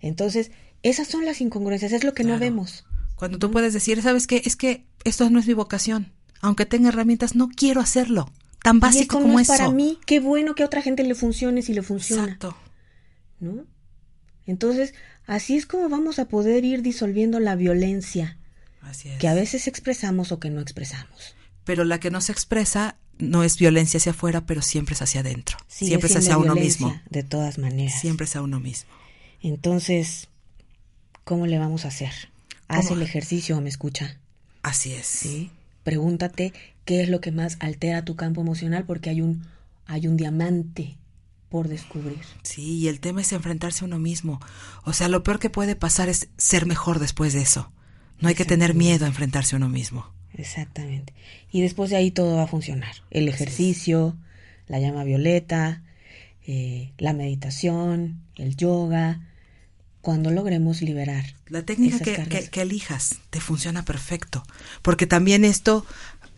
Entonces, 0.00 0.50
esas 0.82 1.08
son 1.08 1.24
las 1.24 1.40
incongruencias, 1.40 1.92
es 1.92 2.04
lo 2.04 2.14
que 2.14 2.24
no 2.24 2.38
vemos. 2.38 2.84
Cuando 3.16 3.38
tú 3.38 3.50
puedes 3.50 3.72
decir, 3.72 4.02
¿sabes 4.02 4.26
qué? 4.26 4.42
Es 4.44 4.56
que 4.56 4.86
esto 5.04 5.28
no 5.30 5.38
es 5.38 5.46
mi 5.46 5.54
vocación. 5.54 6.12
Aunque 6.40 6.66
tenga 6.66 6.88
herramientas, 6.88 7.36
no 7.36 7.48
quiero 7.48 7.80
hacerlo. 7.80 8.30
Tan 8.62 8.80
básico 8.80 9.20
como 9.20 9.40
es 9.40 9.48
para 9.48 9.70
mí, 9.70 9.98
qué 10.06 10.20
bueno 10.20 10.54
que 10.54 10.62
a 10.62 10.66
otra 10.66 10.82
gente 10.82 11.02
le 11.02 11.14
funcione 11.14 11.62
si 11.62 11.74
le 11.74 11.82
funciona. 11.82 12.24
Exacto. 12.24 12.56
¿No? 13.40 13.64
Entonces, 14.46 14.94
así 15.26 15.56
es 15.56 15.66
como 15.66 15.88
vamos 15.88 16.18
a 16.18 16.26
poder 16.26 16.64
ir 16.64 16.82
disolviendo 16.82 17.40
la 17.40 17.56
violencia 17.56 18.38
así 18.80 19.08
es. 19.08 19.18
que 19.18 19.28
a 19.28 19.34
veces 19.34 19.66
expresamos 19.66 20.32
o 20.32 20.38
que 20.38 20.50
no 20.50 20.60
expresamos. 20.60 21.34
Pero 21.64 21.84
la 21.84 22.00
que 22.00 22.10
no 22.10 22.20
se 22.20 22.32
expresa 22.32 22.96
no 23.18 23.44
es 23.44 23.58
violencia 23.58 23.98
hacia 23.98 24.12
afuera, 24.12 24.46
pero 24.46 24.62
siempre 24.62 24.94
es 24.94 25.02
hacia 25.02 25.20
adentro. 25.20 25.58
siempre 25.68 26.08
es 26.08 26.16
hacia 26.16 26.38
uno 26.38 26.54
mismo. 26.54 27.00
De 27.08 27.22
todas 27.22 27.58
maneras. 27.58 28.00
Siempre 28.00 28.26
es 28.26 28.36
a 28.36 28.42
uno 28.42 28.58
mismo. 28.58 28.90
Entonces, 29.40 30.28
¿cómo 31.24 31.46
le 31.46 31.58
vamos 31.58 31.84
a 31.84 31.88
hacer? 31.88 32.31
Haz 32.78 32.90
el 32.90 33.02
ejercicio 33.02 33.60
me 33.60 33.68
escucha. 33.68 34.18
Así 34.62 34.92
es. 34.92 35.06
Sí. 35.06 35.50
Pregúntate 35.84 36.52
qué 36.84 37.02
es 37.02 37.08
lo 37.08 37.20
que 37.20 37.32
más 37.32 37.56
altera 37.60 38.04
tu 38.04 38.16
campo 38.16 38.40
emocional 38.40 38.84
porque 38.84 39.10
hay 39.10 39.20
un 39.20 39.44
hay 39.86 40.06
un 40.06 40.16
diamante 40.16 40.96
por 41.48 41.68
descubrir. 41.68 42.20
Sí, 42.42 42.78
y 42.78 42.88
el 42.88 43.00
tema 43.00 43.20
es 43.20 43.32
enfrentarse 43.32 43.84
a 43.84 43.86
uno 43.86 43.98
mismo. 43.98 44.40
O 44.84 44.92
sea, 44.92 45.08
lo 45.08 45.22
peor 45.22 45.38
que 45.38 45.50
puede 45.50 45.76
pasar 45.76 46.08
es 46.08 46.28
ser 46.38 46.64
mejor 46.64 46.98
después 46.98 47.34
de 47.34 47.42
eso. 47.42 47.70
No 48.20 48.28
hay 48.28 48.34
que 48.34 48.44
tener 48.44 48.74
miedo 48.74 49.04
a 49.04 49.08
enfrentarse 49.08 49.54
a 49.54 49.58
uno 49.58 49.68
mismo. 49.68 50.10
Exactamente. 50.32 51.12
Y 51.50 51.60
después 51.60 51.90
de 51.90 51.96
ahí 51.96 52.10
todo 52.10 52.36
va 52.36 52.44
a 52.44 52.46
funcionar. 52.46 52.94
El 53.10 53.28
ejercicio, 53.28 54.16
la 54.66 54.78
llama 54.78 55.04
violeta, 55.04 55.82
eh, 56.46 56.92
la 56.96 57.12
meditación, 57.12 58.22
el 58.36 58.56
yoga, 58.56 59.20
cuando 60.02 60.32
logremos 60.32 60.82
liberar. 60.82 61.24
La 61.46 61.62
técnica 61.62 61.98
que, 62.00 62.60
elijas 62.60 63.20
te 63.30 63.40
funciona 63.40 63.84
perfecto, 63.84 64.42
porque 64.82 65.06
también 65.06 65.44
esto, 65.44 65.86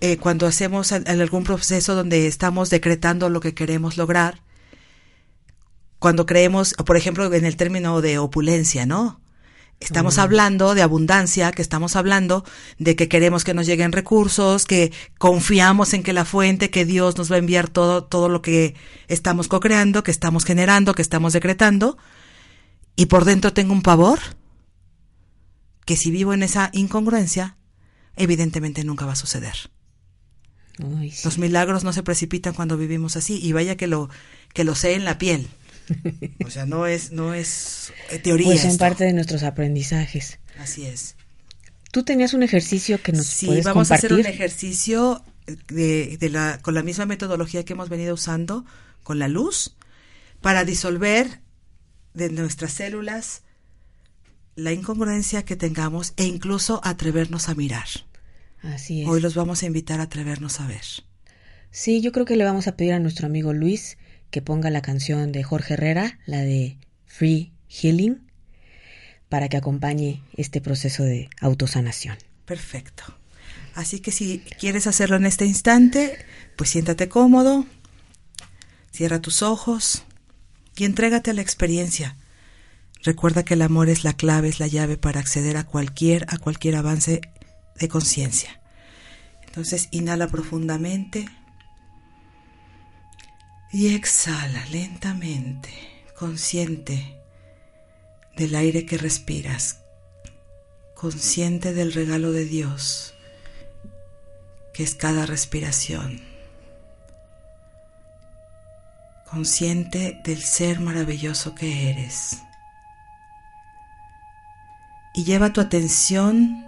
eh, 0.00 0.18
cuando 0.18 0.46
hacemos 0.46 0.92
algún 0.92 1.44
proceso 1.44 1.94
donde 1.94 2.26
estamos 2.26 2.70
decretando 2.70 3.30
lo 3.30 3.40
que 3.40 3.54
queremos 3.54 3.96
lograr, 3.96 4.40
cuando 5.98 6.26
creemos, 6.26 6.74
por 6.74 6.98
ejemplo, 6.98 7.32
en 7.32 7.46
el 7.46 7.56
término 7.56 8.02
de 8.02 8.18
opulencia, 8.18 8.84
¿no? 8.84 9.20
Estamos 9.80 10.18
hablando 10.18 10.74
de 10.74 10.82
abundancia, 10.82 11.50
que 11.52 11.60
estamos 11.60 11.96
hablando 11.96 12.44
de 12.78 12.96
que 12.96 13.08
queremos 13.08 13.44
que 13.44 13.54
nos 13.54 13.66
lleguen 13.66 13.92
recursos, 13.92 14.66
que 14.66 14.92
confiamos 15.18 15.92
en 15.94 16.02
que 16.02 16.12
la 16.12 16.24
fuente, 16.24 16.70
que 16.70 16.84
Dios 16.84 17.18
nos 17.18 17.30
va 17.30 17.36
a 17.36 17.38
enviar 17.38 17.68
todo, 17.68 18.04
todo 18.04 18.28
lo 18.28 18.40
que 18.40 18.74
estamos 19.08 19.48
co-creando, 19.48 20.02
que 20.02 20.10
estamos 20.10 20.44
generando, 20.44 20.94
que 20.94 21.02
estamos 21.02 21.32
decretando, 21.32 21.98
y 22.96 23.06
por 23.06 23.24
dentro 23.24 23.52
tengo 23.52 23.72
un 23.72 23.82
pavor, 23.82 24.20
que 25.84 25.96
si 25.96 26.10
vivo 26.10 26.32
en 26.32 26.42
esa 26.42 26.70
incongruencia, 26.72 27.56
evidentemente 28.16 28.84
nunca 28.84 29.06
va 29.06 29.12
a 29.12 29.16
suceder. 29.16 29.54
Los 31.24 31.38
milagros 31.38 31.84
no 31.84 31.92
se 31.92 32.02
precipitan 32.02 32.54
cuando 32.54 32.76
vivimos 32.76 33.16
así, 33.16 33.38
y 33.40 33.52
vaya 33.52 33.76
que 33.76 33.86
lo, 33.86 34.10
que 34.52 34.64
lo 34.64 34.74
sé 34.74 34.94
en 34.94 35.04
la 35.04 35.18
piel. 35.18 35.48
O 36.44 36.50
sea, 36.50 36.66
no 36.66 36.86
es, 36.86 37.12
no 37.12 37.34
es 37.34 37.92
eh, 38.10 38.18
teoría. 38.18 38.46
Pues 38.46 38.62
son 38.62 38.78
parte 38.78 39.04
de 39.04 39.12
nuestros 39.12 39.42
aprendizajes. 39.42 40.38
Así 40.58 40.86
es. 40.86 41.16
Tú 41.92 42.02
tenías 42.02 42.34
un 42.34 42.42
ejercicio 42.42 43.00
que 43.02 43.12
nos 43.12 43.26
sí, 43.26 43.60
vamos 43.62 43.90
a 43.90 43.96
hacer 43.96 44.12
un 44.12 44.26
ejercicio 44.26 45.22
de, 45.68 46.16
de 46.18 46.28
la, 46.28 46.58
con 46.60 46.74
la 46.74 46.82
misma 46.82 47.06
metodología 47.06 47.64
que 47.64 47.74
hemos 47.74 47.88
venido 47.88 48.14
usando 48.14 48.64
con 49.04 49.18
la 49.18 49.28
luz 49.28 49.76
para 50.40 50.64
disolver 50.64 51.40
de 52.14 52.30
nuestras 52.30 52.72
células 52.72 53.42
la 54.56 54.72
incongruencia 54.72 55.44
que 55.44 55.56
tengamos 55.56 56.14
e 56.16 56.24
incluso 56.24 56.80
atrevernos 56.84 57.48
a 57.48 57.54
mirar. 57.54 57.88
Así 58.62 59.02
es. 59.02 59.08
Hoy 59.08 59.20
los 59.20 59.34
vamos 59.34 59.62
a 59.62 59.66
invitar 59.66 60.00
a 60.00 60.04
atrevernos 60.04 60.60
a 60.60 60.66
ver. 60.66 60.84
Sí, 61.70 62.00
yo 62.00 62.12
creo 62.12 62.24
que 62.24 62.36
le 62.36 62.44
vamos 62.44 62.68
a 62.68 62.76
pedir 62.76 62.92
a 62.92 63.00
nuestro 63.00 63.26
amigo 63.26 63.52
Luis 63.52 63.98
que 64.30 64.42
ponga 64.42 64.70
la 64.70 64.80
canción 64.80 65.32
de 65.32 65.42
Jorge 65.42 65.74
Herrera, 65.74 66.18
la 66.24 66.38
de 66.38 66.78
Free 67.04 67.52
Healing, 67.68 68.30
para 69.28 69.48
que 69.48 69.56
acompañe 69.56 70.22
este 70.36 70.60
proceso 70.60 71.02
de 71.02 71.28
autosanación. 71.40 72.16
Perfecto. 72.44 73.02
Así 73.74 73.98
que 73.98 74.12
si 74.12 74.38
quieres 74.38 74.86
hacerlo 74.86 75.16
en 75.16 75.26
este 75.26 75.46
instante, 75.46 76.16
pues 76.56 76.70
siéntate 76.70 77.08
cómodo, 77.08 77.66
cierra 78.92 79.20
tus 79.20 79.42
ojos 79.42 80.04
y 80.76 80.84
entrégate 80.84 81.30
a 81.30 81.34
la 81.34 81.42
experiencia. 81.42 82.16
Recuerda 83.02 83.44
que 83.44 83.54
el 83.54 83.62
amor 83.62 83.88
es 83.88 84.02
la 84.02 84.14
clave, 84.14 84.48
es 84.48 84.60
la 84.60 84.66
llave 84.66 84.96
para 84.96 85.20
acceder 85.20 85.56
a 85.56 85.64
cualquier, 85.64 86.26
a 86.28 86.38
cualquier 86.38 86.76
avance 86.76 87.20
de 87.78 87.88
conciencia. 87.88 88.60
Entonces 89.46 89.88
inhala 89.90 90.28
profundamente. 90.28 91.28
Y 93.72 93.94
exhala 93.94 94.64
lentamente, 94.66 95.70
consciente 96.16 97.18
del 98.36 98.54
aire 98.54 98.86
que 98.86 98.98
respiras, 98.98 99.80
consciente 100.94 101.72
del 101.74 101.92
regalo 101.92 102.30
de 102.30 102.44
Dios, 102.44 103.14
que 104.72 104.84
es 104.84 104.94
cada 104.94 105.26
respiración, 105.26 106.22
consciente 109.34 110.20
del 110.22 110.40
ser 110.40 110.78
maravilloso 110.78 111.56
que 111.56 111.90
eres. 111.90 112.38
Y 115.12 115.24
lleva 115.24 115.52
tu 115.52 115.60
atención 115.60 116.64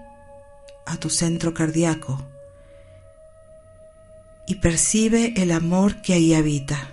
a 0.84 0.96
tu 0.96 1.08
centro 1.08 1.54
cardíaco 1.54 2.26
y 4.48 4.56
percibe 4.56 5.32
el 5.36 5.52
amor 5.52 6.02
que 6.02 6.14
ahí 6.14 6.34
habita 6.34 6.90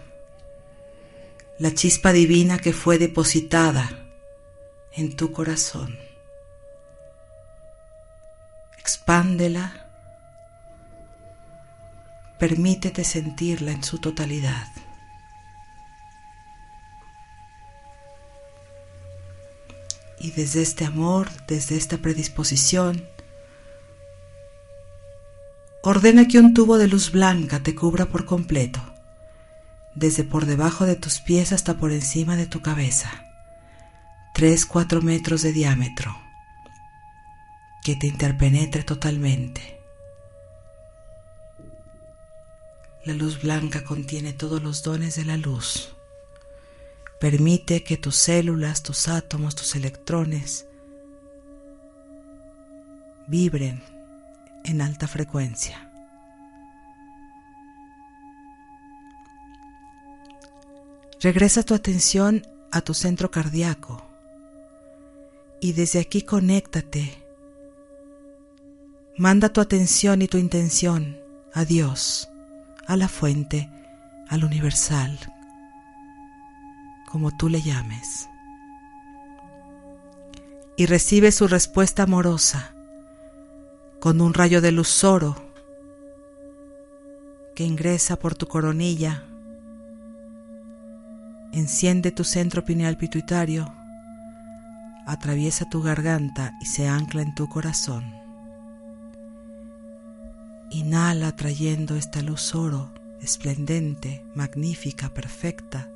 la 1.57 1.73
chispa 1.73 2.13
divina 2.13 2.59
que 2.59 2.71
fue 2.71 2.99
depositada 2.99 3.89
en 4.91 5.15
tu 5.15 5.31
corazón. 5.31 5.97
Expándela, 8.77 9.89
permítete 12.37 13.03
sentirla 13.03 13.71
en 13.71 13.83
su 13.83 13.97
totalidad. 13.97 14.67
Y 20.23 20.31
desde 20.31 20.63
este 20.63 20.85
amor, 20.85 21.29
desde 21.47 21.77
esta 21.77 21.99
predisposición, 21.99 23.07
ordena 25.83 26.27
que 26.27 26.39
un 26.39 26.55
tubo 26.55 26.79
de 26.79 26.87
luz 26.87 27.11
blanca 27.11 27.61
te 27.61 27.75
cubra 27.75 28.07
por 28.07 28.25
completo 28.25 28.81
desde 29.95 30.23
por 30.23 30.45
debajo 30.45 30.85
de 30.85 30.95
tus 30.95 31.19
pies 31.19 31.51
hasta 31.51 31.75
por 31.75 31.91
encima 31.91 32.35
de 32.35 32.47
tu 32.47 32.61
cabeza, 32.61 33.25
3-4 34.35 35.01
metros 35.01 35.41
de 35.41 35.53
diámetro, 35.53 36.17
que 37.83 37.95
te 37.95 38.07
interpenetre 38.07 38.83
totalmente. 38.83 39.79
La 43.05 43.13
luz 43.13 43.41
blanca 43.41 43.83
contiene 43.83 44.33
todos 44.33 44.63
los 44.63 44.81
dones 44.81 45.15
de 45.15 45.25
la 45.25 45.37
luz. 45.37 45.92
Permite 47.23 47.85
que 47.85 47.95
tus 47.95 48.17
células, 48.17 48.83
tus 48.83 49.07
átomos, 49.07 49.55
tus 49.55 49.77
electrones 49.77 50.67
vibren 53.27 53.81
en 54.65 54.81
alta 54.81 55.07
frecuencia. 55.07 55.89
Regresa 61.21 61.63
tu 61.63 61.73
atención 61.73 62.45
a 62.73 62.81
tu 62.81 62.93
centro 62.93 63.31
cardíaco 63.31 64.05
y 65.61 65.71
desde 65.71 65.99
aquí 66.01 66.23
conéctate. 66.23 67.23
Manda 69.15 69.47
tu 69.47 69.61
atención 69.61 70.21
y 70.21 70.27
tu 70.27 70.37
intención 70.37 71.17
a 71.53 71.63
Dios, 71.63 72.27
a 72.85 72.97
la 72.97 73.07
fuente, 73.07 73.69
al 74.27 74.43
universal, 74.43 75.17
como 77.13 77.29
tú 77.29 77.47
le 77.47 77.61
llames. 77.61 78.27
Y 80.75 80.87
recibe 80.87 81.31
su 81.31 81.47
respuesta 81.47 82.03
amorosa 82.03 82.73
con 83.99 84.19
un 84.19 84.33
rayo 84.33 84.59
de 84.61 84.71
luz 84.71 85.03
oro 85.03 85.35
que 87.53 87.65
ingresa 87.65 88.17
por 88.17 88.33
tu 88.33 88.47
coronilla 88.47 89.25
Enciende 91.51 92.09
tu 92.11 92.23
centro 92.23 92.65
pineal 92.65 92.97
pituitario, 92.97 93.71
atraviesa 95.05 95.69
tu 95.69 95.83
garganta 95.83 96.57
y 96.59 96.65
se 96.65 96.87
ancla 96.87 97.21
en 97.21 97.35
tu 97.35 97.47
corazón. 97.47 98.11
Inhala 100.71 101.35
trayendo 101.35 101.95
esta 101.95 102.23
luz 102.23 102.55
oro, 102.55 102.91
esplendente, 103.21 104.25
magnífica, 104.33 105.13
perfecta. 105.13 105.92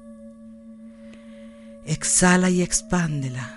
Exhala 1.87 2.49
y 2.49 2.61
expándela. 2.61 3.49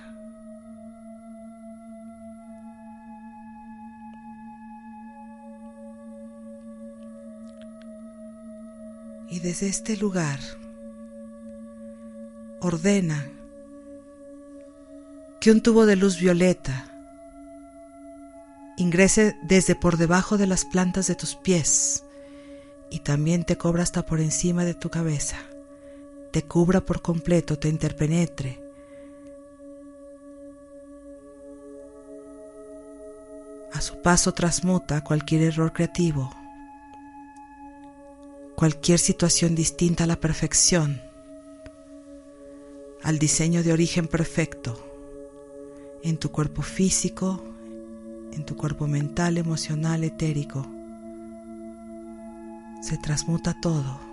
Y 9.28 9.40
desde 9.40 9.68
este 9.68 9.96
lugar 9.96 10.38
ordena 12.60 13.26
que 15.40 15.50
un 15.50 15.60
tubo 15.60 15.86
de 15.86 15.96
luz 15.96 16.18
violeta 16.18 16.86
ingrese 18.76 19.36
desde 19.42 19.74
por 19.74 19.96
debajo 19.96 20.38
de 20.38 20.46
las 20.46 20.64
plantas 20.64 21.06
de 21.06 21.14
tus 21.14 21.34
pies 21.34 22.04
y 22.90 23.00
también 23.00 23.44
te 23.44 23.56
cobra 23.56 23.82
hasta 23.82 24.06
por 24.06 24.20
encima 24.20 24.64
de 24.64 24.74
tu 24.74 24.90
cabeza, 24.90 25.36
te 26.30 26.42
cubra 26.42 26.80
por 26.80 27.02
completo, 27.02 27.58
te 27.58 27.68
interpenetre. 27.68 28.60
A 33.72 33.80
su 33.80 34.00
paso 34.02 34.32
transmuta 34.32 35.02
cualquier 35.02 35.42
error 35.42 35.72
creativo, 35.72 36.30
cualquier 38.56 38.98
situación 38.98 39.54
distinta 39.54 40.04
a 40.04 40.06
la 40.06 40.16
perfección 40.16 41.00
al 43.02 43.18
diseño 43.18 43.62
de 43.62 43.72
origen 43.72 44.06
perfecto 44.06 44.78
en 46.02 46.18
tu 46.18 46.30
cuerpo 46.30 46.62
físico, 46.62 47.42
en 48.32 48.44
tu 48.44 48.56
cuerpo 48.56 48.86
mental, 48.86 49.38
emocional, 49.38 50.04
etérico. 50.04 50.66
Se 52.82 52.96
transmuta 52.98 53.54
todo. 53.60 54.09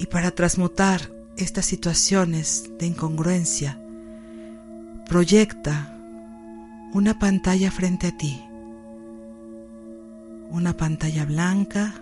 Y 0.00 0.06
para 0.06 0.30
transmutar 0.30 1.12
estas 1.36 1.66
situaciones 1.66 2.70
de 2.78 2.86
incongruencia, 2.86 3.78
proyecta 5.06 5.94
una 6.94 7.18
pantalla 7.18 7.70
frente 7.70 8.06
a 8.06 8.16
ti, 8.16 8.42
una 10.48 10.74
pantalla 10.74 11.26
blanca. 11.26 11.92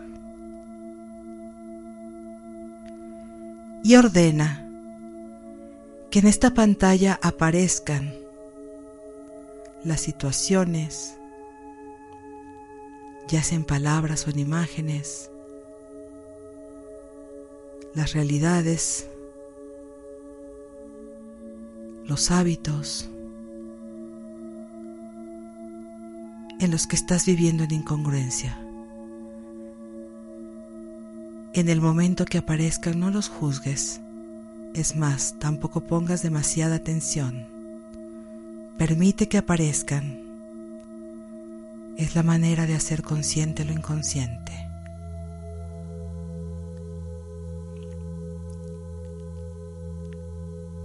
Y 3.82 3.96
ordena 3.96 4.64
que 6.09 6.20
en 6.20 6.28
esta 6.28 6.55
pantalla 6.55 7.18
aparezcan 7.20 8.14
las 9.82 10.01
situaciones, 10.03 11.18
ya 13.26 13.42
sea 13.42 13.57
en 13.57 13.64
palabras 13.64 14.24
o 14.28 14.30
en 14.30 14.38
imágenes, 14.38 15.32
las 17.95 18.12
realidades, 18.12 19.09
los 22.07 22.30
hábitos 22.30 23.11
en 26.61 26.70
los 26.70 26.86
que 26.86 26.97
estás 26.97 27.26
viviendo 27.26 27.64
en 27.64 27.72
incongruencia. 27.72 28.59
En 31.55 31.68
el 31.68 31.80
momento 31.80 32.24
que 32.24 32.39
aparezcan 32.39 33.01
no 33.01 33.11
los 33.11 33.28
juzgues. 33.28 34.01
Es 34.74 34.97
más, 34.97 35.36
tampoco 35.39 35.80
pongas 35.80 36.22
demasiada 36.22 36.76
atención. 36.76 37.47
Permite 38.76 39.28
que 39.28 39.39
aparezcan. 39.39 40.22
Es 41.97 42.14
la 42.14 42.22
manera 42.22 42.66
de 42.66 42.74
hacer 42.74 43.03
consciente 43.03 43.64
lo 43.64 43.72
inconsciente. 43.72 44.67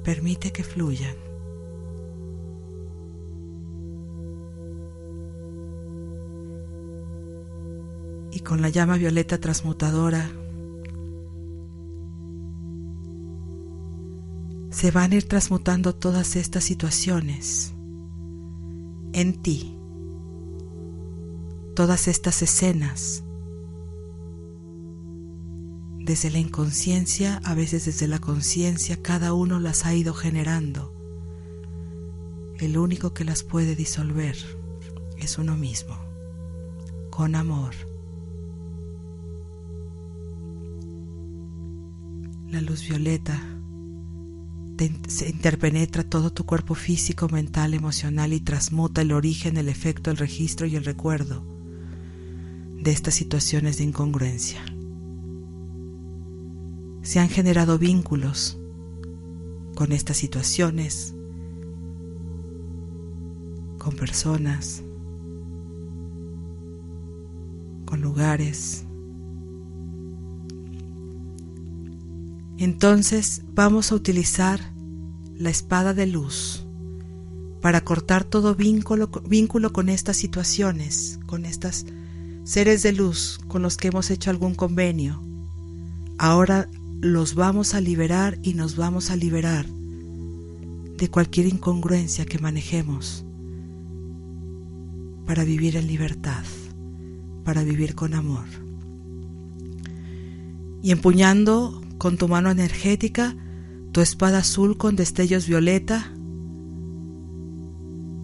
Permite 0.04 0.52
que 0.52 0.64
fluyan. 0.64 1.16
Y 8.32 8.40
con 8.40 8.62
la 8.62 8.70
llama 8.70 8.98
violeta 8.98 9.40
transmutadora 9.40 10.30
se 14.72 14.92
van 14.92 15.12
a 15.12 15.16
ir 15.16 15.28
transmutando 15.28 15.96
todas 15.96 16.36
estas 16.36 16.64
situaciones 16.64 17.74
en 19.14 19.42
ti, 19.42 19.78
todas 21.76 22.08
estas 22.08 22.42
escenas, 22.42 23.24
desde 26.04 26.30
la 26.30 26.40
inconsciencia, 26.40 27.40
a 27.46 27.54
veces 27.54 27.86
desde 27.86 28.08
la 28.08 28.20
conciencia, 28.20 29.02
cada 29.02 29.34
uno 29.34 29.60
las 29.60 29.86
ha 29.86 29.96
ido 29.96 30.14
generando. 30.14 30.94
El 32.60 32.78
único 32.78 33.14
que 33.14 33.24
las 33.24 33.44
puede 33.44 33.76
disolver 33.76 34.36
es 35.18 35.38
uno 35.38 35.56
mismo, 35.56 35.98
con 37.10 37.36
amor. 37.36 37.74
La 42.50 42.62
luz 42.62 42.88
violeta 42.88 43.42
se 45.08 45.30
interpenetra 45.30 46.04
todo 46.04 46.34
tu 46.34 46.46
cuerpo 46.46 46.76
físico, 46.76 47.30
mental, 47.30 47.74
emocional 47.74 48.34
y 48.34 48.42
transmuta 48.42 49.02
el 49.02 49.14
origen, 49.14 49.56
el 49.56 49.70
efecto, 49.70 50.12
el 50.12 50.18
registro 50.18 50.68
y 50.68 50.76
el 50.76 50.84
recuerdo 50.84 51.46
de 52.82 52.92
estas 52.92 53.14
situaciones 53.14 53.78
de 53.78 53.86
incongruencia. 53.86 54.64
Se 57.04 57.20
han 57.20 57.30
generado 57.30 57.78
vínculos 57.78 58.58
con 59.76 59.92
estas 59.92 60.18
situaciones, 60.18 61.14
con 63.78 63.96
personas, 63.96 64.82
con 67.86 68.02
lugares, 68.02 68.86
Entonces 72.64 73.42
vamos 73.54 73.92
a 73.92 73.96
utilizar 73.96 74.74
la 75.36 75.50
espada 75.50 75.94
de 75.94 76.08
luz 76.08 76.66
para 77.62 77.82
cortar 77.82 78.24
todo 78.24 78.56
vínculo, 78.56 79.10
vínculo 79.28 79.74
con 79.74 79.90
estas 79.90 80.16
situaciones, 80.16 81.20
con 81.26 81.44
estos 81.44 81.86
seres 82.46 82.82
de 82.82 82.94
luz 82.94 83.42
con 83.50 83.64
los 83.64 83.76
que 83.76 83.90
hemos 83.90 84.10
hecho 84.12 84.30
algún 84.30 84.56
convenio. 84.56 85.22
Ahora 86.18 86.70
los 87.04 87.36
vamos 87.36 87.74
a 87.74 87.82
liberar 87.82 88.40
y 88.44 88.54
nos 88.54 88.78
vamos 88.78 89.12
a 89.12 89.18
liberar 89.18 89.66
de 90.98 91.10
cualquier 91.10 91.48
incongruencia 91.48 92.26
que 92.26 92.40
manejemos 92.40 93.26
para 95.26 95.44
vivir 95.44 95.76
en 95.76 95.88
libertad, 95.88 96.46
para 97.44 97.62
vivir 97.64 97.94
con 97.94 98.14
amor. 98.14 98.46
Y 100.82 100.92
empuñando 100.92 101.82
con 101.98 102.18
tu 102.18 102.30
mano 102.30 102.50
energética, 102.50 103.36
tu 103.92 104.00
espada 104.00 104.38
azul 104.38 104.78
con 104.78 104.96
destellos 104.96 105.46
violeta. 105.46 106.10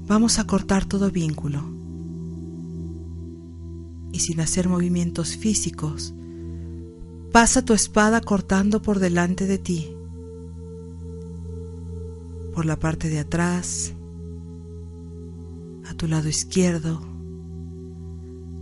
Vamos 0.07 0.39
a 0.39 0.47
cortar 0.47 0.85
todo 0.85 1.11
vínculo. 1.11 1.65
Y 4.13 4.19
sin 4.19 4.39
hacer 4.39 4.69
movimientos 4.69 5.35
físicos, 5.35 6.13
pasa 7.31 7.63
tu 7.63 7.73
espada 7.73 8.21
cortando 8.21 8.81
por 8.81 8.99
delante 8.99 9.45
de 9.45 9.57
ti, 9.57 9.95
por 12.53 12.65
la 12.65 12.77
parte 12.79 13.09
de 13.09 13.19
atrás, 13.19 13.93
a 15.89 15.93
tu 15.93 16.07
lado 16.07 16.27
izquierdo, 16.29 17.01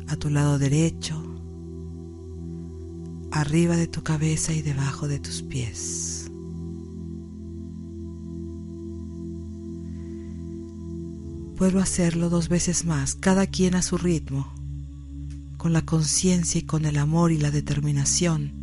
a 0.07 0.15
tu 0.15 0.30
lado 0.30 0.57
derecho, 0.59 1.15
arriba 3.32 3.76
de 3.76 3.88
tu 3.88 4.03
cabeza 4.03 4.53
y 4.53 4.61
debajo 4.61 5.07
de 5.07 5.20
tus 5.20 5.41
pies. 5.41 6.18
A 11.59 11.82
hacerlo 11.82 12.30
dos 12.30 12.49
veces 12.49 12.86
más, 12.86 13.15
cada 13.15 13.45
quien 13.45 13.76
a 13.76 13.82
su 13.82 13.97
ritmo, 13.97 14.47
con 15.68 15.74
la 15.74 15.82
conciencia 15.82 16.59
y 16.59 16.61
con 16.61 16.86
el 16.86 16.95
amor 16.95 17.34
y 17.34 17.39
la 17.39 17.51
determinación, 17.51 18.53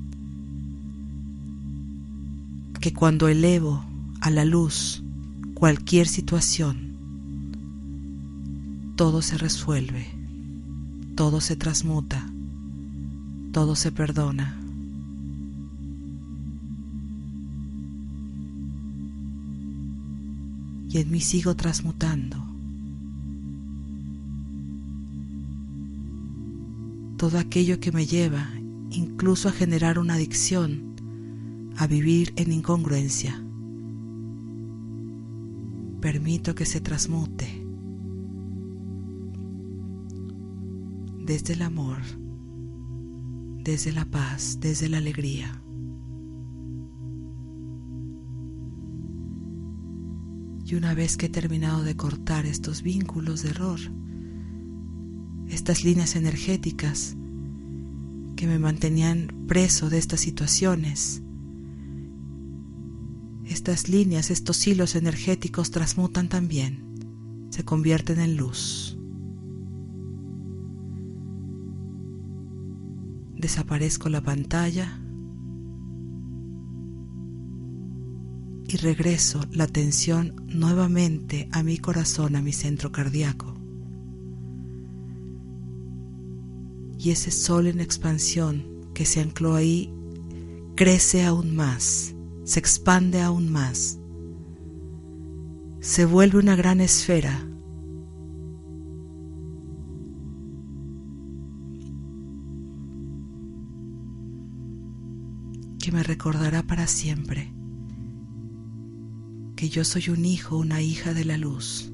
que 2.81 2.95
cuando 2.95 3.29
elevo 3.29 3.85
a 4.23 4.31
la 4.31 4.47
luz 4.47 5.03
cualquier 5.53 6.09
situación, 6.09 6.97
todo 8.97 9.21
se 9.21 9.37
resuelve, 9.37 10.07
todo 11.15 11.43
se 11.43 11.57
transmuta 11.57 12.27
todo 13.53 13.77
se 13.77 13.93
perdona. 13.93 14.57
Y 20.89 20.99
en 20.99 21.11
mí 21.11 21.21
sigo 21.21 21.55
transmutando. 21.55 22.54
Todo 27.25 27.39
aquello 27.39 27.81
que 27.81 27.91
me 27.91 28.05
lleva 28.05 28.51
incluso 28.91 29.49
a 29.49 29.53
generar 29.53 29.99
una 29.99 30.13
adicción, 30.13 30.95
a 31.75 31.87
vivir 31.87 32.35
en 32.37 32.53
incongruencia. 32.53 33.43
Permito 36.03 36.55
que 36.55 36.67
se 36.67 36.83
transmute 36.83 37.67
desde 41.25 41.55
el 41.55 41.63
amor 41.63 42.03
desde 43.65 43.93
la 43.93 44.05
paz, 44.05 44.59
desde 44.61 44.91
la 44.91 44.99
alegría. 44.99 45.63
Y 50.67 50.75
una 50.75 50.93
vez 50.93 51.17
que 51.17 51.27
he 51.27 51.31
terminado 51.31 51.85
de 51.85 51.97
cortar 51.97 52.45
estos 52.45 52.83
vínculos 52.83 53.43
de 53.43 53.49
error, 53.49 53.81
estas 55.55 55.85
líneas 55.85 56.17
energéticas 56.17 57.17
que 58.37 58.47
me 58.47 58.59
mantenían 58.59 59.47
preso 59.47 59.89
de 59.89 59.99
estas 59.99 60.21
situaciones, 60.21 61.23
estas 63.45 63.89
líneas, 63.89 64.31
estos 64.31 64.67
hilos 64.67 64.95
energéticos 64.95 65.71
transmutan 65.71 66.29
también, 66.29 67.49
se 67.51 67.65
convierten 67.65 68.21
en 68.21 68.37
luz. 68.37 68.99
desaparezco 73.45 74.09
la 74.09 74.23
pantalla 74.23 74.99
y 78.67 78.77
regreso 78.79 79.43
la 79.53 79.65
atención 79.65 80.47
nuevamente 80.49 81.51
a 81.53 81.63
mi 81.63 81.77
corazón, 81.77 82.37
a 82.37 82.41
mi 82.43 82.55
centro 82.55 82.91
cardíaco. 82.91 83.54
Y 87.05 87.11
ese 87.11 87.31
sol 87.31 87.67
en 87.67 87.81
expansión 87.81 88.65
que 88.95 89.05
se 89.05 89.21
ancló 89.21 89.57
ahí 89.57 89.93
crece 90.75 91.23
aún 91.23 91.55
más, 91.55 92.15
se 92.45 92.59
expande 92.59 93.21
aún 93.21 93.53
más, 93.53 93.99
se 95.81 96.07
vuelve 96.07 96.39
una 96.39 96.57
gran 96.57 96.81
esfera. 96.81 97.47
Que 105.79 105.93
me 105.93 106.03
recordará 106.03 106.63
para 106.63 106.87
siempre 106.87 107.53
que 109.57 109.69
yo 109.69 109.85
soy 109.85 110.09
un 110.09 110.25
hijo, 110.25 110.57
una 110.57 110.81
hija 110.81 111.13
de 111.13 111.27
la 111.27 111.37
luz 111.37 111.94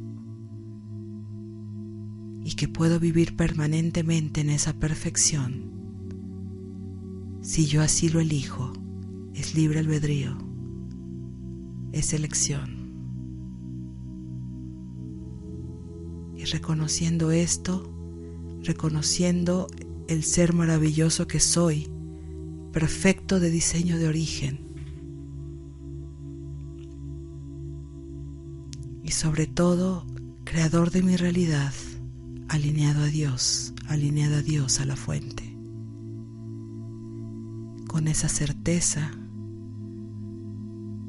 y 2.44 2.54
que 2.54 2.68
puedo 2.68 2.98
vivir 2.98 3.36
permanentemente 3.36 4.40
en 4.40 4.50
esa 4.50 4.72
perfección 4.74 5.70
si 7.40 7.66
yo 7.66 7.82
así 7.82 8.08
lo 8.08 8.20
elijo. 8.20 8.72
Es 9.34 9.54
libre 9.54 9.78
albedrío, 9.78 10.36
es 11.92 12.12
elección. 12.12 12.78
Y 16.36 16.44
reconociendo 16.44 17.30
esto, 17.30 17.90
reconociendo 18.62 19.66
el 20.08 20.24
ser 20.24 20.52
maravilloso 20.52 21.26
que 21.26 21.40
soy, 21.40 21.88
perfecto 22.72 23.40
de 23.40 23.50
diseño 23.50 23.98
de 23.98 24.08
origen. 24.08 24.60
Y 29.02 29.12
sobre 29.12 29.46
todo, 29.46 30.06
creador 30.44 30.90
de 30.90 31.02
mi 31.02 31.16
realidad, 31.16 31.72
alineado 32.50 33.04
a 33.04 33.06
Dios, 33.06 33.74
alineado 33.86 34.38
a 34.38 34.42
Dios, 34.42 34.80
a 34.80 34.84
la 34.84 34.96
fuente. 34.96 35.56
Con 37.86 38.08
esa 38.08 38.28
certeza, 38.28 39.12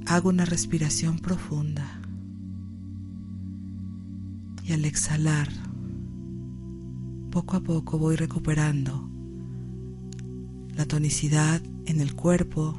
hago 0.05 0.29
una 0.29 0.45
respiración 0.45 1.17
profunda 1.17 1.99
y 4.63 4.73
al 4.73 4.85
exhalar, 4.85 5.49
poco 7.31 7.57
a 7.57 7.61
poco 7.61 7.97
voy 7.97 8.17
recuperando 8.17 9.09
la 10.75 10.85
tonicidad 10.85 11.59
en 11.87 12.01
el 12.01 12.13
cuerpo, 12.13 12.77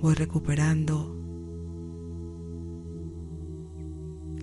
voy 0.00 0.14
recuperando 0.14 1.15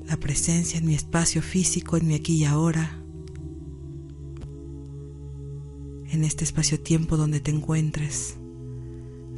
la 0.07 0.17
presencia 0.17 0.79
en 0.79 0.85
mi 0.85 0.95
espacio 0.95 1.41
físico, 1.41 1.97
en 1.97 2.07
mi 2.07 2.15
aquí 2.15 2.35
y 2.35 2.45
ahora, 2.45 2.99
en 6.09 6.23
este 6.23 6.43
espacio-tiempo 6.43 7.17
donde 7.17 7.39
te 7.39 7.51
encuentres, 7.51 8.35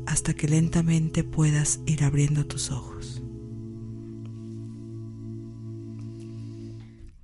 hasta 0.06 0.34
que 0.34 0.48
lentamente 0.48 1.24
puedas 1.24 1.80
ir 1.86 2.04
abriendo 2.04 2.46
tus 2.46 2.72
ojos. 2.72 3.22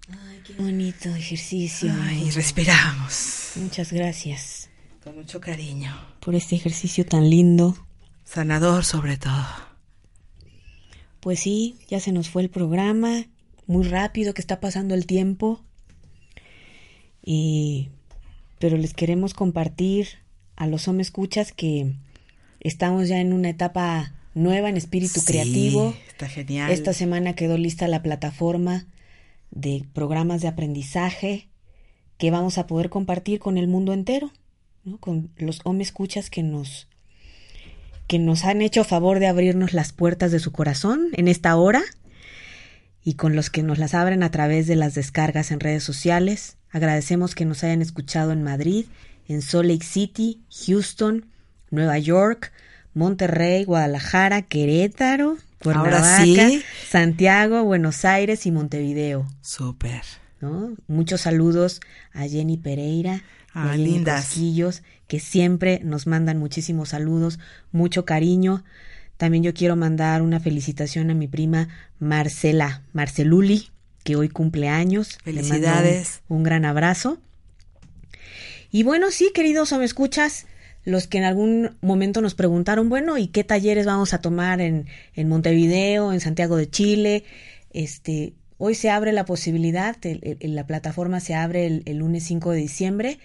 Ay, 0.09 0.41
qué 0.45 0.53
bonito 0.53 1.09
ejercicio. 1.09 1.93
y 2.13 2.31
respiramos. 2.31 3.51
Muchas 3.57 3.91
gracias. 3.91 4.69
Con 5.03 5.15
mucho 5.15 5.41
cariño. 5.41 5.91
Por 6.19 6.35
este 6.35 6.55
ejercicio 6.55 7.05
tan 7.05 7.29
lindo. 7.29 7.75
Sanador 8.23 8.85
sobre 8.85 9.17
todo. 9.17 9.70
Pues 11.21 11.39
sí, 11.39 11.77
ya 11.87 11.99
se 11.99 12.11
nos 12.11 12.29
fue 12.29 12.41
el 12.41 12.49
programa. 12.49 13.25
Muy 13.67 13.83
rápido 13.83 14.33
que 14.33 14.41
está 14.41 14.59
pasando 14.59 14.95
el 14.95 15.05
tiempo. 15.05 15.61
Y 17.23 17.89
pero 18.59 18.77
les 18.77 18.93
queremos 18.93 19.33
compartir 19.33 20.07
a 20.55 20.67
los 20.67 20.87
hombres 20.87 21.07
escuchas 21.07 21.51
que 21.51 21.93
estamos 22.59 23.07
ya 23.07 23.19
en 23.19 23.33
una 23.33 23.49
etapa 23.49 24.13
nueva 24.35 24.69
en 24.69 24.77
espíritu 24.77 25.19
Sí, 25.19 25.25
creativo. 25.25 25.95
Está 26.07 26.27
genial. 26.27 26.71
Esta 26.71 26.93
semana 26.93 27.33
quedó 27.33 27.57
lista 27.57 27.87
la 27.87 28.03
plataforma 28.03 28.85
de 29.49 29.85
programas 29.93 30.41
de 30.41 30.47
aprendizaje 30.47 31.49
que 32.17 32.29
vamos 32.31 32.57
a 32.57 32.67
poder 32.67 32.89
compartir 32.89 33.39
con 33.39 33.57
el 33.57 33.67
mundo 33.67 33.93
entero, 33.93 34.31
¿no? 34.83 34.99
con 34.99 35.31
los 35.37 35.61
hombres 35.63 35.87
escuchas 35.87 36.29
que 36.29 36.43
nos 36.43 36.87
que 38.11 38.19
nos 38.19 38.43
han 38.43 38.61
hecho 38.61 38.83
favor 38.83 39.19
de 39.19 39.27
abrirnos 39.27 39.71
las 39.71 39.93
puertas 39.93 40.33
de 40.33 40.39
su 40.39 40.51
corazón 40.51 41.11
en 41.13 41.29
esta 41.29 41.55
hora 41.55 41.81
y 43.05 43.13
con 43.13 43.37
los 43.37 43.49
que 43.49 43.63
nos 43.63 43.77
las 43.77 43.93
abren 43.93 44.21
a 44.21 44.31
través 44.31 44.67
de 44.67 44.75
las 44.75 44.95
descargas 44.95 45.49
en 45.49 45.61
redes 45.61 45.85
sociales. 45.85 46.57
Agradecemos 46.71 47.35
que 47.35 47.45
nos 47.45 47.63
hayan 47.63 47.81
escuchado 47.81 48.33
en 48.33 48.43
Madrid, 48.43 48.87
en 49.29 49.41
Salt 49.41 49.69
Lake 49.69 49.85
City, 49.85 50.41
Houston, 50.65 51.27
Nueva 51.69 51.99
York, 51.99 52.51
Monterrey, 52.93 53.63
Guadalajara, 53.63 54.41
Querétaro, 54.41 55.37
Cuernavaca, 55.63 56.25
sí. 56.25 56.61
Santiago, 56.89 57.63
Buenos 57.63 58.03
Aires 58.03 58.45
y 58.45 58.51
Montevideo. 58.51 59.25
Súper. 59.39 60.01
¿no? 60.41 60.75
Muchos 60.87 61.21
saludos 61.21 61.79
a 62.11 62.27
Jenny 62.27 62.57
Pereira, 62.57 63.23
Ah, 63.53 63.75
lindas. 63.75 64.33
Que 65.07 65.19
siempre 65.19 65.81
nos 65.83 66.07
mandan 66.07 66.37
muchísimos 66.37 66.89
saludos, 66.89 67.39
mucho 67.71 68.05
cariño. 68.05 68.63
También 69.17 69.43
yo 69.43 69.53
quiero 69.53 69.75
mandar 69.75 70.21
una 70.21 70.39
felicitación 70.39 71.11
a 71.11 71.13
mi 71.13 71.27
prima 71.27 71.67
Marcela, 71.99 72.83
Marceluli, 72.93 73.69
que 74.03 74.15
hoy 74.15 74.29
cumple 74.29 74.69
años. 74.69 75.17
Felicidades. 75.23 76.21
Un, 76.27 76.37
un 76.37 76.43
gran 76.43 76.65
abrazo. 76.65 77.19
Y 78.71 78.83
bueno, 78.83 79.11
sí, 79.11 79.31
queridos 79.33 79.73
o 79.73 79.79
me 79.79 79.85
escuchas, 79.85 80.47
los 80.85 81.07
que 81.07 81.17
en 81.17 81.25
algún 81.25 81.77
momento 81.81 82.21
nos 82.21 82.33
preguntaron, 82.33 82.89
bueno, 82.89 83.17
¿y 83.17 83.27
qué 83.27 83.43
talleres 83.43 83.85
vamos 83.85 84.13
a 84.13 84.21
tomar 84.21 84.61
en, 84.61 84.87
en 85.13 85.27
Montevideo, 85.27 86.13
en 86.13 86.21
Santiago 86.21 86.55
de 86.55 86.69
Chile? 86.69 87.23
Este, 87.71 88.33
hoy 88.63 88.75
se 88.75 88.89
abre 88.91 89.11
la 89.11 89.25
posibilidad, 89.25 89.95
el- 90.05 90.37
el- 90.39 90.55
la 90.55 90.67
plataforma 90.67 91.19
se 91.19 91.33
abre 91.33 91.65
el, 91.65 91.81
el 91.85 91.97
lunes 91.97 92.23
5 92.25 92.51
de 92.51 92.57
diciembre. 92.59 93.19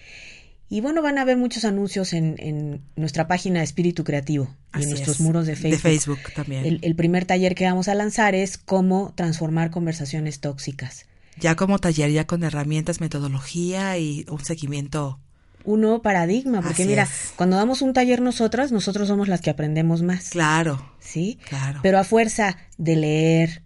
Y 0.68 0.80
bueno, 0.80 1.00
van 1.02 1.18
a 1.18 1.22
haber 1.22 1.36
muchos 1.36 1.64
anuncios 1.64 2.12
en, 2.12 2.34
en 2.38 2.80
nuestra 2.96 3.28
página 3.28 3.60
de 3.60 3.64
Espíritu 3.64 4.02
Creativo 4.02 4.48
y 4.74 4.78
Así 4.78 4.84
en 4.84 4.90
nuestros 4.90 5.16
es. 5.16 5.20
muros 5.20 5.46
de 5.46 5.54
Facebook. 5.54 5.70
De 5.70 5.78
Facebook 5.78 6.18
también. 6.34 6.64
El, 6.64 6.78
el 6.82 6.96
primer 6.96 7.24
taller 7.24 7.54
que 7.54 7.66
vamos 7.66 7.86
a 7.88 7.94
lanzar 7.94 8.34
es 8.34 8.58
cómo 8.58 9.12
transformar 9.14 9.70
conversaciones 9.70 10.40
tóxicas. 10.40 11.06
Ya 11.38 11.54
como 11.54 11.78
taller, 11.78 12.10
ya 12.10 12.26
con 12.26 12.42
herramientas, 12.42 13.00
metodología 13.00 13.96
y 13.98 14.24
un 14.28 14.42
seguimiento. 14.44 15.20
Un 15.64 15.82
nuevo 15.82 16.00
paradigma, 16.00 16.62
porque 16.62 16.82
Así 16.82 16.90
mira, 16.90 17.02
es. 17.04 17.32
cuando 17.36 17.56
damos 17.56 17.82
un 17.82 17.92
taller 17.92 18.20
nosotras, 18.22 18.72
nosotros 18.72 19.06
somos 19.08 19.28
las 19.28 19.40
que 19.42 19.50
aprendemos 19.50 20.02
más. 20.02 20.30
Claro, 20.30 20.92
¿Sí? 20.98 21.38
claro. 21.48 21.80
Pero 21.82 21.98
a 21.98 22.04
fuerza 22.04 22.56
de 22.78 22.96
leer, 22.96 23.62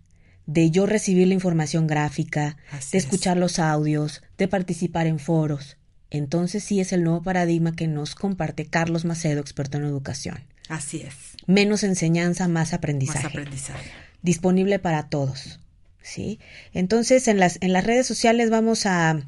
de 0.52 0.72
yo 0.72 0.84
recibir 0.84 1.28
la 1.28 1.34
información 1.34 1.86
gráfica, 1.86 2.56
Así 2.72 2.90
de 2.92 2.98
es. 2.98 3.04
escuchar 3.04 3.36
los 3.36 3.60
audios, 3.60 4.20
de 4.36 4.48
participar 4.48 5.06
en 5.06 5.20
foros. 5.20 5.76
Entonces 6.10 6.64
sí 6.64 6.80
es 6.80 6.92
el 6.92 7.04
nuevo 7.04 7.22
paradigma 7.22 7.76
que 7.76 7.86
nos 7.86 8.16
comparte 8.16 8.66
Carlos 8.66 9.04
Macedo, 9.04 9.40
experto 9.40 9.78
en 9.78 9.84
educación. 9.84 10.40
Así 10.68 11.02
es. 11.02 11.14
Menos 11.46 11.84
enseñanza, 11.84 12.48
más 12.48 12.72
aprendizaje. 12.72 13.22
Más 13.22 13.32
aprendizaje. 13.32 13.90
disponible 14.22 14.80
para 14.80 15.08
todos. 15.08 15.60
¿sí? 16.02 16.40
Entonces, 16.72 17.28
en 17.28 17.38
las, 17.38 17.58
en 17.60 17.72
las 17.72 17.84
redes 17.84 18.08
sociales 18.08 18.50
vamos 18.50 18.86
a, 18.86 19.20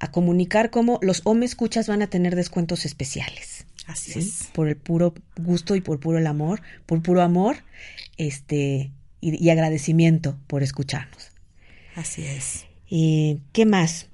a 0.00 0.10
comunicar 0.10 0.68
cómo 0.68 0.98
los 1.00 1.22
home 1.24 1.46
escuchas 1.46 1.88
van 1.88 2.02
a 2.02 2.08
tener 2.08 2.36
descuentos 2.36 2.84
especiales. 2.84 3.64
Así 3.86 4.12
¿sí? 4.12 4.18
es. 4.18 4.48
Por 4.52 4.68
el 4.68 4.76
puro 4.76 5.14
gusto 5.38 5.76
y 5.76 5.80
por 5.80 5.98
puro 5.98 6.18
el 6.18 6.26
amor, 6.26 6.60
por 6.84 7.00
puro 7.02 7.22
amor, 7.22 7.56
este, 8.18 8.90
y, 9.22 9.42
y 9.42 9.48
agradecimiento 9.48 10.36
por 10.46 10.62
escucharnos. 10.62 11.30
Así 11.94 12.24
es. 12.24 12.66
Eh, 12.90 13.38
¿Qué 13.52 13.64
más? 13.64 14.08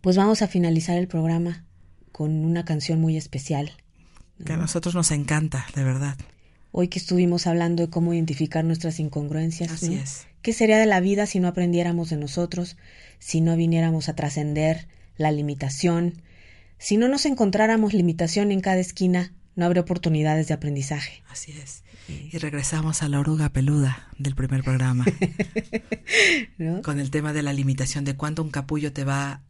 Pues 0.00 0.16
vamos 0.16 0.42
a 0.42 0.46
finalizar 0.46 0.96
el 0.96 1.08
programa 1.08 1.64
con 2.12 2.44
una 2.44 2.64
canción 2.64 3.00
muy 3.00 3.16
especial. 3.16 3.72
Que 4.44 4.52
a 4.52 4.56
nosotros 4.56 4.94
nos 4.94 5.10
encanta, 5.10 5.66
de 5.74 5.82
verdad. 5.82 6.16
Hoy 6.70 6.88
que 6.88 6.98
estuvimos 6.98 7.46
hablando 7.46 7.82
de 7.82 7.90
cómo 7.90 8.14
identificar 8.14 8.64
nuestras 8.64 9.00
incongruencias. 9.00 9.72
Así 9.72 9.90
¿no? 9.90 10.02
es. 10.02 10.26
¿Qué 10.42 10.52
sería 10.52 10.78
de 10.78 10.86
la 10.86 11.00
vida 11.00 11.26
si 11.26 11.38
no 11.40 11.48
aprendiéramos 11.48 12.10
de 12.10 12.16
nosotros, 12.16 12.76
si 13.18 13.40
no 13.40 13.56
viniéramos 13.56 14.08
a 14.08 14.14
trascender 14.14 14.88
la 15.16 15.30
limitación, 15.30 16.22
si 16.78 16.96
no 16.96 17.08
nos 17.08 17.26
encontráramos 17.26 17.94
limitación 17.94 18.50
en 18.50 18.60
cada 18.60 18.80
esquina, 18.80 19.32
no 19.54 19.66
habría 19.66 19.82
oportunidades 19.82 20.48
de 20.48 20.54
aprendizaje? 20.54 21.22
Así 21.28 21.52
es. 21.52 21.84
Y 22.08 22.38
regresamos 22.38 23.02
a 23.02 23.08
la 23.08 23.20
oruga 23.20 23.50
peluda 23.50 24.08
del 24.18 24.34
primer 24.34 24.62
programa, 24.62 25.04
¿no? 26.58 26.82
con 26.82 26.98
el 26.98 27.10
tema 27.10 27.32
de 27.32 27.42
la 27.42 27.52
limitación, 27.52 28.04
de 28.04 28.16
cuánto 28.16 28.42
un 28.42 28.50
capullo 28.50 28.92
te 28.92 29.04
va 29.04 29.42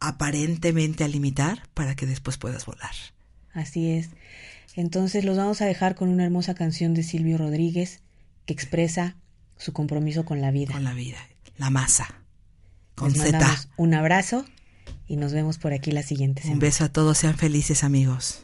aparentemente 0.00 1.04
a 1.04 1.08
limitar 1.08 1.66
para 1.74 1.94
que 1.94 2.06
después 2.06 2.36
puedas 2.36 2.66
volar. 2.66 2.92
Así 3.52 3.90
es. 3.90 4.10
Entonces 4.76 5.24
los 5.24 5.36
vamos 5.36 5.62
a 5.62 5.66
dejar 5.66 5.94
con 5.94 6.08
una 6.08 6.24
hermosa 6.24 6.54
canción 6.54 6.94
de 6.94 7.02
Silvio 7.02 7.38
Rodríguez 7.38 8.00
que 8.46 8.52
expresa 8.52 9.16
su 9.56 9.72
compromiso 9.72 10.24
con 10.24 10.40
la 10.40 10.50
vida. 10.50 10.72
Con 10.72 10.84
la 10.84 10.94
vida, 10.94 11.18
la 11.56 11.70
masa. 11.70 12.22
Con 12.94 13.12
Les 13.12 13.22
mandamos 13.22 13.68
un 13.76 13.94
abrazo 13.94 14.44
y 15.06 15.16
nos 15.16 15.32
vemos 15.32 15.58
por 15.58 15.72
aquí 15.72 15.90
la 15.90 16.02
siguiente 16.02 16.42
semana. 16.42 16.54
Un 16.54 16.60
beso 16.60 16.84
a 16.84 16.88
todos, 16.88 17.18
sean 17.18 17.36
felices 17.36 17.84
amigos. 17.84 18.43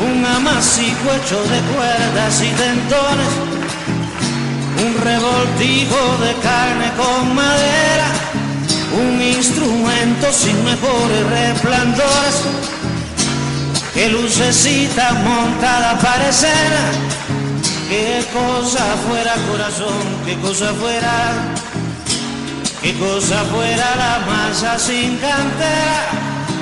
un 0.00 0.24
amasijo 0.24 1.10
hecho 1.16 1.42
de 1.42 1.60
cuerdas 1.74 2.42
y 2.42 2.50
tendones, 2.50 3.32
un 4.84 5.02
revoltijo 5.02 6.24
de 6.24 6.34
carne 6.40 6.92
con 6.96 7.34
madera, 7.34 8.06
un 9.00 9.20
instrumento 9.20 10.32
sin 10.32 10.64
mejores 10.64 11.26
resplandores, 11.30 12.36
que 13.94 14.08
lucecita 14.10 15.12
montada 15.14 15.98
para 15.98 16.30
qué 17.88 18.24
cosa 18.32 18.84
fuera 19.08 19.34
corazón, 19.50 20.04
qué 20.24 20.36
cosa 20.36 20.72
fuera, 20.74 21.54
qué 22.82 22.94
cosa 22.94 23.44
fuera 23.52 23.96
la 23.96 24.18
masa 24.26 24.78
sin 24.78 25.16
cantera 25.16 26.37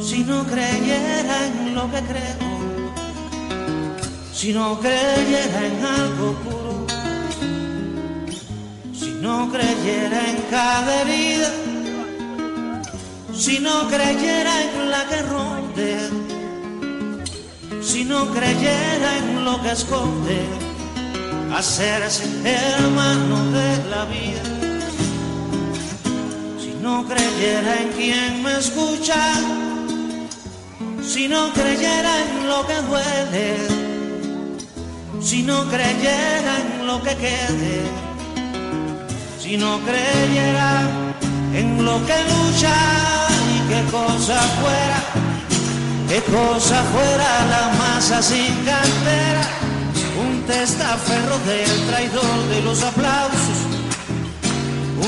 Si 0.00 0.22
no 0.24 0.46
creyera 0.46 1.46
en 1.46 1.74
lo 1.74 1.90
que 1.90 2.00
creo, 2.02 2.92
si 4.32 4.52
no 4.52 4.78
creyera 4.78 5.66
en 5.66 5.84
algo 5.84 6.34
puro, 6.44 6.86
si 8.94 9.10
no 9.20 9.50
creyera 9.50 10.20
en 10.30 10.36
cada 10.50 11.00
herida, 11.00 11.50
si 13.34 13.58
no 13.58 13.88
creyera 13.88 14.62
en 14.62 14.90
la 14.90 15.08
que 15.08 15.22
ronde, 15.22 15.98
si 17.82 18.04
no 18.04 18.30
creyera 18.30 19.18
en 19.18 19.44
lo 19.44 19.60
que 19.62 19.72
esconde 19.72 20.46
hacerse 21.52 22.24
hermano 22.44 23.50
de 23.50 23.90
la 23.90 24.04
vida. 24.04 24.51
Creyera 27.08 27.82
en 27.82 27.88
quien 27.92 28.42
me 28.42 28.58
escucha, 28.58 29.16
si 31.02 31.28
no 31.28 31.52
creyera 31.52 32.12
en 32.22 32.48
lo 32.48 32.66
que 32.66 32.74
duele, 32.82 33.56
si 35.20 35.42
no 35.42 35.68
creyera 35.68 36.52
en 36.60 36.86
lo 36.86 37.02
que 37.02 37.14
quede, 37.16 37.82
si 39.40 39.56
no 39.56 39.80
creyera 39.80 40.82
en 41.54 41.84
lo 41.84 41.96
que 42.06 42.18
lucha 42.30 42.74
y 43.54 43.58
qué 43.68 43.82
cosa 43.90 44.40
fuera, 44.60 45.00
qué 46.08 46.20
cosa 46.30 46.82
fuera 46.94 47.46
la 47.46 47.72
masa 47.78 48.22
sin 48.22 48.54
cantera 48.64 49.62
un 50.20 50.42
testaferro 50.42 51.38
del 51.40 51.86
traidor 51.86 52.48
de 52.48 52.62
los 52.62 52.82
aplausos, 52.82 53.58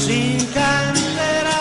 sin 0.00 0.38
cantera. 0.46 1.60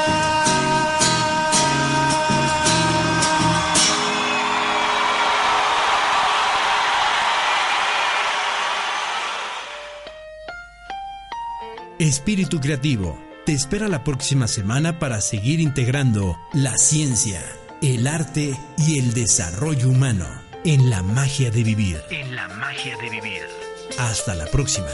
Espíritu 12.00 12.60
Creativo 12.62 13.20
te 13.46 13.52
espera 13.54 13.88
la 13.90 14.04
próxima 14.04 14.48
semana 14.48 15.00
para 15.00 15.20
seguir 15.22 15.60
integrando 15.60 16.38
la 16.54 16.78
ciencia, 16.78 17.42
el 17.82 18.08
arte 18.08 18.58
y 18.78 19.00
el 19.00 19.14
desarrollo 19.14 19.90
humano 19.90 20.26
en 20.64 20.90
la 20.90 21.04
magia 21.04 21.52
de 21.52 21.64
vivir. 21.64 22.02
En 22.10 22.36
la 22.36 22.48
magia 22.48 22.96
de 22.98 23.10
vivir. 23.10 23.44
Hasta 23.98 24.36
la 24.36 24.46
próxima. 24.46 24.88